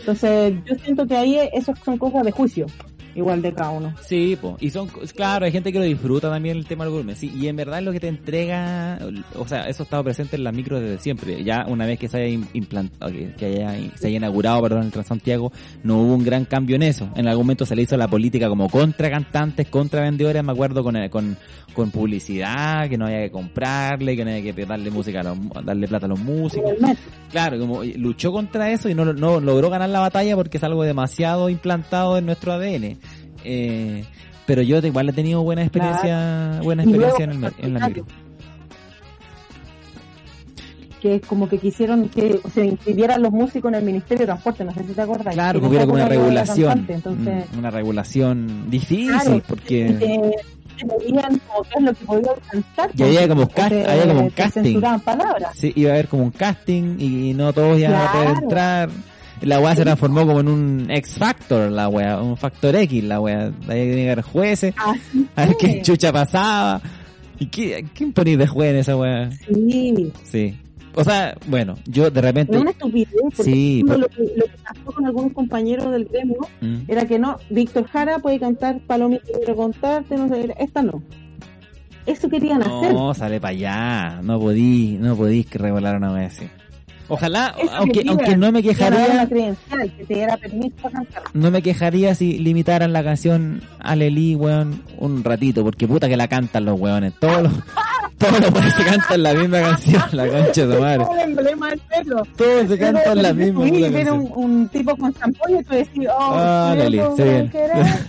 Entonces 0.00 0.54
yo 0.66 0.74
siento 0.76 1.06
que 1.06 1.16
ahí 1.16 1.38
esas 1.52 1.78
son 1.78 1.96
cosas 1.98 2.24
de 2.24 2.30
juicio, 2.32 2.66
igual 3.14 3.40
de 3.42 3.52
cada 3.52 3.70
uno. 3.70 3.94
Sí, 4.02 4.36
po. 4.40 4.56
y 4.60 4.70
son, 4.70 4.88
claro, 5.14 5.44
hay 5.46 5.52
gente 5.52 5.72
que 5.72 5.78
lo 5.78 5.84
disfruta 5.84 6.28
también 6.30 6.56
el 6.56 6.66
tema 6.66 6.84
del 6.84 6.92
volumen, 6.92 7.14
sí, 7.16 7.32
y 7.34 7.46
en 7.46 7.56
verdad 7.56 7.78
es 7.78 7.84
lo 7.84 7.92
que 7.92 8.00
te 8.00 8.08
entrega, 8.08 8.98
o 9.36 9.46
sea, 9.46 9.68
eso 9.68 9.82
ha 9.82 9.84
estado 9.84 10.02
presente 10.04 10.34
en 10.36 10.44
la 10.44 10.52
micro 10.52 10.80
desde 10.80 10.98
siempre, 10.98 11.42
ya 11.44 11.64
una 11.68 11.86
vez 11.86 11.98
que 11.98 12.08
se 12.08 12.18
haya 12.18 12.26
im- 12.36 12.48
implantado, 12.54 13.12
que, 13.38 13.46
haya, 13.46 13.72
se 13.94 14.08
haya 14.08 14.16
inaugurado, 14.16 14.60
perdón, 14.62 14.82
el 14.86 14.90
Transantiago, 14.90 15.52
no 15.84 15.98
hubo 15.98 16.14
un 16.14 16.24
gran 16.24 16.44
cambio 16.44 16.74
en 16.76 16.82
eso, 16.82 17.08
en 17.14 17.28
algún 17.28 17.46
momento 17.46 17.64
se 17.66 17.76
le 17.76 17.82
hizo 17.82 17.96
la 17.96 18.08
política 18.08 18.48
como 18.48 18.68
contra 18.68 19.08
cantantes, 19.10 19.68
contra 19.68 20.00
vendedores, 20.02 20.42
me 20.42 20.52
acuerdo 20.52 20.82
con, 20.82 20.96
con, 21.08 21.36
con 21.74 21.90
publicidad, 21.90 22.88
que 22.88 22.96
no 22.96 23.06
había 23.06 23.22
que 23.22 23.30
comprarle, 23.30 24.16
que 24.16 24.24
no 24.24 24.30
había 24.30 24.54
que 24.54 24.64
darle 24.64 24.90
música 24.90 25.20
a 25.20 25.24
los, 25.24 25.38
darle 25.64 25.86
plata 25.88 26.06
a 26.06 26.08
los 26.08 26.20
músicos. 26.20 26.72
Claro, 27.30 27.58
como 27.58 27.84
luchó 27.84 28.32
contra 28.32 28.70
eso 28.70 28.88
y 28.88 28.94
no, 28.94 29.04
no 29.12 29.40
logró 29.40 29.68
ganar 29.68 29.90
la 29.90 30.00
batalla 30.00 30.36
porque 30.36 30.56
es 30.56 30.64
algo 30.64 30.84
demasiado 30.84 31.50
implantado 31.50 32.16
en 32.16 32.26
nuestro 32.26 32.52
ADN. 32.52 32.96
Eh, 33.44 34.04
pero 34.46 34.62
yo 34.62 34.78
igual 34.78 35.08
he 35.08 35.12
tenido 35.12 35.42
buena 35.42 35.62
experiencia, 35.62 36.60
buena 36.62 36.84
luego, 36.84 37.06
experiencia 37.06 37.24
en, 37.24 37.44
el, 37.44 37.66
en 37.66 37.74
la 37.74 37.88
micro. 37.88 38.06
que 41.00 41.16
es 41.16 41.26
como 41.26 41.48
que 41.48 41.58
quisieron 41.58 42.08
que 42.08 42.40
se 42.52 42.64
inscribieran 42.64 43.20
los 43.20 43.30
músicos 43.30 43.70
en 43.70 43.78
el 43.78 43.84
Ministerio 43.84 44.20
de 44.20 44.26
Transporte, 44.26 44.64
no 44.64 44.72
sé 44.72 44.84
si 44.84 44.92
te 44.92 45.02
acuerdas. 45.02 45.34
Claro, 45.34 45.60
que 45.60 45.66
hubiera 45.66 45.84
como 45.84 45.96
una 45.96 46.08
regulación, 46.08 46.86
entonces, 46.88 47.44
mm, 47.52 47.58
una 47.58 47.70
regulación 47.70 48.70
difícil 48.70 49.08
Claro, 49.08 49.42
porque 49.46 49.96
te, 49.98 50.30
te 50.76 50.86
veían 50.86 51.40
como 51.46 51.62
qué 51.62 51.70
es 51.76 51.82
lo 51.82 51.94
que 51.94 52.04
podía 52.04 52.32
cantar. 52.50 52.90
Y 52.96 53.02
había 53.02 53.28
como 53.28 53.48
cast- 53.48 53.68
te- 53.68 53.90
había 53.90 54.06
como 54.08 54.20
un 54.22 54.30
casting. 54.30 54.80
palabras. 55.04 55.50
sí, 55.56 55.72
iba 55.76 55.90
a 55.90 55.94
haber 55.94 56.08
como 56.08 56.22
un 56.24 56.30
casting 56.30 56.96
y 56.98 57.32
no 57.34 57.52
todos 57.52 57.78
iban 57.78 57.94
a 57.94 58.12
poder 58.12 58.28
entrar. 58.42 58.88
la 59.42 59.60
weá 59.60 59.74
se 59.76 59.82
transformó 59.82 60.26
como 60.26 60.40
en 60.40 60.48
un 60.48 60.86
X 60.90 61.16
Factor, 61.18 61.70
la 61.70 61.88
weá, 61.88 62.20
un 62.22 62.36
Factor 62.36 62.76
X, 62.76 63.04
la 63.04 63.20
weá. 63.20 63.46
Había 63.68 63.84
que 63.84 63.94
llegar 63.94 64.22
jueces, 64.22 64.74
Así 64.76 65.26
a 65.36 65.46
ver 65.46 65.56
qué 65.58 65.82
chucha 65.82 66.12
pasaba. 66.12 66.80
¿Y 67.38 67.46
qué, 67.46 67.84
quién 67.94 68.12
ponía 68.12 68.36
de 68.36 68.46
juez 68.46 68.70
en 68.70 68.76
esa 68.76 68.96
weá? 68.96 69.30
Sí, 69.32 70.12
Sí. 70.22 70.56
O 70.96 71.04
sea, 71.04 71.36
bueno, 71.46 71.76
yo 71.86 72.10
de 72.10 72.20
repente... 72.20 72.54
es 72.54 72.60
una 72.62 72.70
estupidez. 72.70 73.08
porque, 73.20 73.42
Sí, 73.42 73.82
por 73.86 73.98
lo, 73.98 74.08
que, 74.08 74.22
lo 74.36 74.44
que 74.44 74.52
pasó 74.62 74.84
con 74.92 75.06
algunos 75.06 75.32
compañeros 75.32 75.90
del 75.90 76.04
gremio 76.06 76.36
Mm. 76.60 76.82
era 76.88 77.06
que 77.06 77.18
no, 77.18 77.36
Víctor 77.50 77.86
Jara 77.88 78.18
puede 78.20 78.38
cantar 78.38 78.78
Palomita 78.86 79.24
quiero 79.36 79.56
contarte, 79.56 80.16
no 80.16 80.28
sé, 80.28 80.54
esta 80.58 80.82
no. 80.82 81.02
Eso 82.06 82.28
querían 82.28 82.62
hacer. 82.62 82.92
No, 82.92 83.14
sale 83.14 83.40
para 83.40 83.50
allá. 83.52 84.20
No 84.22 84.38
podí, 84.38 84.98
no 85.00 85.16
podí 85.16 85.44
que 85.44 85.58
revolar 85.58 85.96
una 85.96 86.12
vez 86.12 86.34
así. 86.36 86.46
Ojalá, 87.08 87.54
Eso 87.58 87.70
aunque, 87.74 88.04
aunque 88.08 88.36
no 88.36 88.50
me 88.52 88.62
quejaría, 88.62 89.06
una 89.12 89.28
credencial 89.28 89.92
que 89.96 90.04
te 90.04 90.14
diera 90.14 90.36
permiso 90.36 90.74
para 90.82 90.94
cantar. 90.94 91.22
no 91.34 91.50
me 91.50 91.62
quejaría 91.62 92.14
si 92.14 92.38
limitaran 92.38 92.92
la 92.92 93.04
canción 93.04 93.62
Aleli, 93.80 94.34
weón, 94.34 94.82
un 94.98 95.22
ratito, 95.22 95.62
porque 95.64 95.86
puta 95.86 96.08
que 96.08 96.16
la 96.16 96.28
cantan 96.28 96.64
los 96.64 96.80
weones. 96.80 97.12
Todos 97.20 97.42
los, 97.42 97.52
todos 98.18 98.40
los 98.40 98.50
weones 98.52 98.74
se 98.74 98.84
cantan 98.84 99.22
la 99.22 99.34
misma 99.34 99.60
canción, 99.60 100.02
la 100.12 100.26
concha 100.28 100.66
de 100.66 100.78
madre. 100.80 101.04
Como 101.04 101.14
el 101.14 101.20
emblema 101.20 101.70
del 101.70 101.80
metro. 101.90 102.22
Todos 102.36 102.68
se 102.68 102.78
cantan 102.78 103.22
la 103.22 103.32
misma 103.34 103.60
puta 103.64 103.76
y 103.76 103.90
ver 103.90 104.12
un, 104.12 104.18
canción. 104.26 104.44
un 104.44 104.68
tipo 104.68 104.96
con 104.96 105.14
champón 105.14 105.58
y 105.58 105.62
tú 105.62 105.74
decís, 105.74 106.08
oh, 106.08 106.32
Ah, 106.34 106.74
quererte. 106.76 107.50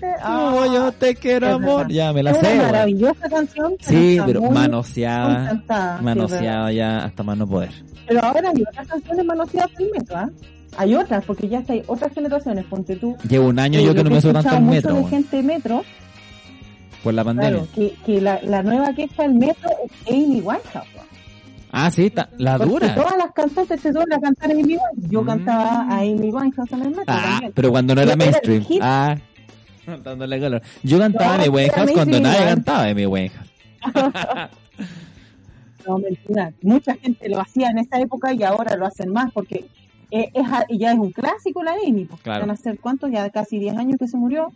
Ah, 0.28 0.52
Como 0.54 0.74
yo 0.74 0.91
te 0.93 1.16
quiero, 1.16 1.54
amor. 1.54 1.91
Ya, 1.91 2.12
me 2.14 2.24
la 2.24 2.32
es 2.32 2.38
sé, 2.39 2.54
una 2.54 2.64
maravillosa 2.64 3.30
canción. 3.30 3.74
Sí, 3.80 4.18
pero 4.26 4.41
manoseada, 4.41 5.52
sí, 5.52 6.04
manoseada 6.04 6.72
ya 6.72 7.06
hasta 7.06 7.24
más 7.24 7.38
no 7.38 7.46
poder. 7.48 7.70
Pero 8.08 8.24
ahora 8.24 8.50
hay 8.50 8.64
canciones 8.88 9.26
manoseadas 9.26 9.74
del 9.76 9.92
metro, 9.92 10.18
¿ah? 10.18 10.30
Hay 10.78 10.94
otras, 10.96 11.24
porque 11.26 11.48
ya 11.48 11.60
está, 11.60 11.74
hay 11.74 11.84
otras 11.88 12.14
generaciones, 12.14 12.66
ponte 12.66 12.96
tú. 12.98 13.16
Llevo 13.30 13.48
un 13.48 13.60
año 13.60 13.80
Eh, 13.80 13.84
yo 13.84 13.90
lo 13.90 13.96
que 13.96 14.04
no 14.04 14.10
me 14.10 14.22
subo 14.22 14.34
tanto 14.34 14.50
escuchado 14.50 14.58
al 14.58 14.64
mucho 14.64 14.76
metro, 14.90 14.96
de 14.96 15.10
gente 15.10 15.44
metro, 15.44 15.84
por 17.04 17.14
la 17.14 17.24
pandemia. 17.24 17.50
claro, 17.52 17.68
que, 17.74 17.94
que 18.06 18.20
la, 18.22 18.40
la 18.44 18.62
nueva 18.64 18.94
queja 18.94 19.24
del 19.24 19.36
metro 19.36 19.70
es 19.86 20.14
Amy 20.14 20.42
Winehouse. 20.42 20.88
Ah, 21.72 21.92
sí, 21.92 22.10
ta- 22.10 22.30
la 22.38 22.58
Porque 22.58 22.72
dura. 22.74 22.96
todas 22.96 23.18
las 23.18 23.32
cantantes 23.34 23.82
se 23.82 23.92
suelen 23.92 24.14
a 24.14 24.20
cantar 24.20 24.52
Amy 24.52 24.64
Winehouse. 24.64 25.10
Yo 25.10 25.22
Mm. 25.24 25.26
cantaba 25.28 25.82
a 25.90 25.98
Amy 26.00 26.32
Winehouse 26.32 26.72
en 26.72 26.82
el 26.82 26.90
metro 26.90 27.04
Ah, 27.08 27.22
también. 27.32 27.52
pero 27.56 27.72
cuando 27.72 27.96
no 27.96 28.02
era 28.02 28.14
era 28.14 28.24
el 28.24 28.30
mainstream. 28.32 28.64
hit. 28.66 28.80
Ah, 28.82 29.18
dándole 30.04 30.40
color. 30.40 30.62
Yo 30.84 31.00
cantaba 31.00 31.38
No, 31.38 31.44
mi 31.44 31.50
Winehouse 31.50 31.78
era 31.84 31.94
cuando 31.94 32.20
nadie 32.20 32.46
cantaba 32.46 32.84
de 32.86 32.96
mi 32.96 33.06
Winehouse. 33.06 33.50
No, 35.88 35.98
mentira. 36.00 36.52
Mucha 36.62 36.96
gente 36.96 37.30
lo 37.30 37.40
hacía 37.40 37.70
en 37.70 37.80
esa 37.80 38.00
época 38.00 38.34
y 38.34 38.44
ahora 38.44 38.76
lo 38.76 38.86
hacen 38.86 39.12
más 39.12 39.32
porque 39.32 39.66
eh, 40.12 40.30
es, 40.34 40.48
ya 40.78 40.92
es 40.92 40.98
un 41.00 41.12
clásico 41.12 41.64
la 41.64 41.74
Amy. 41.88 42.06
Pues, 42.06 42.22
Claro. 42.22 42.42
Van 42.42 42.52
a 42.52 42.56
ser 42.58 42.80
cuántos, 42.80 43.12
ya 43.12 43.30
casi 43.30 43.60
10 43.60 43.78
años 43.78 43.98
que 44.00 44.08
se 44.08 44.18
murió. 44.18 44.52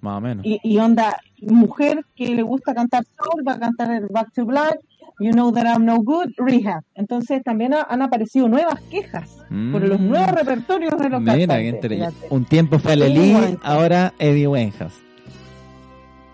Más 0.00 0.18
o 0.18 0.20
menos. 0.20 0.46
Y, 0.46 0.58
y 0.62 0.78
onda, 0.78 1.16
mujer 1.42 2.04
que 2.16 2.34
le 2.34 2.42
gusta 2.42 2.74
cantar 2.74 3.04
soul, 3.22 3.46
va 3.46 3.52
a 3.54 3.58
cantar 3.58 3.90
el 3.90 4.06
Back 4.08 4.32
to 4.34 4.46
Black, 4.46 4.78
You 5.18 5.32
Know 5.32 5.52
That 5.52 5.64
I'm 5.66 5.84
No 5.84 5.98
Good, 6.02 6.30
Rehab. 6.38 6.82
Entonces 6.94 7.42
también 7.42 7.74
ha- 7.74 7.82
han 7.88 8.00
aparecido 8.00 8.48
nuevas 8.48 8.80
quejas 8.90 9.28
por 9.72 9.82
los 9.82 10.00
Mm. 10.00 10.08
nuevos 10.08 10.30
repertorios 10.32 10.96
de 10.98 11.08
los 11.10 11.20
Mira, 11.20 11.56
cantantes. 11.58 12.14
Un 12.30 12.44
tiempo 12.46 12.78
fue 12.78 12.96
Lely, 12.96 13.58
ahora 13.62 14.14
Eddie 14.18 14.46
Winehouse. 14.46 14.94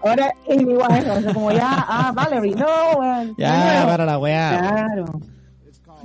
Ahora 0.03 0.33
Amy 0.49 0.65
Winehouse, 0.65 1.33
como 1.35 1.51
ya, 1.53 1.85
ah, 1.89 2.13
Valerie, 2.15 2.55
no, 2.55 3.35
Ya, 3.37 3.85
para 3.87 4.05
la 4.05 4.19
weá. 4.19 4.59
Claro. 4.59 5.21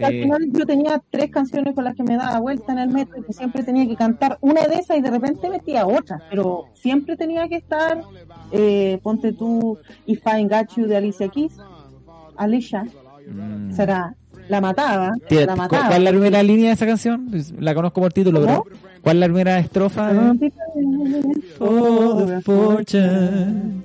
Al 0.02 0.14
final 0.14 0.40
yo 0.52 0.66
tenía 0.66 1.00
tres 1.12 1.30
canciones 1.30 1.76
con 1.76 1.84
las 1.84 1.96
que 1.96 2.02
me 2.04 2.16
daba 2.18 2.40
vuelta 2.40 2.72
en 2.72 2.80
el 2.80 2.90
metro 2.90 3.20
y 3.20 3.24
que 3.24 3.34
siempre 3.34 3.62
tenía 3.64 3.86
que 3.86 3.96
cantar 3.96 4.38
una 4.42 4.64
de 4.66 4.76
esas 4.76 4.98
y 4.98 5.02
de 5.02 5.12
repente 5.12 5.48
metía 5.50 5.86
otra, 5.86 6.20
pero 6.30 6.66
siempre 6.74 7.16
tenía 7.18 7.48
que 7.48 7.58
estar, 7.58 8.02
eh, 8.52 9.00
ponte 9.04 9.34
tú 9.34 9.78
If 10.08 10.24
I 10.26 10.46
Got 10.48 10.76
You 10.76 10.88
de 10.88 10.98
Alicia 10.98 11.28
Keys, 11.28 11.58
Alicia, 12.38 12.86
Mm. 13.28 13.72
será, 13.74 14.16
la 14.52 14.62
mataba, 14.62 15.12
Tira, 15.28 15.46
la 15.48 15.54
¿cu- 15.54 15.58
mataba. 15.58 15.88
¿Cuál 15.88 15.98
es 16.00 16.04
la 16.04 16.10
primera 16.12 16.44
línea 16.44 16.68
de 16.68 16.74
esa 16.74 16.86
canción? 16.86 17.32
La 17.60 17.74
conozco 17.74 18.02
por 18.02 18.14
título, 18.14 18.42
pero. 18.42 18.66
¿cuál 19.02 19.16
es 19.18 19.20
la 19.22 19.26
primera 19.28 19.60
estrofa? 19.60 20.14
de- 20.14 20.52
Oh, 21.60 22.24
the 22.28 22.42
fortune. 22.42 23.82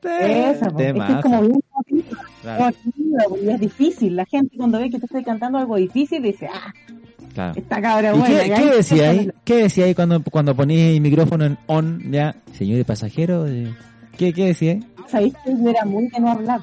There. 0.00 0.50
Esa, 0.50 0.66
es 0.66 0.72
que 0.74 0.88
es 0.88 0.92
Temazo. 0.92 1.20
como 1.22 1.40
bien 1.42 1.60
emotiva, 1.70 2.20
Claro, 2.42 2.64
emotiva, 2.84 3.24
po, 3.28 3.36
y 3.42 3.48
es 3.50 3.60
difícil. 3.60 4.16
La 4.16 4.24
gente 4.26 4.56
cuando 4.56 4.78
ve 4.78 4.90
que 4.90 4.98
te 4.98 5.06
estoy 5.06 5.24
cantando 5.24 5.58
algo 5.58 5.76
difícil 5.76 6.22
dice, 6.22 6.48
ah, 6.52 6.72
claro. 7.34 7.54
esta 7.56 7.80
cabra 7.80 8.14
¿Y 8.14 8.18
buena. 8.18 8.56
qué, 8.56 8.66
decía 8.76 9.10
ahí? 9.10 9.30
¿Qué 9.44 9.54
decía 9.62 9.84
ahí 9.86 9.94
cuando, 9.94 10.22
cuando 10.24 10.54
ponía 10.54 10.90
el 10.90 11.00
micrófono 11.00 11.44
en 11.46 11.58
on? 11.66 12.02
Ya, 12.10 12.34
señor 12.52 12.84
pasajero. 12.84 13.46
eh, 13.46 13.72
¿Qué, 14.18 14.32
qué 14.32 14.46
decía 14.46 14.72
ahí? 14.72 14.84
sabéis 15.08 15.34
que 15.44 15.52
yo 15.56 15.70
era 15.70 15.84
muy 15.84 16.08
de 16.08 16.20
no 16.20 16.30
hablar, 16.32 16.60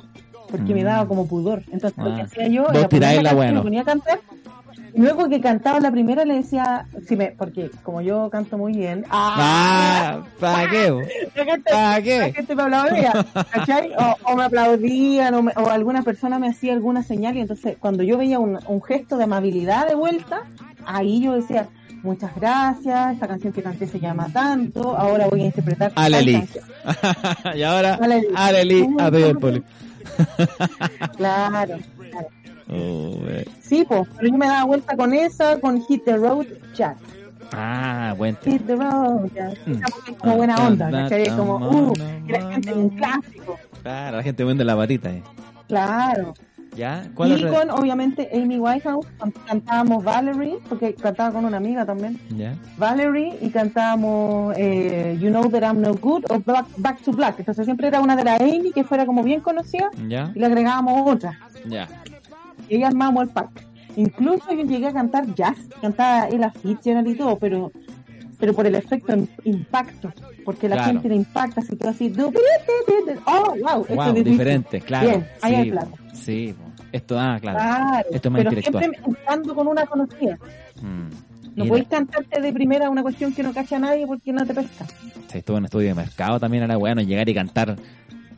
porque 0.58 0.74
me 0.76 0.84
daba 0.84 1.08
como 1.08 1.28
pudor. 1.28 1.64
Entonces 1.72 1.98
lo 1.98 2.16
que 2.16 2.22
Ah. 2.22 2.26
hacía 2.26 2.48
yo 2.48 2.66
tiráis 2.90 3.18
poner 3.18 3.24
la 3.24 3.34
bueno. 3.34 3.54
me 3.56 3.62
ponía 3.64 3.82
a 3.82 3.86
cantar, 3.86 4.20
y 4.96 5.02
luego 5.02 5.28
que 5.28 5.42
cantaba 5.42 5.80
la 5.80 5.90
primera 5.90 6.24
le 6.24 6.36
decía, 6.36 6.86
si 7.08 7.16
me, 7.16 7.32
porque 7.32 7.72
como 7.82 8.02
yo 8.02 8.30
canto 8.30 8.58
muy 8.60 8.74
bien, 8.74 9.06
¡ah! 9.10 10.20
Ah, 10.22 10.24
¿para 10.40 10.70
qué? 10.70 10.90
la 11.36 11.58
¿Para 11.64 11.90
la 11.94 12.02
qué? 12.04 12.34
gente 12.34 12.56
me 12.56 12.62
aplaudía, 12.64 13.26
¿cachai? 13.52 13.92
O, 13.98 14.32
o 14.32 14.36
me 14.36 14.44
aplaudían, 14.44 15.34
o, 15.34 15.42
me- 15.42 15.54
o 15.56 15.70
alguna 15.70 16.04
persona 16.04 16.38
me 16.38 16.48
hacía 16.48 16.74
alguna 16.74 17.02
señal, 17.02 17.36
y 17.38 17.42
entonces 17.42 17.76
cuando 17.80 18.04
yo 18.04 18.18
veía 18.20 18.38
un, 18.40 18.60
un 18.68 18.82
gesto 18.84 19.18
de 19.18 19.24
amabilidad 19.24 19.88
de 19.88 19.96
vuelta, 19.96 20.44
ahí 20.86 21.22
yo 21.24 21.34
decía, 21.34 21.66
muchas 22.04 22.36
gracias, 22.36 23.14
esta 23.14 23.28
canción 23.28 23.52
que 23.54 23.64
canté 23.64 23.88
se 23.88 24.00
llama 24.00 24.28
tanto, 24.32 24.96
ahora 24.96 25.26
voy 25.28 25.42
a 25.42 25.46
interpretar 25.46 25.92
Aleli. 25.96 26.34
canción". 26.34 26.66
y 27.56 27.64
ahora, 27.64 27.98
Aleli. 28.36 28.88
A 29.00 29.10
pedir 29.10 29.26
el 29.26 29.38
poli. 29.40 29.64
Claro, 31.18 31.78
claro. 31.98 32.28
Oh. 32.70 33.20
Sí, 33.62 33.86
pues, 33.88 34.08
pero 34.16 34.30
yo 34.30 34.38
me 34.38 34.48
daba 34.48 34.66
vuelta 34.66 34.96
con 34.96 35.14
esa, 35.14 35.60
con 35.60 35.82
Hit 35.86 36.06
the 36.06 36.18
Road 36.18 36.48
Jack. 36.76 36.98
Ah, 37.52 38.16
buen 38.18 38.36
tema. 38.36 38.58
Hit 38.58 38.68
the 38.68 38.76
Road 38.76 39.32
Jack. 39.34 39.58
Mm. 39.66 40.16
Como 40.18 40.38
buena 40.38 40.56
onda, 40.56 40.92
¿cachai? 40.92 41.30
Como, 41.36 41.58
uh, 41.58 41.94
y 42.28 42.32
la 42.32 42.52
gente 42.52 42.72
en 42.72 42.78
un 42.78 42.90
clásico. 42.90 43.60
Claro, 43.82 44.18
la 44.18 44.24
gente 44.24 44.44
vende 44.44 44.64
la 44.64 44.76
patita. 44.76 45.12
Eh. 45.12 45.24
Claro. 45.68 46.34
¿Ya? 46.76 47.04
¿Cuál 47.14 47.40
Y 47.40 47.44
con, 47.46 47.70
obviamente, 47.70 48.30
Amy 48.34 48.58
Winehouse, 48.60 49.06
can- 49.20 49.34
cantábamos 49.46 50.04
Valerie, 50.04 50.58
porque 50.68 50.94
cantaba 50.96 51.32
con 51.32 51.46
una 51.46 51.58
amiga 51.58 51.86
también. 51.86 52.20
¿Ya? 52.36 52.56
Valerie, 52.78 53.38
y 53.42 53.50
cantábamos 53.50 54.56
eh, 54.58 55.18
You 55.22 55.30
Know 55.30 55.50
That 55.50 55.62
I'm 55.64 55.82
No 55.82 55.94
Good 55.94 56.26
o 56.30 56.40
Back, 56.40 56.66
Back 56.78 57.02
to 57.04 57.12
Black. 57.12 57.36
Entonces 57.40 57.66
siempre 57.66 57.88
era 57.88 58.02
una 58.02 58.16
de 58.16 58.24
las 58.24 58.42
Amy 58.42 58.72
que 58.74 58.84
fuera 58.84 59.06
como 59.06 59.24
bien 59.24 59.42
conocida 59.42 59.90
¿Ya? 60.08 60.32
y 60.34 60.40
le 60.40 60.46
agregábamos 60.46 61.10
otra. 61.12 61.40
Ya. 61.68 61.88
y 62.70 62.76
ella 62.76 62.88
armábamos 62.88 63.24
el 63.24 63.30
pack. 63.30 63.50
Incluso 63.96 64.52
yo 64.52 64.64
llegué 64.64 64.88
a 64.88 64.94
cantar 64.94 65.34
jazz, 65.36 65.56
cantaba 65.80 66.28
Ella 66.28 66.52
Fitzgerald 66.52 67.08
y 67.08 67.16
todo, 67.16 67.38
pero 67.38 67.72
pero 68.40 68.54
por 68.54 68.66
el 68.66 68.76
efecto 68.76 69.14
im- 69.14 69.28
impacto, 69.46 70.12
porque 70.44 70.70
la 70.70 70.76
Claro. 70.78 70.92
gente 70.94 71.10
le 71.10 71.16
impacta, 71.16 71.62
si 71.62 71.76
tú 71.76 71.88
así, 71.88 72.14
oh, 72.18 72.24
wow, 72.26 73.82
esto 73.82 73.96
Wow, 73.96 74.16
es 74.18 74.24
diferente, 74.24 74.82
claro. 74.82 75.10
Bien, 75.10 75.28
ahí 75.42 75.52
sí, 75.54 75.60
hay 75.62 75.72
plata. 75.72 75.92
Sí, 76.14 76.56
esto, 76.92 77.20
ah, 77.20 77.38
claro. 77.42 77.58
Claro, 77.60 78.08
Esto 78.12 78.28
es 78.28 78.32
más 78.32 78.40
pero 78.44 78.50
intelectual. 78.52 78.84
siempre 78.84 79.14
estando 79.20 79.56
con 79.56 79.68
una 79.68 79.86
conocida. 79.86 80.38
Mm. 80.82 81.10
No 81.56 81.66
podéis 81.66 81.88
cantarte 81.88 82.42
de 82.42 82.52
primera 82.54 82.90
una 82.90 83.04
cuestión 83.04 83.32
que 83.34 83.44
no 83.44 83.54
cacha 83.54 83.76
a 83.76 83.80
nadie 83.80 84.08
porque 84.08 84.32
no 84.34 84.46
te 84.46 84.54
pesca. 84.54 84.86
si 85.32 85.38
estuvo 85.38 85.58
en 85.58 85.66
estudio 85.66 85.90
de 85.90 85.94
mercado 85.96 86.40
también 86.40 86.64
era 86.64 86.78
bueno 86.78 87.02
llegar 87.02 87.28
y 87.30 87.34
cantar. 87.34 87.76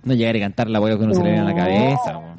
No 0.03 0.13
llegar 0.13 0.35
y 0.35 0.39
cantar 0.39 0.69
la 0.69 0.79
hueá 0.79 0.97
que 0.97 1.03
uno 1.03 1.13
se 1.15 1.23
le 1.23 1.31
viene 1.31 1.39
a 1.41 1.43
la 1.45 1.51
No. 1.51 1.57
cabeza. 1.57 2.34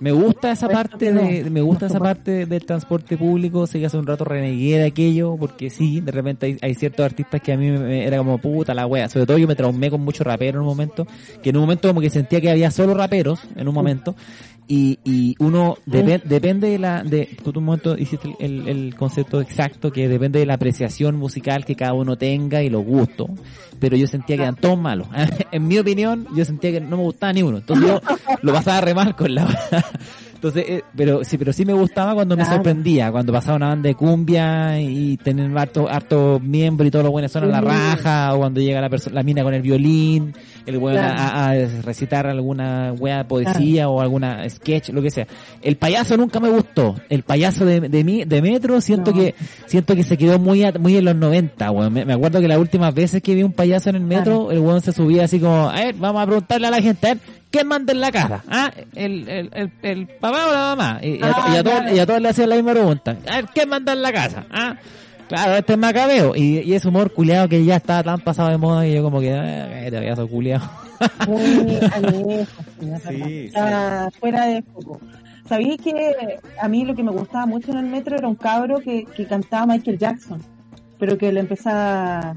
Me 0.00 0.12
gusta 0.12 0.50
esa 0.52 0.68
parte 0.68 1.10
de, 1.12 1.50
me 1.50 1.60
gusta 1.62 1.86
esa 1.86 1.98
parte 1.98 2.46
del 2.46 2.64
transporte 2.66 3.16
público, 3.16 3.66
sé 3.66 3.78
que 3.80 3.86
hace 3.86 3.96
un 3.96 4.06
rato 4.06 4.24
renegué 4.24 4.78
de 4.78 4.86
aquello, 4.86 5.36
porque 5.38 5.70
sí, 5.70 6.00
de 6.00 6.12
repente 6.12 6.46
hay, 6.46 6.58
hay 6.60 6.74
ciertos 6.74 7.04
artistas 7.06 7.40
que 7.40 7.52
a 7.52 7.56
mí 7.56 7.70
me, 7.70 7.78
me- 7.78 8.06
era 8.06 8.18
como 8.18 8.38
puta 8.38 8.74
la 8.74 8.86
wea, 8.86 9.08
sobre 9.08 9.26
todo 9.26 9.38
yo 9.38 9.46
me 9.48 9.56
traumé 9.56 9.90
con 9.90 10.02
mucho 10.02 10.22
rapero 10.24 10.58
en 10.58 10.62
un 10.62 10.66
momento, 10.68 11.06
que 11.42 11.50
en 11.50 11.56
un 11.56 11.62
momento 11.62 11.88
como 11.88 12.00
que 12.00 12.10
sentía 12.10 12.40
que 12.40 12.50
había 12.50 12.70
solo 12.70 12.94
raperos, 12.94 13.40
en 13.56 13.66
un 13.68 13.74
momento, 13.74 14.14
y, 14.68 14.98
y 15.04 15.36
uno 15.38 15.76
depe- 15.86 16.22
depende 16.22 16.68
de 16.70 16.78
la, 16.78 17.02
de, 17.02 17.36
tú 17.42 17.52
un 17.56 17.64
momento 17.64 17.96
hiciste 17.96 18.34
el, 18.40 18.68
el 18.68 18.94
concepto 18.96 19.40
exacto, 19.40 19.92
que 19.92 20.08
depende 20.08 20.38
de 20.40 20.46
la 20.46 20.54
apreciación 20.54 21.16
musical 21.16 21.64
que 21.64 21.76
cada 21.76 21.92
uno 21.92 22.16
tenga 22.16 22.62
y 22.62 22.70
los 22.70 22.84
gustos, 22.84 23.30
pero 23.78 23.96
yo 23.96 24.06
sentía 24.06 24.36
que 24.36 24.42
eran 24.42 24.56
todos 24.56 24.78
malos. 24.78 25.08
en 25.52 25.68
mi 25.68 25.78
opinión, 25.78 26.26
yo 26.34 26.44
sentía 26.44 26.72
que 26.72 26.80
no 26.80 26.96
me 26.96 27.02
gustaba 27.04 27.32
ni 27.32 27.42
uno. 27.42 27.58
Entonces 27.58 27.86
yo 27.88 28.00
lo 28.42 28.52
pasaba 28.52 28.80
re 28.80 28.94
mal 28.94 29.14
con 29.14 29.34
la 29.34 29.46
Entonces, 30.36 30.64
eh, 30.68 30.82
pero 30.96 31.24
sí, 31.24 31.36
pero 31.38 31.52
sí 31.52 31.64
me 31.64 31.72
gustaba 31.72 32.14
cuando 32.14 32.36
me 32.36 32.44
sorprendía, 32.44 33.10
cuando 33.10 33.32
pasaba 33.32 33.56
una 33.56 33.68
banda 33.68 33.88
de 33.88 33.94
cumbia 33.94 34.80
y 34.80 35.16
tener 35.16 35.56
harto, 35.58 35.88
harto 35.88 36.38
miembro 36.42 36.86
y 36.86 36.90
todos 36.90 37.04
los 37.04 37.12
buenos 37.12 37.32
son 37.32 37.44
a 37.44 37.46
la 37.46 37.60
raja, 37.60 38.34
o 38.34 38.38
cuando 38.38 38.60
llega 38.60 38.80
la 38.80 38.88
persona, 38.88 39.14
la 39.16 39.22
mina 39.22 39.42
con 39.42 39.54
el 39.54 39.62
violín, 39.62 40.34
el 40.66 40.76
weón 40.78 40.96
Claro. 40.98 41.14
a, 41.18 41.50
a 41.50 41.54
recitar 41.82 42.26
alguna 42.26 42.92
wea 42.98 43.18
de 43.18 43.24
poesía 43.24 43.88
o 43.88 44.00
alguna 44.00 44.48
sketch, 44.48 44.90
lo 44.90 45.02
que 45.02 45.10
sea. 45.10 45.26
El 45.62 45.76
payaso 45.76 46.16
nunca 46.16 46.38
me 46.40 46.48
gustó. 46.48 46.94
El 47.08 47.22
payaso 47.22 47.64
de, 47.64 47.80
de 47.80 48.04
mí, 48.04 48.24
de 48.24 48.42
Metro, 48.42 48.80
siento 48.80 49.12
No. 49.12 49.18
que, 49.18 49.34
siento 49.66 49.94
que 49.96 50.02
se 50.02 50.16
quedó 50.16 50.38
muy, 50.38 50.62
a- 50.64 50.72
muy 50.72 50.96
en 50.96 51.04
los 51.06 51.16
90, 51.16 51.70
weón. 51.70 51.92
Me, 51.92 52.04
me 52.04 52.12
acuerdo 52.12 52.40
que 52.40 52.48
las 52.48 52.58
últimas 52.58 52.94
veces 52.94 53.22
que 53.22 53.34
vi 53.34 53.42
un 53.42 53.52
payaso 53.52 53.90
en 53.90 53.96
el 53.96 54.02
metro, 54.04 54.50
el 54.52 54.58
weón 54.58 54.80
se 54.80 54.92
subía 54.92 55.24
así 55.24 55.40
como, 55.40 55.68
a 55.70 55.74
ver, 55.74 55.94
vamos 55.94 56.22
a 56.22 56.26
preguntarle 56.26 56.66
a 56.66 56.70
la 56.70 56.82
gente, 56.82 57.06
a 57.06 57.14
ver, 57.14 57.22
¿quién 57.56 57.68
manda 57.68 57.92
en 57.92 58.00
la 58.00 58.12
casa? 58.12 58.42
Ah, 58.48 58.70
el, 58.94 59.28
el, 59.28 59.50
el, 59.54 59.72
el 59.82 60.06
papá 60.06 60.46
o 60.48 60.52
la 60.52 60.58
mamá. 60.76 60.98
Y, 61.02 61.16
y 61.16 61.22
a, 61.22 61.26
Ah, 61.34 61.50
y 61.52 61.56
a 61.56 61.64
todos, 61.64 61.78
claro. 61.80 61.96
y 61.96 61.98
a 61.98 62.06
todos 62.06 62.20
le 62.22 62.28
hacían 62.28 62.48
la 62.50 62.56
misma 62.56 62.72
pregunta. 62.72 63.16
A 63.28 63.36
ver, 63.36 63.46
¿quién 63.54 63.68
manda 63.68 63.92
en 63.92 64.02
la 64.02 64.12
casa? 64.12 64.44
Ah, 64.50 64.76
claro, 65.28 65.54
este 65.56 65.72
es 65.72 65.78
Macabeo. 65.78 66.36
Y, 66.36 66.58
y 66.60 66.74
ese 66.74 66.88
humor 66.88 67.12
culiado 67.12 67.48
que 67.48 67.64
ya 67.64 67.76
estaba 67.76 68.02
tan 68.02 68.20
pasado 68.20 68.50
de 68.50 68.58
moda 68.58 68.82
que 68.82 68.94
yo 68.94 69.02
como 69.02 69.20
que, 69.20 69.32
ah, 69.32 69.68
cállate, 69.70 69.98
payaso 69.98 70.28
culiado. 70.28 70.70
muy 71.28 71.78
alejo, 71.92 72.62
sí, 73.08 73.50
fuera 74.20 74.46
de 74.46 74.62
foco. 74.62 75.00
Sabéis 75.48 75.80
que 75.80 75.92
a 76.60 76.68
mí 76.68 76.84
lo 76.84 76.94
que 76.96 77.02
me 77.04 77.12
gustaba 77.12 77.46
mucho 77.46 77.70
en 77.70 77.78
el 77.78 77.86
metro 77.86 78.16
era 78.16 78.26
un 78.26 78.34
cabro 78.34 78.80
que, 78.80 79.04
que 79.16 79.26
cantaba 79.26 79.66
Michael 79.66 79.98
Jackson, 79.98 80.42
pero 80.98 81.16
que 81.16 81.30
le 81.32 81.38
empezaba, 81.40 82.34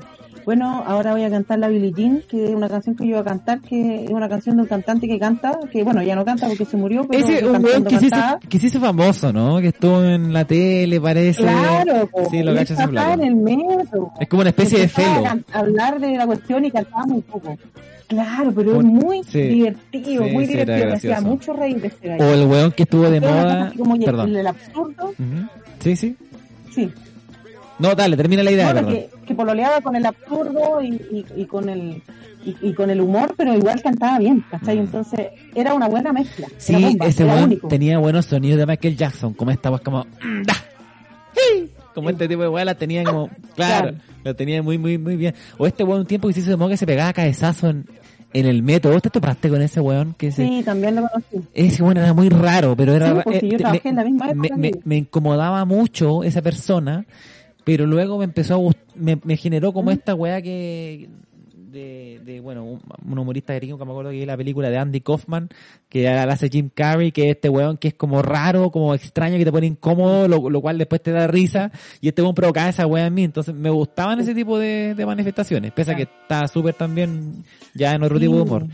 bueno, 0.50 0.84
ahora 0.88 1.12
voy 1.12 1.24
a 1.24 1.30
cantar 1.30 1.60
la 1.60 1.68
Billie 1.68 1.94
Jean, 1.96 2.24
que 2.28 2.46
es 2.46 2.50
una 2.56 2.68
canción 2.68 2.96
que 2.96 3.04
yo 3.04 3.10
iba 3.12 3.20
a 3.20 3.24
cantar, 3.24 3.60
que 3.62 4.06
es 4.06 4.10
una 4.10 4.28
canción 4.28 4.56
de 4.56 4.64
un 4.64 4.68
cantante 4.68 5.08
que 5.08 5.20
canta, 5.20 5.60
que 5.72 5.84
bueno, 5.84 6.02
ya 6.02 6.16
no 6.16 6.26
canta 6.26 6.48
porque 6.48 6.66
se 6.66 6.76
murió, 6.76 7.06
pero 7.08 7.24
Ese 7.24 7.46
un 7.48 7.64
weón 7.64 7.84
que 7.84 8.00
se, 8.00 8.08
hizo, 8.08 8.16
cantaba. 8.16 8.40
que 8.40 8.58
se 8.60 8.66
hizo 8.66 8.80
famoso, 8.80 9.32
¿no? 9.32 9.60
Que 9.62 9.68
estuvo 9.68 10.02
en 10.04 10.34
la 10.34 10.46
tele, 10.46 11.00
parece. 11.00 11.44
Claro, 11.44 12.10
Sí, 12.32 12.42
lo 12.42 12.56
cacho 12.56 12.74
en 12.80 13.22
el 13.22 13.36
metro. 13.36 14.12
Es 14.20 14.28
como 14.28 14.42
una 14.42 14.50
especie 14.50 14.80
de 14.80 14.88
felo. 14.88 15.24
a 15.54 15.60
hablar 15.60 16.00
de 16.00 16.16
la 16.18 16.26
cuestión 16.26 16.66
y 16.66 16.72
cantaba 16.72 17.06
muy 17.06 17.22
poco. 17.22 17.56
Claro, 18.08 18.52
pero 18.56 18.72
es 18.72 18.78
Un- 18.80 18.88
muy 18.96 19.24
sí. 19.24 19.40
divertido, 19.44 20.24
Sí, 20.26 20.32
muy 20.32 20.46
sí, 20.48 20.54
divertido. 20.54 20.94
Hacía 20.96 21.22
mucho 21.22 21.54
reír 21.54 21.80
de 21.80 21.88
este 21.90 22.08
gallo. 22.08 22.26
O 22.26 22.34
el 22.34 22.48
weón 22.48 22.72
que 22.72 22.82
estuvo 22.84 23.08
de 23.08 23.22
moda. 23.22 23.72
como 23.78 23.96
Perdón. 24.00 24.36
el 24.36 24.48
absurdo. 24.48 25.14
Sí, 25.80 25.96
sí. 25.96 26.16
sí. 26.74 26.92
No, 27.80 27.96
dale, 27.96 28.18
termina 28.18 28.44
la 28.44 28.52
idea, 28.52 28.74
perdón. 28.74 28.94
que, 28.94 29.10
que 29.26 29.36
pololeaba 29.36 29.82
con 29.82 29.96
el 29.96 30.06
absurdo 30.06 30.82
y, 30.82 30.90
y, 30.90 31.26
y 31.38 31.46
con 31.46 31.70
el 31.70 32.02
y, 32.46 32.56
y 32.62 32.74
con 32.74 32.90
el 32.90 33.02
humor, 33.02 33.34
pero 33.38 33.54
igual 33.54 33.82
cantaba 33.82 34.18
bien, 34.20 34.44
¿cachai? 34.50 34.78
Mm. 34.78 34.82
Entonces 34.82 35.20
era 35.56 35.74
una 35.74 35.88
buena 35.88 36.14
mezcla. 36.14 36.48
Sí, 36.58 36.74
bomba, 36.74 37.08
ese 37.08 37.26
weón 37.26 37.44
único. 37.46 37.68
tenía 37.68 37.98
buenos 38.00 38.26
sonidos 38.26 38.60
de 38.60 38.66
Michael 38.66 38.96
Jackson, 38.98 39.34
como 39.34 39.52
esta 39.52 39.70
voz 39.70 39.82
como... 39.82 40.06
"Mm, 40.24 40.44
da, 40.44 40.54
sí", 41.34 41.70
Como 41.94 42.10
este 42.10 42.28
tipo 42.28 42.42
de 42.42 42.48
weón 42.50 42.66
la 42.66 42.76
tenía 42.76 43.04
como... 43.04 43.30
Claro, 43.56 43.90
Claro. 43.90 43.98
lo 44.24 44.36
tenía 44.36 44.62
muy, 44.64 44.78
muy, 44.78 44.98
muy 44.98 45.16
bien. 45.18 45.34
O 45.58 45.68
este 45.68 45.84
weón 45.84 46.02
un 46.02 46.06
tiempo 46.06 46.28
que 46.28 46.34
se 46.34 46.40
hizo 46.42 46.52
de 46.52 46.56
moda 46.58 46.70
que 46.72 46.78
se 46.78 46.86
pegaba 46.86 47.12
cabezazo 47.12 47.70
en, 47.70 47.86
en 48.32 48.46
el 48.46 48.64
metro. 48.64 48.92
¿Vos 48.92 49.02
te 49.02 49.10
topaste 49.10 49.50
con 49.50 49.62
ese 49.62 49.82
weón? 49.82 50.14
que 50.18 50.32
se, 50.32 50.48
Sí, 50.48 50.62
también 50.64 50.96
lo 50.96 51.08
conocí. 51.10 51.46
Ese 51.54 51.84
bueno 51.84 52.00
era 52.02 52.14
muy 52.14 52.30
raro, 52.30 52.74
pero 52.76 52.94
era 52.94 53.08
Sí, 53.10 53.14
ra- 53.16 53.24
porque 53.24 53.48
yo 53.50 53.56
eh, 53.56 53.58
trabajé 53.58 53.82
me, 53.84 53.90
en 53.90 53.96
la 53.98 54.04
misma 54.06 54.30
época 54.32 54.56
me 54.86 54.96
incomodaba 54.98 55.66
mucho 55.66 56.24
esa 56.24 56.42
persona, 56.42 57.06
pero 57.70 57.86
luego 57.86 58.18
me 58.18 58.24
empezó 58.24 58.56
a 58.56 58.58
gust- 58.58 58.80
me, 58.96 59.38
generó 59.38 59.72
como 59.74 59.92
esta 59.92 60.16
weá 60.16 60.42
que 60.42 61.08
de, 61.56 62.20
de 62.26 62.40
bueno, 62.40 62.64
un, 62.64 63.20
humorista 63.20 63.54
gringo 63.54 63.78
que 63.78 63.86
me 63.86 63.92
acuerdo 63.92 64.10
que 64.10 64.18
vi 64.18 64.26
la 64.26 64.36
película 64.36 64.72
de 64.72 64.80
Andy 64.80 65.02
Kaufman, 65.02 65.50
que 65.88 66.02
la 66.02 66.24
hace 66.24 66.50
Jim 66.50 66.72
Carrey, 66.74 67.12
que 67.12 67.26
es 67.30 67.36
este 67.36 67.48
weón 67.48 67.78
que 67.78 67.90
es 67.90 67.94
como 67.94 68.24
raro, 68.24 68.72
como 68.72 68.96
extraño, 68.96 69.38
que 69.38 69.46
te 69.46 69.52
pone 69.52 69.68
incómodo, 69.68 70.28
lo, 70.28 70.50
lo 70.50 70.62
cual 70.62 70.80
después 70.80 71.04
te 71.04 71.12
da 71.12 71.28
risa, 71.28 71.72
y 72.02 72.08
este 72.08 72.24
weón 72.24 72.34
provocaba 72.34 72.70
esa 72.70 72.88
weá 72.88 73.06
en 73.06 73.14
mí, 73.14 73.24
entonces 73.24 73.54
me 73.54 73.70
gustaban 73.70 74.20
ese 74.20 74.34
tipo 74.34 74.58
de, 74.58 74.96
de 74.96 75.06
manifestaciones, 75.06 75.72
pese 75.72 75.92
a 75.92 75.96
que 75.96 76.08
está 76.24 76.48
súper 76.48 76.74
también 76.74 77.44
ya 77.76 77.94
en 77.94 78.02
otro 78.02 78.20
tipo 78.20 78.36
de 78.36 78.42
humor. 78.42 78.66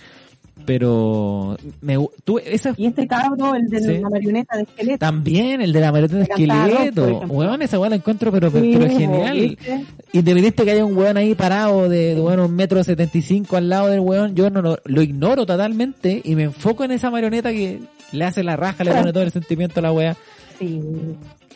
Pero 0.66 1.57
me 1.82 1.97
tú 2.24 2.39
esa 2.39 2.74
Y 2.78 2.88
este 2.88 3.07
cabro, 3.07 3.55
el 3.55 3.68
de 3.68 3.80
Sí. 3.80 3.99
la 3.99 4.09
marioneta 4.09 4.57
de 4.57 4.63
esqueleto. 4.63 4.97
también 4.99 5.61
el 5.61 5.72
de 5.74 5.80
la 5.80 5.91
maleta 5.91 6.16
de 6.18 6.24
esqueleto. 6.24 7.20
Weón, 7.28 7.61
esa 7.61 7.80
weá 7.80 7.89
la 7.89 7.95
encuentro 7.97 8.32
pero, 8.32 8.49
Sí, 8.51 8.76
pero 8.78 8.89
genial. 8.89 9.39
¿viste? 9.39 9.86
Independiente 10.13 10.63
que 10.66 10.72
haya 10.72 10.86
un 10.86 10.97
weón 10.97 11.18
ahí 11.18 11.36
parado 11.36 11.88
de, 11.89 12.16
de 12.16 12.22
bueno, 12.22 12.45
un 12.45 12.55
metro 12.55 12.84
setenta 12.84 13.18
y 13.18 13.22
cinco 13.22 13.57
al 13.57 13.70
lado 13.70 13.88
del 13.88 13.99
weón, 13.99 14.36
yo 14.36 14.49
no 14.49 14.61
lo, 14.61 14.78
lo 14.86 15.01
ignoro 15.01 15.45
totalmente 15.45 16.22
y 16.24 16.36
me 16.36 16.43
enfoco 16.43 16.84
en 16.84 16.91
esa 16.91 17.09
marioneta 17.11 17.51
que 17.51 17.80
le 18.11 18.24
hace 18.26 18.43
la 18.43 18.55
raja, 18.55 18.84
le 18.84 18.91
pone 18.91 19.11
todo 19.13 19.24
el 19.24 19.32
sentimiento 19.32 19.80
a 19.80 19.84
la 19.84 19.91
weá. 19.91 20.16
Sí. 20.59 20.80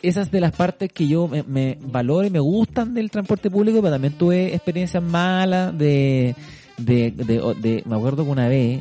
Esas 0.02 0.30
de 0.30 0.40
las 0.40 0.52
partes 0.52 0.90
que 0.92 1.06
yo 1.08 1.28
me, 1.28 1.42
me 1.42 1.76
valoro 1.82 2.26
y 2.26 2.30
me 2.30 2.38
gustan 2.40 2.94
del 2.94 3.10
transporte 3.10 3.50
público, 3.50 3.80
pero 3.82 3.92
también 3.92 4.14
tuve 4.14 4.54
experiencias 4.54 5.02
malas 5.02 5.76
de, 5.76 6.34
de, 6.78 7.10
de, 7.10 7.54
de- 7.60 7.82
me 7.86 7.96
acuerdo 7.96 8.24
que 8.24 8.30
una 8.30 8.48
vez, 8.48 8.80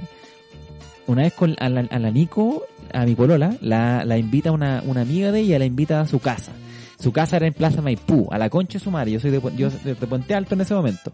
una 1.10 1.24
vez 1.24 1.34
con 1.34 1.56
a 1.58 1.70
la, 1.70 1.88
a 1.90 2.00
Nico, 2.12 2.68
a 2.94 3.04
mi 3.04 3.16
polola, 3.16 3.58
la, 3.62 4.06
la 4.06 4.18
invita 4.18 4.52
una, 4.52 4.84
una 4.86 5.02
amiga 5.02 5.32
de 5.32 5.40
ella, 5.40 5.58
la 5.58 5.66
invita 5.66 6.02
a 6.02 6.08
su 6.08 6.20
casa. 6.20 6.52
Su 7.00 7.12
casa 7.12 7.38
era 7.38 7.48
en 7.48 7.54
Plaza 7.54 7.82
Maipú, 7.82 8.28
a 8.30 8.38
la 8.38 8.52
concha 8.52 8.78
de 8.78 8.84
su 8.84 8.92
madre. 8.92 9.14
Yo 9.14 9.20
soy 9.20 9.32
de, 9.32 9.42
yo 9.58 9.72
de 9.72 9.96
Puente 9.96 10.36
Alto 10.36 10.54
en 10.54 10.62
ese 10.62 10.76
momento. 10.76 11.12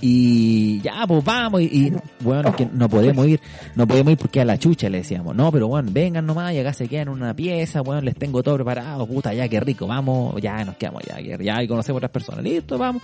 Y 0.00 0.80
ya, 0.80 1.06
pues 1.06 1.22
vamos. 1.24 1.60
Y, 1.60 1.64
y, 1.64 1.92
bueno, 2.20 2.54
que 2.56 2.66
no 2.66 2.88
podemos 2.88 3.26
ir, 3.26 3.40
no 3.74 3.86
podemos 3.86 4.12
ir 4.12 4.18
porque 4.18 4.40
a 4.40 4.44
la 4.44 4.58
chucha 4.58 4.88
le 4.88 4.98
decíamos. 4.98 5.34
No, 5.36 5.52
pero 5.52 5.68
bueno, 5.68 5.90
vengan 5.92 6.26
nomás 6.26 6.52
y 6.54 6.58
acá 6.58 6.72
se 6.72 6.88
quedan 6.88 7.08
en 7.08 7.14
una 7.14 7.34
pieza, 7.34 7.82
bueno, 7.82 8.00
les 8.00 8.16
tengo 8.16 8.42
todo 8.42 8.54
preparado, 8.56 9.06
puta, 9.06 9.34
ya, 9.34 9.48
qué 9.48 9.60
rico, 9.60 9.86
vamos, 9.86 10.40
ya 10.40 10.64
nos 10.64 10.76
quedamos, 10.76 11.02
ya, 11.04 11.20
ya, 11.20 11.62
y 11.62 11.68
conocemos 11.68 11.98
otras 11.98 12.10
personas. 12.10 12.42
Listo, 12.42 12.78
vamos. 12.78 13.02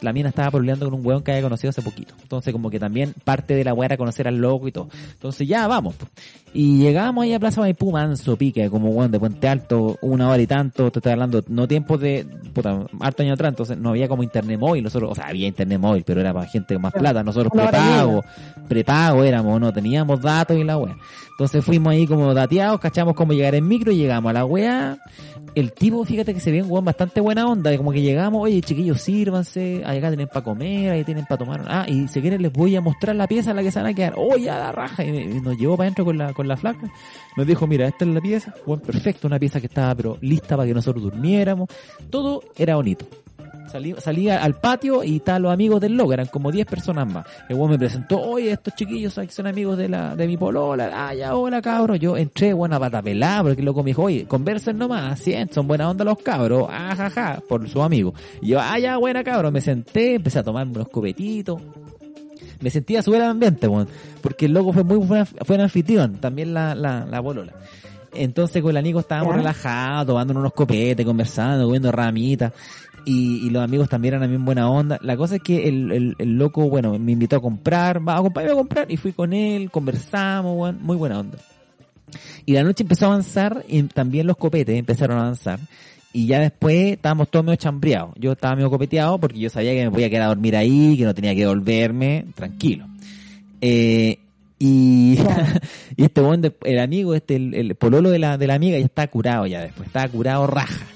La 0.00 0.12
mina 0.12 0.28
estaba 0.28 0.50
peleando 0.50 0.88
con 0.88 1.00
un 1.00 1.06
weón 1.06 1.22
que 1.22 1.32
había 1.32 1.42
conocido 1.42 1.70
hace 1.70 1.82
poquito. 1.82 2.14
Entonces, 2.22 2.52
como 2.52 2.70
que 2.70 2.78
también 2.78 3.14
parte 3.24 3.54
de 3.54 3.64
la 3.64 3.74
weá 3.74 3.86
era 3.86 3.96
conocer 3.96 4.28
al 4.28 4.36
loco 4.36 4.68
y 4.68 4.72
todo. 4.72 4.88
Entonces, 5.12 5.48
ya, 5.48 5.66
vamos. 5.66 5.94
Y 6.52 6.78
llegamos 6.78 7.24
ahí 7.24 7.32
a 7.32 7.40
Plaza 7.40 7.60
Maipú, 7.60 7.90
manso, 7.90 8.36
pique, 8.36 8.70
como 8.70 8.90
weón 8.90 9.10
de 9.10 9.18
Puente 9.18 9.48
Alto, 9.48 9.98
una 10.02 10.28
hora 10.28 10.40
y 10.40 10.46
tanto, 10.46 10.88
te 10.92 11.00
estoy 11.00 11.10
hablando, 11.10 11.42
no 11.48 11.66
tiempos 11.66 12.00
de, 12.00 12.24
puta, 12.52 12.86
harto 13.00 13.24
año 13.24 13.32
atrás, 13.32 13.50
entonces 13.50 13.76
no 13.76 13.90
había 13.90 14.06
como 14.06 14.22
internet 14.22 14.60
móvil, 14.60 14.84
nosotros, 14.84 15.10
o 15.10 15.14
sea, 15.16 15.26
había 15.26 15.48
internet 15.48 15.80
móvil, 15.80 16.03
pero 16.04 16.20
era 16.20 16.32
para 16.32 16.46
gente 16.46 16.74
con 16.74 16.82
más 16.82 16.92
plata, 16.92 17.22
nosotros 17.22 17.52
prepago, 17.52 18.24
prepago 18.68 19.24
éramos, 19.24 19.60
no 19.60 19.72
teníamos 19.72 20.20
datos 20.20 20.56
y 20.56 20.64
la 20.64 20.76
weá. 20.76 20.96
Entonces 21.30 21.64
fuimos 21.64 21.92
ahí 21.92 22.06
como 22.06 22.32
dateados, 22.32 22.78
cachamos 22.78 23.14
cómo 23.14 23.32
llegar 23.32 23.56
en 23.56 23.66
micro 23.66 23.90
y 23.90 23.96
llegamos 23.96 24.30
a 24.30 24.32
la 24.34 24.44
weá. 24.44 24.98
El 25.56 25.72
tipo, 25.72 26.04
fíjate 26.04 26.34
que 26.34 26.40
se 26.40 26.50
ve 26.50 26.62
un 26.62 26.70
weón 26.70 26.84
bastante 26.84 27.20
buena 27.20 27.46
onda, 27.46 27.76
como 27.76 27.92
que 27.92 28.02
llegamos, 28.02 28.42
oye 28.42 28.60
chiquillos, 28.60 29.00
sírvanse, 29.00 29.82
acá 29.84 30.08
tienen 30.08 30.26
para 30.26 30.42
comer, 30.42 30.92
ahí 30.92 31.04
tienen 31.04 31.26
para 31.26 31.38
tomar, 31.38 31.64
ah, 31.68 31.86
y 31.88 32.08
si 32.08 32.20
quieren 32.20 32.42
les 32.42 32.52
voy 32.52 32.74
a 32.74 32.80
mostrar 32.80 33.14
la 33.14 33.28
pieza 33.28 33.50
en 33.50 33.56
la 33.56 33.62
que 33.62 33.70
se 33.70 33.78
van 33.78 33.88
a 33.88 33.94
quedar, 33.94 34.14
oye, 34.16 34.50
a 34.50 34.58
la 34.58 34.72
raja, 34.72 35.04
y 35.04 35.40
nos 35.40 35.56
llevó 35.56 35.76
para 35.76 35.86
adentro 35.86 36.04
con 36.04 36.18
la, 36.18 36.32
con 36.32 36.48
la 36.48 36.56
flaca, 36.56 36.90
nos 37.36 37.46
dijo, 37.46 37.68
mira, 37.68 37.86
esta 37.86 38.04
es 38.04 38.10
la 38.10 38.20
pieza, 38.20 38.52
bueno, 38.66 38.82
perfecto, 38.82 39.28
una 39.28 39.38
pieza 39.38 39.60
que 39.60 39.66
estaba 39.66 39.94
pero 39.94 40.18
lista 40.20 40.56
para 40.56 40.66
que 40.66 40.74
nosotros 40.74 41.04
durmiéramos, 41.04 41.68
todo 42.10 42.42
era 42.56 42.74
bonito. 42.74 43.06
Salí, 43.70 43.94
salí 43.98 44.28
al 44.28 44.54
patio 44.54 45.02
y 45.02 45.16
estaban 45.16 45.42
los 45.42 45.52
amigos 45.52 45.80
del 45.80 45.94
loco, 45.94 46.12
eran 46.12 46.26
como 46.26 46.52
10 46.52 46.66
personas 46.66 47.06
más. 47.06 47.26
El 47.48 47.56
weón 47.56 47.70
me 47.70 47.78
presentó, 47.78 48.20
oye, 48.20 48.52
estos 48.52 48.74
chiquillos 48.74 49.12
son 49.12 49.28
son 49.28 49.46
amigos 49.46 49.76
de 49.76 49.88
la 49.88 50.14
de 50.14 50.26
mi 50.26 50.36
polola, 50.36 50.90
ah, 50.92 51.14
ya, 51.14 51.34
hola 51.34 51.60
cabros. 51.60 51.98
Yo 51.98 52.16
entré, 52.16 52.52
buena 52.52 52.78
pata 52.78 53.02
pelada, 53.02 53.42
porque 53.42 53.60
el 53.60 53.64
loco 53.64 53.82
me 53.82 53.90
dijo, 53.90 54.02
oye, 54.02 54.26
conversen 54.26 54.78
nomás, 54.78 55.18
sí, 55.18 55.34
son 55.50 55.66
buena 55.66 55.90
onda 55.90 56.04
los 56.04 56.18
cabros, 56.18 56.68
ah, 56.70 56.94
ja, 56.96 57.10
ja, 57.10 57.42
por 57.48 57.68
su 57.68 57.82
amigo. 57.82 58.14
Y 58.40 58.48
yo, 58.48 58.60
ah, 58.60 58.78
ya, 58.78 58.96
buena 58.96 59.24
cabros, 59.24 59.52
me 59.52 59.60
senté, 59.60 60.14
empecé 60.14 60.38
a 60.38 60.44
tomarme 60.44 60.72
unos 60.72 60.88
copetitos. 60.88 61.60
Me 62.60 62.70
sentía 62.70 63.02
súper 63.02 63.22
al 63.22 63.30
ambiente, 63.30 63.68
porque 64.22 64.46
el 64.46 64.52
loco 64.52 64.72
fue 64.72 64.84
muy 64.84 64.96
buen, 64.96 65.26
fue 65.26 65.60
anfitrión, 65.60 66.16
también 66.16 66.54
la, 66.54 66.74
la, 66.74 67.04
la 67.04 67.22
polola. 67.22 67.52
Entonces 68.14 68.62
con 68.62 68.72
la 68.72 68.80
Nico 68.80 69.00
estábamos 69.00 69.34
relajados, 69.34 70.06
tomando 70.06 70.34
unos 70.34 70.52
copetes, 70.52 71.04
conversando, 71.04 71.64
comiendo 71.64 71.90
ramitas. 71.90 72.52
Y, 73.06 73.50
los 73.50 73.62
amigos 73.62 73.88
también 73.88 74.14
eran 74.14 74.28
bien 74.28 74.44
buena 74.44 74.68
onda. 74.68 74.98
La 75.02 75.16
cosa 75.16 75.36
es 75.36 75.42
que 75.42 75.68
el, 75.68 76.14
el, 76.18 76.38
loco, 76.38 76.68
bueno, 76.68 76.98
me 76.98 77.12
invitó 77.12 77.36
a 77.36 77.40
comprar, 77.40 78.06
va, 78.06 78.16
acompáñame 78.16 78.52
a 78.52 78.56
comprar, 78.56 78.90
y 78.90 78.96
fui 78.96 79.12
con 79.12 79.32
él, 79.32 79.70
conversamos, 79.70 80.74
muy 80.80 80.96
buena 80.96 81.20
onda. 81.20 81.38
Y 82.46 82.52
la 82.52 82.62
noche 82.62 82.82
empezó 82.82 83.06
a 83.06 83.08
avanzar, 83.08 83.64
y 83.68 83.82
también 83.84 84.26
los 84.26 84.36
copetes 84.36 84.78
empezaron 84.78 85.18
a 85.18 85.22
avanzar. 85.22 85.58
Y 86.12 86.26
ya 86.26 86.38
después 86.38 86.92
estábamos 86.92 87.28
todos 87.28 87.44
medio 87.44 87.56
chambreados. 87.56 88.12
Yo 88.16 88.32
estaba 88.32 88.54
medio 88.54 88.70
copeteado 88.70 89.18
porque 89.18 89.40
yo 89.40 89.50
sabía 89.50 89.72
que 89.72 89.84
me 89.84 89.90
podía 89.90 90.08
quedar 90.08 90.22
a 90.22 90.28
dormir 90.28 90.56
ahí, 90.56 90.96
que 90.96 91.04
no 91.04 91.12
tenía 91.12 91.34
que 91.34 91.40
devolverme, 91.40 92.26
tranquilo. 92.36 92.86
Eh, 93.60 94.18
y, 94.60 95.18
este 95.96 96.20
de- 96.20 96.54
el 96.62 96.78
amigo, 96.78 97.14
este, 97.14 97.34
el, 97.34 97.54
el 97.54 97.74
pololo 97.74 98.10
de 98.10 98.20
la, 98.20 98.38
de 98.38 98.46
la 98.46 98.54
amiga, 98.54 98.78
ya 98.78 98.84
estaba 98.84 99.08
curado 99.08 99.46
ya 99.46 99.62
después, 99.62 99.88
estaba 99.88 100.06
curado 100.08 100.46
raja. 100.46 100.86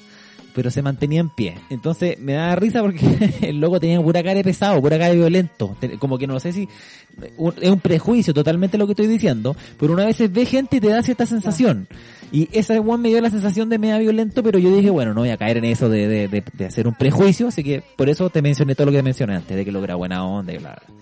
Pero 0.58 0.72
se 0.72 0.82
mantenía 0.82 1.20
en 1.20 1.28
pie. 1.28 1.54
Entonces 1.70 2.18
me 2.18 2.32
da 2.32 2.56
risa 2.56 2.80
porque 2.82 3.38
el 3.42 3.60
loco 3.60 3.78
tenía 3.78 4.02
pura 4.02 4.24
cara 4.24 4.34
de 4.34 4.42
pesado, 4.42 4.80
pura 4.80 4.98
cara 4.98 5.10
de 5.10 5.16
violento. 5.18 5.76
Como 6.00 6.18
que 6.18 6.26
no 6.26 6.40
sé 6.40 6.52
si 6.52 6.68
es 7.62 7.70
un 7.70 7.78
prejuicio 7.78 8.34
totalmente 8.34 8.76
lo 8.76 8.86
que 8.86 8.94
estoy 8.94 9.06
diciendo, 9.06 9.54
pero 9.78 9.92
una 9.92 10.04
vez 10.04 10.18
ve 10.32 10.46
gente 10.46 10.78
y 10.78 10.80
te 10.80 10.88
da 10.88 11.00
cierta 11.04 11.26
sensación. 11.26 11.86
Y 12.32 12.48
esa 12.50 12.74
one 12.80 13.04
me 13.04 13.08
dio 13.08 13.20
la 13.20 13.30
sensación 13.30 13.68
de 13.68 13.78
media 13.78 13.98
violento, 13.98 14.42
pero 14.42 14.58
yo 14.58 14.74
dije, 14.74 14.90
bueno, 14.90 15.14
no 15.14 15.20
voy 15.20 15.30
a 15.30 15.36
caer 15.36 15.58
en 15.58 15.66
eso 15.66 15.88
de, 15.88 16.08
de, 16.08 16.42
de, 16.52 16.66
hacer 16.66 16.88
un 16.88 16.94
prejuicio, 16.94 17.46
así 17.46 17.62
que 17.62 17.84
por 17.94 18.08
eso 18.08 18.28
te 18.28 18.42
mencioné 18.42 18.74
todo 18.74 18.86
lo 18.86 18.92
que 18.92 19.00
mencioné 19.04 19.36
antes, 19.36 19.56
de 19.56 19.64
que 19.64 19.70
lo 19.70 19.84
era 19.84 19.94
buena 19.94 20.26
onda 20.26 20.52
y 20.52 20.58
bla, 20.58 20.76
bla. 20.84 20.97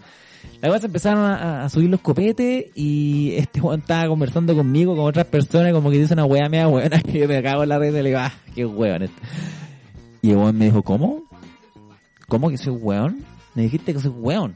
Cosa 0.68 0.86
empezaron 0.86 1.24
a, 1.24 1.64
a 1.64 1.68
subir 1.68 1.90
los 1.90 2.00
copetes 2.00 2.66
y 2.74 3.32
este 3.36 3.60
Juan 3.60 3.80
estaba 3.80 4.08
conversando 4.08 4.54
conmigo, 4.54 4.96
con 4.96 5.04
otras 5.04 5.26
personas, 5.26 5.72
como 5.72 5.90
que 5.90 5.98
dice 5.98 6.14
una 6.14 6.24
wea 6.24 6.48
media 6.48 6.66
buena, 6.66 7.00
que 7.00 7.18
yo 7.20 7.28
me 7.28 7.42
cago 7.42 7.62
en 7.62 7.68
la 7.68 7.78
red 7.78 7.90
y 7.90 8.02
le 8.02 8.08
digo, 8.08 8.18
ah, 8.20 8.32
qué 8.54 8.64
weón 8.64 9.02
este. 9.02 9.22
Y 10.22 10.30
el 10.30 10.36
weón 10.36 10.58
me 10.58 10.66
dijo, 10.66 10.82
¿cómo? 10.82 11.22
¿Cómo 12.28 12.50
que 12.50 12.58
soy 12.58 12.72
weón? 12.72 13.24
Me 13.54 13.62
dijiste 13.62 13.92
que 13.92 14.00
soy 14.00 14.10
weón. 14.10 14.54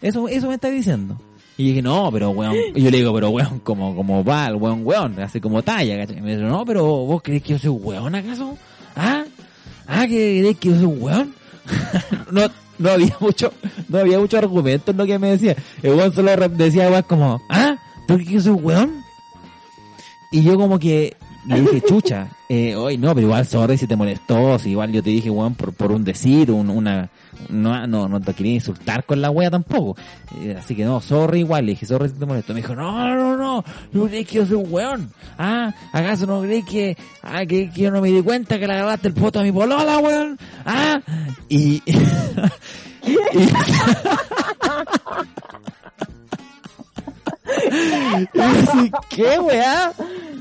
Eso, 0.00 0.28
eso 0.28 0.48
me 0.48 0.54
está 0.54 0.70
diciendo. 0.70 1.20
Y 1.56 1.68
dije, 1.68 1.82
no, 1.82 2.10
pero 2.12 2.30
weón. 2.30 2.54
Y 2.74 2.82
yo 2.82 2.90
le 2.90 2.98
digo, 2.98 3.12
pero 3.12 3.30
weón, 3.30 3.60
como, 3.60 3.94
como 3.94 4.24
va 4.24 4.48
el 4.48 4.56
weón, 4.56 4.86
weón, 4.86 5.18
así 5.20 5.40
como 5.40 5.62
talla, 5.62 5.96
¿cachai? 5.98 6.18
Y 6.18 6.20
me 6.20 6.36
dice, 6.36 6.42
no, 6.42 6.64
pero 6.64 6.84
vos 6.84 7.22
crees 7.22 7.42
que 7.42 7.50
yo 7.50 7.58
soy 7.58 7.70
weón 7.70 8.14
acaso? 8.14 8.56
¿Ah? 8.96 9.24
¿Ah, 9.86 10.04
crees 10.06 10.56
que 10.58 10.68
yo 10.70 10.76
soy 10.76 10.86
weón? 10.86 11.34
no, 12.30 12.42
no 12.78 12.90
había 12.90 13.16
mucho, 13.20 13.52
no 13.88 13.98
había 13.98 14.18
mucho 14.18 14.38
argumento 14.38 14.90
en 14.90 14.96
lo 14.96 15.06
que 15.06 15.18
me 15.18 15.30
decía. 15.30 15.56
El 15.82 15.94
weón 15.94 16.12
solo 16.12 16.36
decía 16.48 16.90
weón 16.90 17.02
como, 17.02 17.42
¿ah? 17.48 17.76
¿Tú 18.06 18.18
que 18.18 18.24
yo 18.24 18.40
soy 18.40 18.52
weón? 18.52 19.02
Y 20.30 20.42
yo 20.42 20.56
como 20.56 20.78
que 20.78 21.16
le 21.46 21.60
dije, 21.60 21.80
chucha, 21.82 22.28
eh, 22.48 22.76
oye, 22.76 22.96
no, 22.98 23.14
pero 23.14 23.26
igual 23.26 23.46
sorry 23.46 23.76
si 23.76 23.86
te 23.86 23.96
molestó, 23.96 24.58
si 24.58 24.70
igual 24.70 24.92
yo 24.92 25.02
te 25.02 25.10
dije, 25.10 25.28
weón, 25.30 25.54
por, 25.54 25.72
por 25.72 25.90
un 25.90 26.04
decir, 26.04 26.50
un, 26.52 26.70
una, 26.70 27.08
no, 27.48 27.86
no, 27.86 28.08
no 28.08 28.20
te 28.20 28.32
quería 28.34 28.54
insultar 28.54 29.04
con 29.04 29.20
la 29.20 29.30
wea 29.30 29.50
tampoco. 29.50 29.96
Eh, 30.40 30.56
así 30.58 30.76
que 30.76 30.84
no, 30.84 31.00
sorry 31.00 31.40
igual, 31.40 31.66
le 31.66 31.72
dije, 31.72 31.86
sorry 31.86 32.08
si 32.08 32.14
te 32.14 32.26
molestó. 32.26 32.52
Me 32.54 32.60
dijo, 32.60 32.74
no, 32.76 33.14
no, 33.14 33.36
no, 33.36 33.64
no 33.92 34.04
crees 34.06 34.26
que 34.28 34.36
yo 34.36 34.46
soy 34.46 34.56
un 34.56 34.66
weón. 34.72 35.10
Ah, 35.38 35.74
¿acaso 35.92 36.26
no 36.26 36.42
crees 36.42 36.64
que, 36.64 36.96
ah, 37.22 37.44
que, 37.44 37.70
que 37.70 37.80
yo 37.82 37.90
no 37.90 38.00
me 38.00 38.10
di 38.10 38.22
cuenta 38.22 38.58
que 38.58 38.66
le 38.66 38.74
agarraste 38.74 39.08
el 39.08 39.14
poto 39.14 39.40
a 39.40 39.42
mi 39.42 39.50
polola, 39.52 39.98
weón? 39.98 40.38
Ah, 40.64 41.00
y- 41.48 41.82
Y 48.18 48.38
yo 48.38 48.42
así, 48.42 48.92
¿qué, 49.08 49.38
weá? 49.38 49.92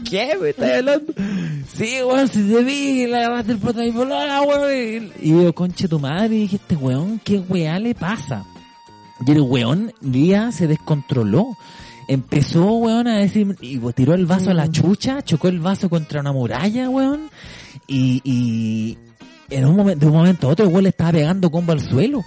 ¿Qué 0.09 0.37
me 0.39 0.49
estás 0.49 0.79
hablando? 0.79 1.13
Sí, 1.73 1.97
weón, 2.03 2.27
si 2.27 2.41
te 2.43 2.63
vi 2.63 3.07
le 3.07 3.17
agarraste 3.17 3.53
el 3.53 3.57
poto 3.59 3.81
a 3.81 3.83
mi 3.83 3.91
polola, 3.91 4.41
weón. 4.41 5.11
Y 5.21 5.29
yo, 5.29 5.53
conche 5.53 5.87
tu 5.87 5.99
madre, 5.99 6.35
y 6.35 6.39
dije, 6.39 6.55
este 6.57 6.75
weón, 6.75 7.19
¿qué 7.23 7.39
weá 7.39 7.79
le 7.79 7.95
pasa? 7.95 8.45
Y 9.25 9.31
el 9.31 9.41
weón, 9.41 9.93
día 10.01 10.51
se 10.51 10.67
descontroló. 10.67 11.57
Empezó, 12.07 12.73
weón, 12.73 13.07
a 13.07 13.19
decir, 13.19 13.55
y 13.61 13.77
tiró 13.93 14.13
el 14.13 14.25
vaso 14.25 14.51
a 14.51 14.53
la 14.53 14.69
chucha, 14.69 15.21
chocó 15.21 15.47
el 15.47 15.59
vaso 15.59 15.89
contra 15.89 16.19
una 16.19 16.33
muralla, 16.33 16.89
weón. 16.89 17.29
Y, 17.87 18.21
y 18.23 18.97
en 19.49 19.65
un 19.65 19.75
momento, 19.75 20.05
de 20.05 20.11
un 20.11 20.17
momento 20.17 20.47
a 20.47 20.51
otro, 20.51 20.65
el 20.65 20.71
weón 20.71 20.83
le 20.83 20.89
estaba 20.89 21.11
pegando 21.11 21.51
combo 21.51 21.71
al 21.71 21.81
suelo 21.81 22.23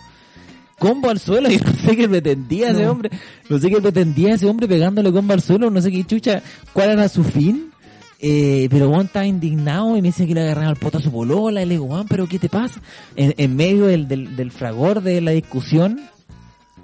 combo 0.84 1.08
al 1.08 1.18
suelo 1.18 1.50
y 1.50 1.56
no 1.56 1.72
sé 1.72 1.96
qué 1.96 2.06
pretendía 2.06 2.70
ese 2.70 2.86
hombre, 2.86 3.10
no 3.48 3.58
sé 3.58 3.70
qué 3.70 3.80
pretendía 3.80 4.34
ese 4.34 4.46
hombre 4.46 4.68
pegándole 4.68 5.10
combo 5.10 5.32
al 5.32 5.40
suelo, 5.40 5.70
no 5.70 5.80
sé 5.80 5.90
qué 5.90 6.04
chucha, 6.04 6.42
cuál 6.74 6.90
era 6.90 7.08
su 7.08 7.24
fin, 7.24 7.70
eh, 8.20 8.68
pero 8.70 8.90
Juan 8.90 9.06
estaba 9.06 9.24
indignado 9.24 9.96
y 9.96 10.02
me 10.02 10.08
dice 10.08 10.26
que 10.26 10.34
le 10.34 10.42
agarraba 10.42 10.70
el 10.70 10.76
poto 10.76 10.98
a 10.98 11.00
su 11.00 11.10
polola 11.10 11.62
y 11.62 11.66
le 11.66 11.74
digo, 11.74 11.86
Juan, 11.86 12.06
pero 12.06 12.26
¿qué 12.26 12.38
te 12.38 12.50
pasa? 12.50 12.80
En, 13.16 13.34
en 13.38 13.56
medio 13.56 13.86
del, 13.86 14.06
del, 14.06 14.36
del 14.36 14.50
fragor 14.50 15.00
de 15.00 15.22
la 15.22 15.30
discusión, 15.30 16.00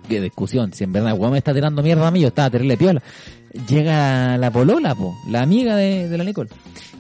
¿qué 0.09 0.21
discusión? 0.23 0.73
Si 0.73 0.85
en 0.85 0.93
verdad 0.93 1.15
Juan 1.15 1.33
me 1.33 1.39
está 1.39 1.53
tirando 1.53 1.83
mierda 1.83 2.09
a 2.09 2.11
mí, 2.11 2.21
yo 2.21 2.29
estaba 2.29 2.49
terrible 2.49 2.79
piola. 2.79 3.03
Llega 3.69 4.39
la 4.39 4.51
polola, 4.51 4.95
po, 4.95 5.15
la 5.29 5.43
amiga 5.43 5.77
de, 5.77 6.09
de 6.09 6.17
la 6.17 6.25
Nicole. 6.25 6.49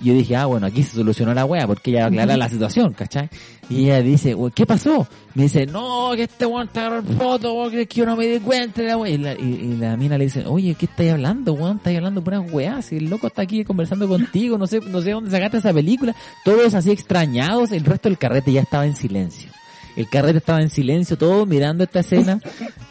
Y 0.03 0.07
yo 0.07 0.15
dije, 0.15 0.37
ah, 0.37 0.47
bueno, 0.47 0.67
aquí 0.67 0.83
se 0.83 0.97
solucionó 0.97 1.33
la 1.33 1.45
wea 1.45 1.67
porque 1.67 1.93
ella 1.93 2.07
aclara 2.07 2.37
la 2.37 2.49
situación, 2.51 2.93
¿cachai? 2.93 3.31
Y 3.71 3.85
ella 3.85 4.03
dice, 4.03 4.35
"Wey, 4.35 4.53
¿qué 4.53 4.67
pasó? 4.67 5.07
Me 5.35 5.45
dice, 5.45 5.65
no, 5.65 6.11
que 6.17 6.25
este 6.25 6.45
weón 6.45 6.69
agarrando 6.75 7.11
el 7.13 7.17
foto, 7.17 7.71
que 7.71 7.87
yo 7.87 8.05
no 8.05 8.17
me 8.17 8.27
di 8.27 8.41
cuenta. 8.41 8.83
Y 8.83 9.17
la, 9.17 9.33
y, 9.35 9.45
y 9.45 9.77
la 9.77 9.97
mina 9.97 10.19
le 10.19 10.25
dice, 10.25 10.45
oye, 10.45 10.75
¿qué 10.75 10.87
estáis 10.87 11.13
hablando, 11.13 11.53
weón? 11.53 11.77
Estáis 11.77 11.99
hablando 11.99 12.23
puras 12.23 12.43
weas, 12.51 12.87
si 12.87 12.97
el 12.97 13.09
loco 13.09 13.29
está 13.29 13.43
aquí 13.43 13.65
conversando 13.65 14.09
contigo, 14.09 14.59
no 14.59 14.67
sé, 14.67 14.81
no 14.81 15.01
sé 15.01 15.13
dónde 15.13 15.31
sacaste 15.31 15.59
esa 15.59 15.73
película. 15.73 16.17
Todos 16.45 16.75
así 16.75 16.91
extrañados, 16.91 17.71
el 17.71 17.85
resto 17.85 18.09
del 18.09 18.19
carrete 18.19 18.53
ya 18.53 18.63
estaba 18.63 18.87
en 18.87 18.97
silencio. 18.97 19.51
El 19.97 20.09
carrete 20.09 20.39
estaba 20.39 20.61
en 20.63 20.71
silencio, 20.71 21.17
todos 21.17 21.47
mirando 21.47 21.85
esta 21.85 22.01
escena 22.01 22.41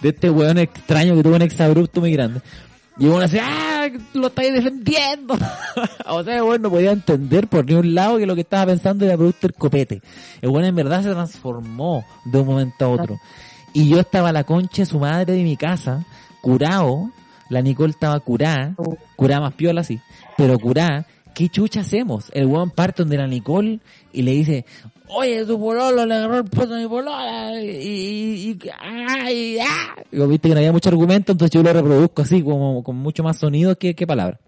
de 0.02 0.10
este 0.10 0.30
weón 0.30 0.58
extraño 0.60 1.16
que 1.16 1.24
tuvo 1.24 1.36
un 1.36 1.42
exabrupto 1.42 2.00
muy 2.00 2.14
grande. 2.14 2.42
Y 3.00 3.08
uno 3.08 3.20
así, 3.20 3.38
¡ah! 3.42 3.90
Lo 4.14 4.28
estáis 4.28 4.54
defendiendo. 4.54 5.38
o 6.06 6.24
sea, 6.24 6.36
el 6.36 6.44
weón 6.44 6.62
no 6.62 6.70
podía 6.70 6.92
entender 6.92 7.48
por 7.48 7.66
ni 7.66 7.76
un 7.76 7.96
lado 7.96 8.18
que 8.18 8.26
lo 8.26 8.36
que 8.36 8.42
estaba 8.42 8.68
pensando 8.68 9.06
era 9.06 9.16
producto 9.16 9.48
del 9.48 9.56
copete. 9.56 10.02
El 10.42 10.50
weón 10.50 10.66
en 10.66 10.76
verdad 10.76 11.02
se 11.02 11.12
transformó 11.12 12.04
de 12.26 12.40
un 12.40 12.48
momento 12.48 12.86
a 12.86 12.90
otro. 12.90 13.18
Y 13.74 13.88
yo 13.88 14.00
estaba 14.00 14.30
a 14.30 14.34
la 14.34 14.44
concha 14.44 14.82
de 14.82 14.86
su 14.86 15.00
madre 15.00 15.34
de 15.34 15.44
mi 15.44 15.56
casa, 15.56 16.06
curado. 16.42 17.10
La 17.50 17.62
Nicole 17.62 17.92
estaba 17.92 18.20
curada, 18.20 18.76
curada 19.16 19.42
más 19.42 19.54
piola 19.54 19.82
así, 19.82 20.00
pero 20.38 20.60
curada. 20.60 21.06
¿Qué 21.34 21.48
chucha 21.50 21.82
hacemos? 21.82 22.30
El 22.34 22.48
weón 22.48 22.70
parte 22.70 23.04
donde 23.04 23.18
la 23.18 23.28
Nicole 23.28 23.80
y 24.12 24.24
le 24.24 24.32
dice, 24.32 24.66
oye, 25.10 25.46
tu 25.46 25.60
pololo 25.60 26.06
le 26.06 26.16
agarró 26.16 26.38
el 26.38 26.46
poto 26.46 26.76
a 26.76 26.78
mi 26.78 26.88
polola 26.88 27.62
y, 27.62 27.68
y, 27.68 28.52
y, 28.52 28.60
ay, 28.80 29.58
ah. 29.60 29.96
Digo, 30.12 30.28
viste 30.28 30.48
que 30.48 30.54
no 30.54 30.60
había 30.60 30.72
mucho 30.72 30.90
argumento, 30.90 31.32
entonces 31.32 31.54
yo 31.54 31.64
lo 31.64 31.74
reproduzco 31.74 32.22
así, 32.22 32.42
como 32.42 32.84
con 32.84 32.96
mucho 32.96 33.24
más 33.24 33.38
sonido 33.38 33.78
que, 33.78 33.96
que 33.96 34.08
palabras. 34.08 34.40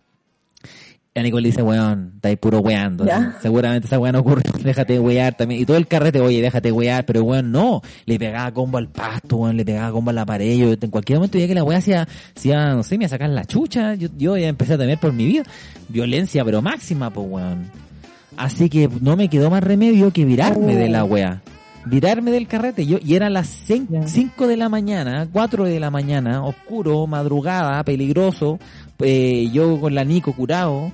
Y 1.14 1.20
la 1.20 1.24
Nicole 1.24 1.50
dice, 1.50 1.62
weón, 1.62 2.14
estáis 2.16 2.38
puro 2.38 2.60
weando. 2.60 3.06
Ya. 3.06 3.38
Seguramente 3.42 3.86
esa 3.86 4.00
weá 4.00 4.14
no 4.14 4.20
ocurre, 4.20 4.44
déjate 4.64 4.98
wear 4.98 5.36
también. 5.36 5.62
Y 5.62 5.66
todo 5.66 5.76
el 5.76 5.86
carrete, 5.86 6.22
oye, 6.22 6.42
déjate 6.42 6.72
wear, 6.72 7.06
pero 7.06 7.24
weón, 7.24 7.52
no. 7.52 7.82
Le 8.06 8.18
pegaba 8.18 8.50
combo 8.54 8.78
al 8.78 8.88
pasto, 8.88 9.36
weón, 9.36 9.58
le 9.58 9.66
pegaba 9.66 9.92
combo 9.92 10.12
a 10.12 10.14
la 10.14 10.26
pared. 10.26 10.58
Yo 10.58 10.72
en 10.72 10.90
cualquier 10.90 11.20
momento 11.20 11.38
ya 11.38 11.48
que 11.48 11.56
la 11.56 11.66
weá 11.66 11.80
hacía, 11.80 12.08
hacía, 12.36 12.76
no 12.76 12.84
sé, 12.84 12.98
me 12.98 13.04
iba 13.04 13.08
a 13.08 13.10
sacar 13.10 13.30
la 13.30 13.44
chucha. 13.44 13.96
Yo, 13.96 14.08
yo 14.18 14.38
ya 14.38 14.48
empecé 14.48 14.76
a 14.76 14.78
temer 14.78 15.00
por 15.00 15.12
mi 15.12 15.26
vida. 15.26 15.44
Violencia, 15.90 16.46
pero 16.46 16.62
máxima, 16.62 17.10
pues 17.10 17.28
weón. 17.30 17.91
Así 18.38 18.70
que 18.70 18.90
no 19.02 19.16
me 19.16 19.30
quedó 19.30 19.50
más 19.50 19.64
remedio 19.64 20.12
que 20.12 20.26
virarme 20.26 20.76
de 20.76 20.90
la 20.90 21.04
weá. 21.04 21.42
Virarme 21.86 22.32
del 22.32 22.48
carrete. 22.48 22.86
Yo, 22.86 23.00
y 23.04 23.16
eran 23.16 23.34
las 23.34 23.48
5 23.48 24.48
de 24.48 24.58
la 24.58 24.70
mañana, 24.70 25.28
4 25.32 25.66
de 25.66 25.80
la 25.80 25.90
mañana, 25.90 26.44
oscuro, 26.44 27.08
madrugada, 27.08 27.84
peligroso. 27.84 28.60
Eh, 29.00 29.50
yo 29.52 29.80
con 29.80 29.96
la 29.96 30.04
Nico 30.04 30.34
curado, 30.34 30.92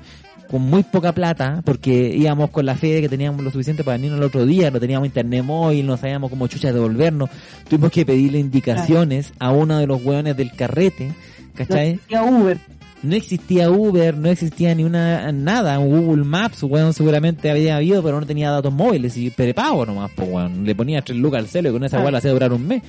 con 0.49 0.61
muy 0.61 0.83
poca 0.83 1.11
plata, 1.11 1.61
porque 1.65 2.13
íbamos 2.15 2.49
con 2.51 2.65
la 2.65 2.75
fe 2.75 2.93
de 2.93 3.01
que 3.01 3.09
teníamos 3.09 3.43
lo 3.43 3.51
suficiente 3.51 3.83
para 3.83 3.97
venirnos 3.97 4.19
el 4.19 4.25
otro 4.25 4.45
día, 4.45 4.71
no 4.71 4.79
teníamos 4.79 5.07
internet 5.07 5.43
móvil, 5.43 5.85
no 5.85 5.97
sabíamos 5.97 6.29
cómo 6.29 6.47
chucha 6.47 6.71
devolvernos. 6.71 7.29
Tuvimos 7.69 7.91
que 7.91 8.05
pedirle 8.05 8.39
indicaciones 8.39 9.33
a 9.39 9.51
uno 9.51 9.77
de 9.77 9.87
los 9.87 10.03
hueones 10.03 10.37
del 10.37 10.51
carrete, 10.53 11.13
¿cachai? 11.53 11.99
Uber. 12.09 12.76
No 13.03 13.15
existía 13.15 13.69
Uber, 13.69 14.17
no 14.17 14.29
existía 14.29 14.73
ni 14.75 14.83
una 14.83 15.31
nada, 15.31 15.77
Google 15.77 16.23
Maps, 16.23 16.63
weón, 16.63 16.93
seguramente 16.93 17.49
había 17.51 17.75
habido, 17.77 18.01
pero 18.03 18.19
no 18.19 18.25
tenía 18.25 18.49
datos 18.51 18.73
móviles 18.73 19.15
y 19.17 19.29
prepago 19.29 19.85
nomás, 19.85 20.11
pues 20.15 20.27
weón. 20.29 20.65
Le 20.65 20.73
ponía 20.75 21.01
tres 21.01 21.17
lucas 21.17 21.39
al 21.41 21.47
celo 21.47 21.69
y 21.69 21.71
con 21.73 21.83
esa 21.83 21.99
weón 21.99 22.11
la 22.11 22.17
hacía 22.19 22.31
durar 22.31 22.51
un 22.53 22.67
mes. 22.67 22.81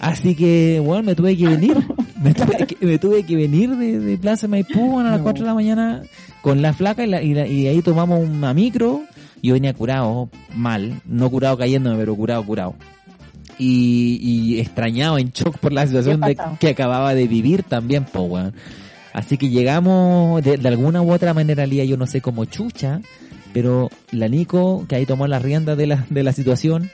Así 0.00 0.34
que, 0.36 0.80
weón, 0.84 1.04
me 1.04 1.14
tuve 1.16 1.36
que 1.36 1.46
venir, 1.48 1.76
me 2.22 2.32
tuve 2.32 2.66
que, 2.66 2.86
me 2.86 2.98
tuve 2.98 3.24
que 3.24 3.34
venir 3.36 3.70
de, 3.76 3.98
de 3.98 4.16
Plaza 4.18 4.46
Maipú 4.46 4.78
weón, 4.94 5.06
a 5.06 5.10
las 5.12 5.20
4 5.20 5.42
de 5.42 5.48
la 5.48 5.54
mañana 5.54 6.02
con 6.40 6.62
la 6.62 6.72
flaca 6.72 7.04
y, 7.04 7.08
la- 7.08 7.22
y, 7.22 7.34
la- 7.34 7.46
y 7.46 7.66
ahí 7.66 7.82
tomamos 7.82 8.20
una 8.20 8.54
micro. 8.54 9.02
Yo 9.42 9.54
venía 9.54 9.72
curado, 9.74 10.28
mal, 10.54 11.00
no 11.06 11.30
curado 11.30 11.56
cayéndome, 11.56 11.96
pero 11.96 12.14
curado, 12.16 12.44
curado. 12.44 12.74
Y, 13.58 14.18
y 14.22 14.60
extrañado, 14.60 15.18
en 15.18 15.30
shock 15.30 15.58
por 15.58 15.72
la 15.72 15.84
situación 15.86 16.20
de, 16.20 16.36
que 16.60 16.68
acababa 16.68 17.14
de 17.14 17.26
vivir 17.26 17.62
también, 17.64 18.04
pues, 18.04 18.24
weón. 18.30 18.54
Así 19.12 19.38
que 19.38 19.48
llegamos 19.48 20.42
de, 20.42 20.56
de 20.56 20.68
alguna 20.68 21.02
u 21.02 21.12
otra 21.12 21.34
manera, 21.34 21.66
Lía, 21.66 21.84
yo 21.84 21.96
no 21.96 22.06
sé 22.06 22.20
cómo 22.20 22.44
chucha, 22.44 23.00
pero 23.52 23.90
la 24.12 24.28
Nico, 24.28 24.84
que 24.88 24.96
ahí 24.96 25.06
tomó 25.06 25.26
las 25.26 25.42
riendas 25.42 25.76
de 25.76 25.86
la, 25.86 26.06
de 26.10 26.22
la 26.22 26.32
situación, 26.32 26.90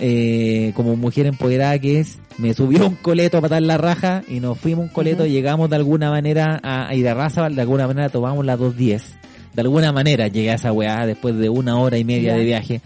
eh, 0.00 0.72
como 0.74 0.96
mujer 0.96 1.26
empoderada 1.26 1.78
que 1.78 2.00
es, 2.00 2.18
me 2.38 2.54
subió 2.54 2.86
un 2.86 2.94
coleto 2.94 3.38
a 3.38 3.40
patar 3.40 3.62
la 3.62 3.78
raja 3.78 4.22
y 4.28 4.40
nos 4.40 4.58
fuimos 4.58 4.84
un 4.84 4.88
coleto, 4.90 5.26
llegamos 5.26 5.70
de 5.70 5.76
alguna 5.76 6.10
manera 6.10 6.60
a, 6.62 6.88
a 6.88 6.94
Irarrázaval, 6.94 7.54
de 7.54 7.62
alguna 7.62 7.86
manera 7.86 8.08
tomamos 8.08 8.46
las 8.46 8.58
2.10. 8.58 9.02
De 9.54 9.62
alguna 9.62 9.92
manera 9.92 10.28
llegué 10.28 10.52
a 10.52 10.54
esa 10.54 10.72
weá 10.72 11.04
después 11.04 11.36
de 11.36 11.48
una 11.48 11.78
hora 11.78 11.98
y 11.98 12.04
media 12.04 12.34
de 12.34 12.44
viaje. 12.44 12.80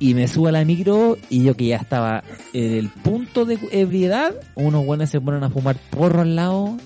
Y 0.00 0.14
me 0.14 0.26
subo 0.26 0.48
a 0.48 0.52
la 0.52 0.64
micro 0.64 1.16
y 1.28 1.44
yo 1.44 1.54
que 1.54 1.66
ya 1.66 1.76
estaba 1.76 2.24
en 2.52 2.74
el 2.74 2.88
punto 2.88 3.44
de 3.44 3.58
ebriedad, 3.70 4.34
unos 4.54 4.84
buenos 4.84 5.10
se 5.10 5.20
ponen 5.20 5.44
a 5.44 5.50
fumar 5.50 5.76
porro 5.90 6.22
al 6.22 6.36
lado 6.36 6.76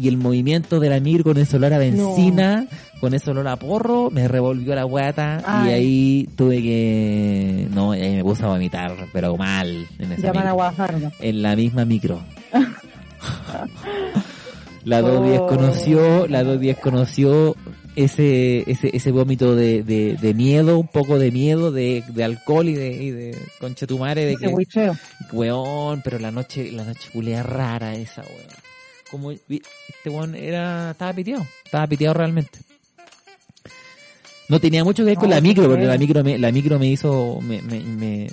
y 0.00 0.08
el 0.08 0.16
movimiento 0.16 0.80
de 0.80 0.88
la 0.88 1.00
micro 1.00 1.24
con 1.24 1.38
ese 1.38 1.56
olor 1.56 1.74
a 1.74 1.78
benzina, 1.78 2.66
con 3.00 3.14
ese 3.14 3.30
olor 3.30 3.48
a 3.48 3.56
porro, 3.56 4.10
me 4.10 4.28
revolvió 4.28 4.74
la 4.74 4.84
guata 4.84 5.64
y 5.66 5.70
ahí 5.70 6.28
tuve 6.36 6.62
que... 6.62 7.68
No, 7.70 7.92
ahí 7.92 8.16
me 8.16 8.24
puse 8.24 8.44
a 8.44 8.48
vomitar, 8.48 8.94
pero 9.12 9.36
mal. 9.36 9.86
En, 9.98 10.12
esa 10.12 10.32
Llaman 10.32 10.46
a 10.46 10.50
micro. 10.50 10.54
Guajardo. 10.54 11.12
en 11.20 11.42
la 11.42 11.56
misma 11.56 11.84
micro. 11.84 12.22
la 14.84 15.00
Oh. 15.00 15.02
210 15.02 15.40
conoció, 15.48 16.26
la 16.28 16.44
210 16.44 16.78
conoció 16.78 17.56
ese, 17.96 18.70
ese, 18.70 18.90
ese 18.92 19.10
vómito 19.10 19.54
de, 19.54 19.82
de, 19.82 20.16
de 20.20 20.34
miedo, 20.34 20.78
un 20.78 20.88
poco 20.88 21.18
de 21.18 21.30
miedo, 21.30 21.70
de, 21.70 22.04
de 22.08 22.24
alcohol 22.24 22.68
y 22.68 22.74
de, 22.74 22.92
y 22.92 23.10
de 23.10 23.38
conchetumare, 23.60 24.24
de 24.24 24.36
que, 24.36 24.52
weón, 25.32 26.02
pero 26.02 26.18
la 26.18 26.30
noche, 26.30 26.70
la 26.72 26.84
noche 26.84 27.08
culea 27.12 27.42
rara 27.42 27.94
esa, 27.94 28.22
weón. 28.22 28.63
Como, 29.14 29.30
este 29.30 30.10
weón 30.10 30.34
era, 30.34 30.90
estaba 30.90 31.12
piteado, 31.12 31.46
estaba 31.64 31.86
piteado 31.86 32.14
realmente. 32.14 32.58
No 34.48 34.60
tenía 34.60 34.84
mucho 34.84 35.02
que 35.04 35.10
ver 35.10 35.16
con 35.16 35.30
No, 35.30 35.36
la 35.36 35.40
micro, 35.40 35.68
porque 35.68 35.86
la 35.86 35.96
micro 35.96 36.22
me, 36.22 36.36
la 36.38 36.52
micro 36.52 36.78
me 36.78 36.86
hizo, 36.88 37.40
me, 37.40 37.62
me, 37.62 37.80
me- 37.80 38.26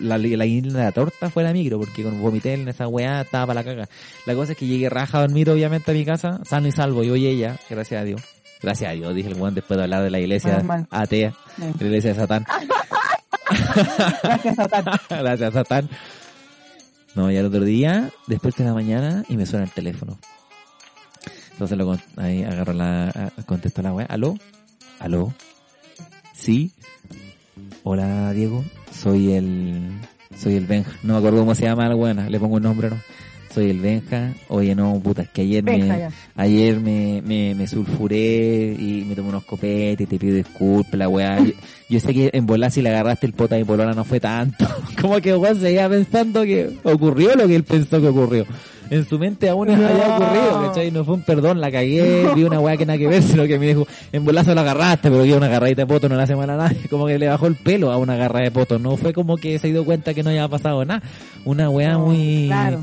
la, 0.00 0.16
la 0.16 0.44
de 0.44 0.60
la 0.62 0.92
torta 0.92 1.28
fue 1.28 1.42
la 1.42 1.52
micro, 1.52 1.78
porque 1.78 2.02
con 2.02 2.20
vomité 2.22 2.54
en 2.54 2.68
esa 2.68 2.88
weá 2.88 3.20
estaba 3.20 3.48
para 3.48 3.60
la 3.60 3.64
caga. 3.64 3.88
La 4.24 4.34
cosa 4.34 4.52
es 4.52 4.58
que 4.58 4.66
llegué 4.66 4.88
raja 4.88 5.18
a 5.18 5.20
dormir, 5.22 5.50
obviamente, 5.50 5.90
a 5.90 5.94
mi 5.94 6.04
casa, 6.06 6.40
sano 6.44 6.68
y 6.68 6.72
salvo, 6.72 7.02
yo 7.04 7.16
y 7.16 7.26
ella, 7.26 7.58
gracias 7.68 8.00
a 8.00 8.04
Dios. 8.04 8.22
Gracias 8.62 8.90
a 8.90 8.94
Dios, 8.94 9.14
dije 9.14 9.28
el 9.28 9.34
weón 9.34 9.54
después 9.54 9.76
de 9.76 9.84
hablar 9.84 10.02
de 10.04 10.10
la 10.10 10.20
iglesia 10.20 10.56
atea, 10.90 11.34
de 11.58 11.84
la 11.84 11.86
iglesia 11.86 12.14
de 12.14 12.16
Satán. 12.20 12.46
Gracias, 14.22 14.56
Satán. 14.56 14.84
Gracias, 15.10 15.52
Satán. 15.52 15.88
No, 17.18 17.32
ya 17.32 17.40
el 17.40 17.46
otro 17.46 17.64
día, 17.64 18.12
después 18.28 18.54
de 18.54 18.62
la 18.62 18.72
mañana, 18.72 19.24
y 19.28 19.36
me 19.36 19.44
suena 19.44 19.64
el 19.64 19.72
teléfono. 19.72 20.20
Entonces 21.50 21.76
lo 21.76 21.98
ahí 22.16 22.44
agarro 22.44 22.72
la, 22.72 23.32
contesto 23.44 23.82
la 23.82 23.92
weá. 23.92 24.06
¿Aló? 24.06 24.36
¿Aló? 25.00 25.34
¿Sí? 26.32 26.70
Hola, 27.82 28.32
Diego. 28.34 28.64
Soy 28.92 29.32
el, 29.32 29.98
soy 30.36 30.54
el 30.54 30.66
Benja. 30.66 30.92
No 31.02 31.14
me 31.14 31.18
acuerdo 31.18 31.40
cómo 31.40 31.56
se 31.56 31.64
llama 31.64 31.88
la 31.88 31.96
buena. 31.96 32.30
Le 32.30 32.38
pongo 32.38 32.54
un 32.54 32.62
nombre, 32.62 32.88
¿no? 32.88 33.00
Soy 33.52 33.70
el 33.70 33.80
Benja. 33.80 34.32
Oye, 34.48 34.74
no, 34.74 35.00
puta, 35.02 35.22
es 35.22 35.28
que 35.30 35.42
ayer 35.42 35.62
Benja, 35.64 35.92
me, 35.94 35.98
ya. 36.00 36.10
ayer 36.36 36.78
me, 36.80 37.22
me, 37.24 37.54
me 37.54 37.66
sulfuré 37.66 38.76
y 38.78 39.04
me 39.08 39.14
tomé 39.14 39.30
unos 39.30 39.44
copetes 39.44 40.00
y 40.02 40.06
te 40.06 40.18
pido 40.18 40.36
disculpas, 40.36 40.94
la 40.98 41.08
weá. 41.08 41.38
Yo, 41.40 41.52
yo 41.88 42.00
sé 42.00 42.12
que 42.14 42.30
en 42.32 42.46
volar 42.46 42.70
si 42.70 42.82
le 42.82 42.90
agarraste 42.90 43.26
el 43.26 43.32
pota 43.32 43.54
a 43.56 43.58
mi 43.58 43.64
polona 43.64 43.92
no 43.94 44.04
fue 44.04 44.20
tanto. 44.20 44.66
Como 45.00 45.20
que 45.20 45.34
weón 45.34 45.58
seguía 45.60 45.88
pensando 45.88 46.42
que 46.42 46.70
ocurrió 46.82 47.34
lo 47.34 47.46
que 47.46 47.56
él 47.56 47.64
pensó 47.64 48.00
que 48.00 48.08
ocurrió. 48.08 48.44
En 48.90 49.04
su 49.06 49.18
mente 49.18 49.50
aún 49.50 49.68
No. 49.68 49.74
había 49.74 50.16
ocurrido, 50.16 50.62
¿cachai? 50.66 50.90
No 50.90 51.04
fue 51.04 51.14
un 51.16 51.22
perdón, 51.22 51.60
la 51.60 51.70
cagué, 51.70 52.26
vi 52.34 52.44
una 52.44 52.58
weá 52.58 52.74
que 52.78 52.86
nada 52.86 52.98
que 52.98 53.06
ver, 53.06 53.22
sino 53.22 53.44
que 53.46 53.58
me 53.58 53.66
dijo, 53.66 53.86
en 54.12 54.24
bolazo 54.24 54.54
la 54.54 54.62
agarraste, 54.62 55.10
pero 55.10 55.24
que 55.24 55.34
una 55.34 55.44
agarradita 55.44 55.82
de 55.82 55.86
poto 55.86 56.08
no 56.08 56.16
le 56.16 56.22
hace 56.22 56.34
mal 56.34 56.48
a 56.48 56.56
nadie. 56.56 56.78
Como 56.88 57.06
que 57.06 57.18
le 57.18 57.28
bajó 57.28 57.48
el 57.48 57.54
pelo 57.56 57.90
a 57.92 57.98
una 57.98 58.14
agarra 58.14 58.40
de 58.40 58.50
poto. 58.50 58.78
No 58.78 58.96
fue 58.96 59.12
como 59.12 59.36
que 59.36 59.58
se 59.58 59.68
dio 59.68 59.84
cuenta 59.84 60.14
que 60.14 60.22
no 60.22 60.30
había 60.30 60.48
pasado 60.48 60.82
nada. 60.86 61.02
Una 61.44 61.68
weá 61.68 61.92
No, 61.92 62.06
muy 62.06 62.46
Claro. 62.46 62.80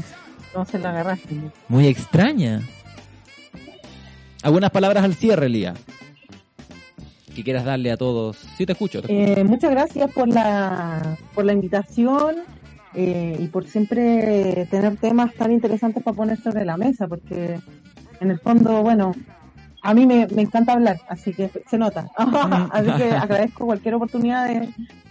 No 0.56 0.66
se 0.66 0.80
la 0.80 0.90
agarraste. 0.92 1.36
muy 1.68 1.88
extraña. 1.88 2.62
Algunas 4.42 4.72
palabras 4.72 5.04
al 5.04 5.14
cierre, 5.16 5.50
Lía. 5.50 5.74
Que 7.36 7.44
quieras 7.44 7.66
darle 7.66 7.92
a 7.92 7.98
todos. 7.98 8.38
Sí, 8.58 8.66
te 8.66 8.72
escucho. 8.74 9.02
te 9.02 9.12
escucho. 9.12 9.40
Eh, 9.42 9.44
muchas 9.44 9.72
gracias 9.72 10.10
por 10.12 10.28
la, 10.30 11.18
por 11.34 11.44
la 11.46 11.52
invitación 11.54 12.36
eh, 12.94 13.36
y 13.40 13.48
por 13.48 13.68
siempre 13.68 14.68
tener 14.72 14.96
temas 14.98 15.34
tan 15.34 15.52
interesantes 15.52 16.02
para 16.04 16.16
poner 16.16 16.40
sobre 16.42 16.64
la 16.64 16.78
mesa, 16.78 17.08
porque 17.08 17.60
en 18.22 18.32
el 18.32 18.40
fondo, 18.40 18.82
bueno, 18.84 19.14
a 19.82 19.94
mí 19.94 20.06
me, 20.06 20.28
me 20.28 20.44
encanta 20.44 20.74
hablar, 20.74 21.02
así 21.10 21.34
que 21.34 21.50
se 21.70 21.78
nota. 21.78 22.08
así 22.72 22.92
que 22.94 23.12
agradezco 23.12 23.66
cualquier 23.66 23.96
oportunidad 23.96 24.48
de, 24.48 24.70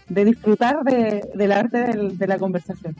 de 0.09 0.24
disfrutar 0.24 0.82
de, 0.84 1.28
del 1.34 1.53
arte 1.53 1.78
del- 1.82 2.16
de 2.16 2.26
la 2.26 2.38
conversación. 2.38 2.97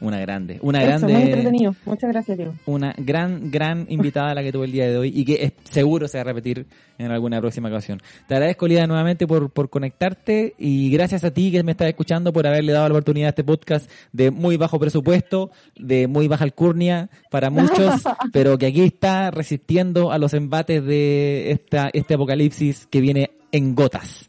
Una 0.00 0.18
grande. 0.18 0.58
Una 0.62 0.80
Eso, 0.80 0.88
grande. 0.88 1.12
muy 1.12 1.22
entretenido. 1.22 1.74
Muchas 1.86 2.10
gracias, 2.10 2.36
Diego. 2.36 2.54
una 2.66 2.94
gran, 2.96 3.50
gran 3.50 3.86
invitada 3.88 4.34
la 4.34 4.42
que 4.42 4.52
tuve 4.52 4.66
el 4.66 4.72
día 4.72 4.88
de 4.88 4.96
hoy 4.96 5.12
y 5.14 5.24
que 5.24 5.44
es, 5.44 5.52
seguro 5.70 6.08
se 6.08 6.18
va 6.18 6.22
a 6.22 6.24
repetir 6.24 6.66
en 6.98 7.10
alguna 7.10 7.40
próxima 7.40 7.68
ocasión. 7.68 8.00
Te 8.28 8.34
agradezco, 8.34 8.66
Lía, 8.66 8.86
nuevamente 8.86 9.26
por, 9.26 9.50
por 9.50 9.70
conectarte 9.70 10.54
y 10.58 10.90
gracias 10.90 11.24
a 11.24 11.30
ti 11.30 11.50
que 11.50 11.62
me 11.62 11.72
estás 11.72 11.88
escuchando 11.88 12.32
por 12.32 12.46
haberle 12.46 12.72
dado 12.72 12.88
la 12.88 12.94
oportunidad 12.94 13.26
a 13.26 13.30
este 13.30 13.44
podcast 13.44 13.90
de 14.12 14.30
muy 14.30 14.56
bajo 14.56 14.78
presupuesto, 14.78 15.50
de 15.76 16.06
muy 16.06 16.28
baja 16.28 16.44
alcurnia 16.44 17.08
para 17.30 17.50
muchos, 17.50 18.02
pero 18.32 18.58
que 18.58 18.66
aquí 18.66 18.82
está 18.82 19.30
resistiendo 19.30 20.12
a 20.12 20.18
los 20.18 20.34
embates 20.34 20.84
de 20.84 21.50
esta, 21.50 21.90
este 21.92 22.14
apocalipsis 22.14 22.86
que 22.90 23.00
viene 23.00 23.30
en 23.52 23.74
gotas. 23.74 24.26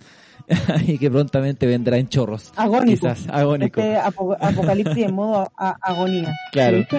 y 0.87 0.97
que 0.97 1.09
prontamente 1.09 1.65
vendrá 1.65 1.97
en 1.97 2.07
chorros. 2.09 2.51
Agónico. 2.55 3.07
Quizás, 3.07 3.27
agónico. 3.29 3.79
Este 3.81 3.97
apo- 3.97 4.37
apocalipsis 4.39 5.05
en 5.05 5.15
modo 5.15 5.51
agonía. 5.57 6.33
Claro. 6.51 6.85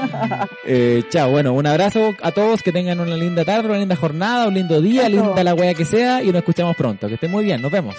Eh, 0.68 1.04
chao, 1.10 1.30
bueno, 1.30 1.52
un 1.52 1.64
abrazo 1.66 2.12
a 2.22 2.32
todos, 2.32 2.62
que 2.62 2.72
tengan 2.72 2.98
una 2.98 3.16
linda 3.16 3.44
tarde, 3.44 3.68
una 3.68 3.78
linda 3.78 3.94
jornada, 3.96 4.48
un 4.48 4.54
lindo 4.54 4.80
día, 4.80 5.02
Eso. 5.06 5.10
linda 5.10 5.44
la 5.44 5.54
wea 5.54 5.74
que 5.74 5.84
sea 5.84 6.22
y 6.22 6.26
nos 6.26 6.36
escuchamos 6.36 6.74
pronto. 6.76 7.06
Que 7.08 7.14
estén 7.14 7.30
muy 7.30 7.44
bien, 7.44 7.62
nos 7.62 7.70
vemos. 7.70 7.94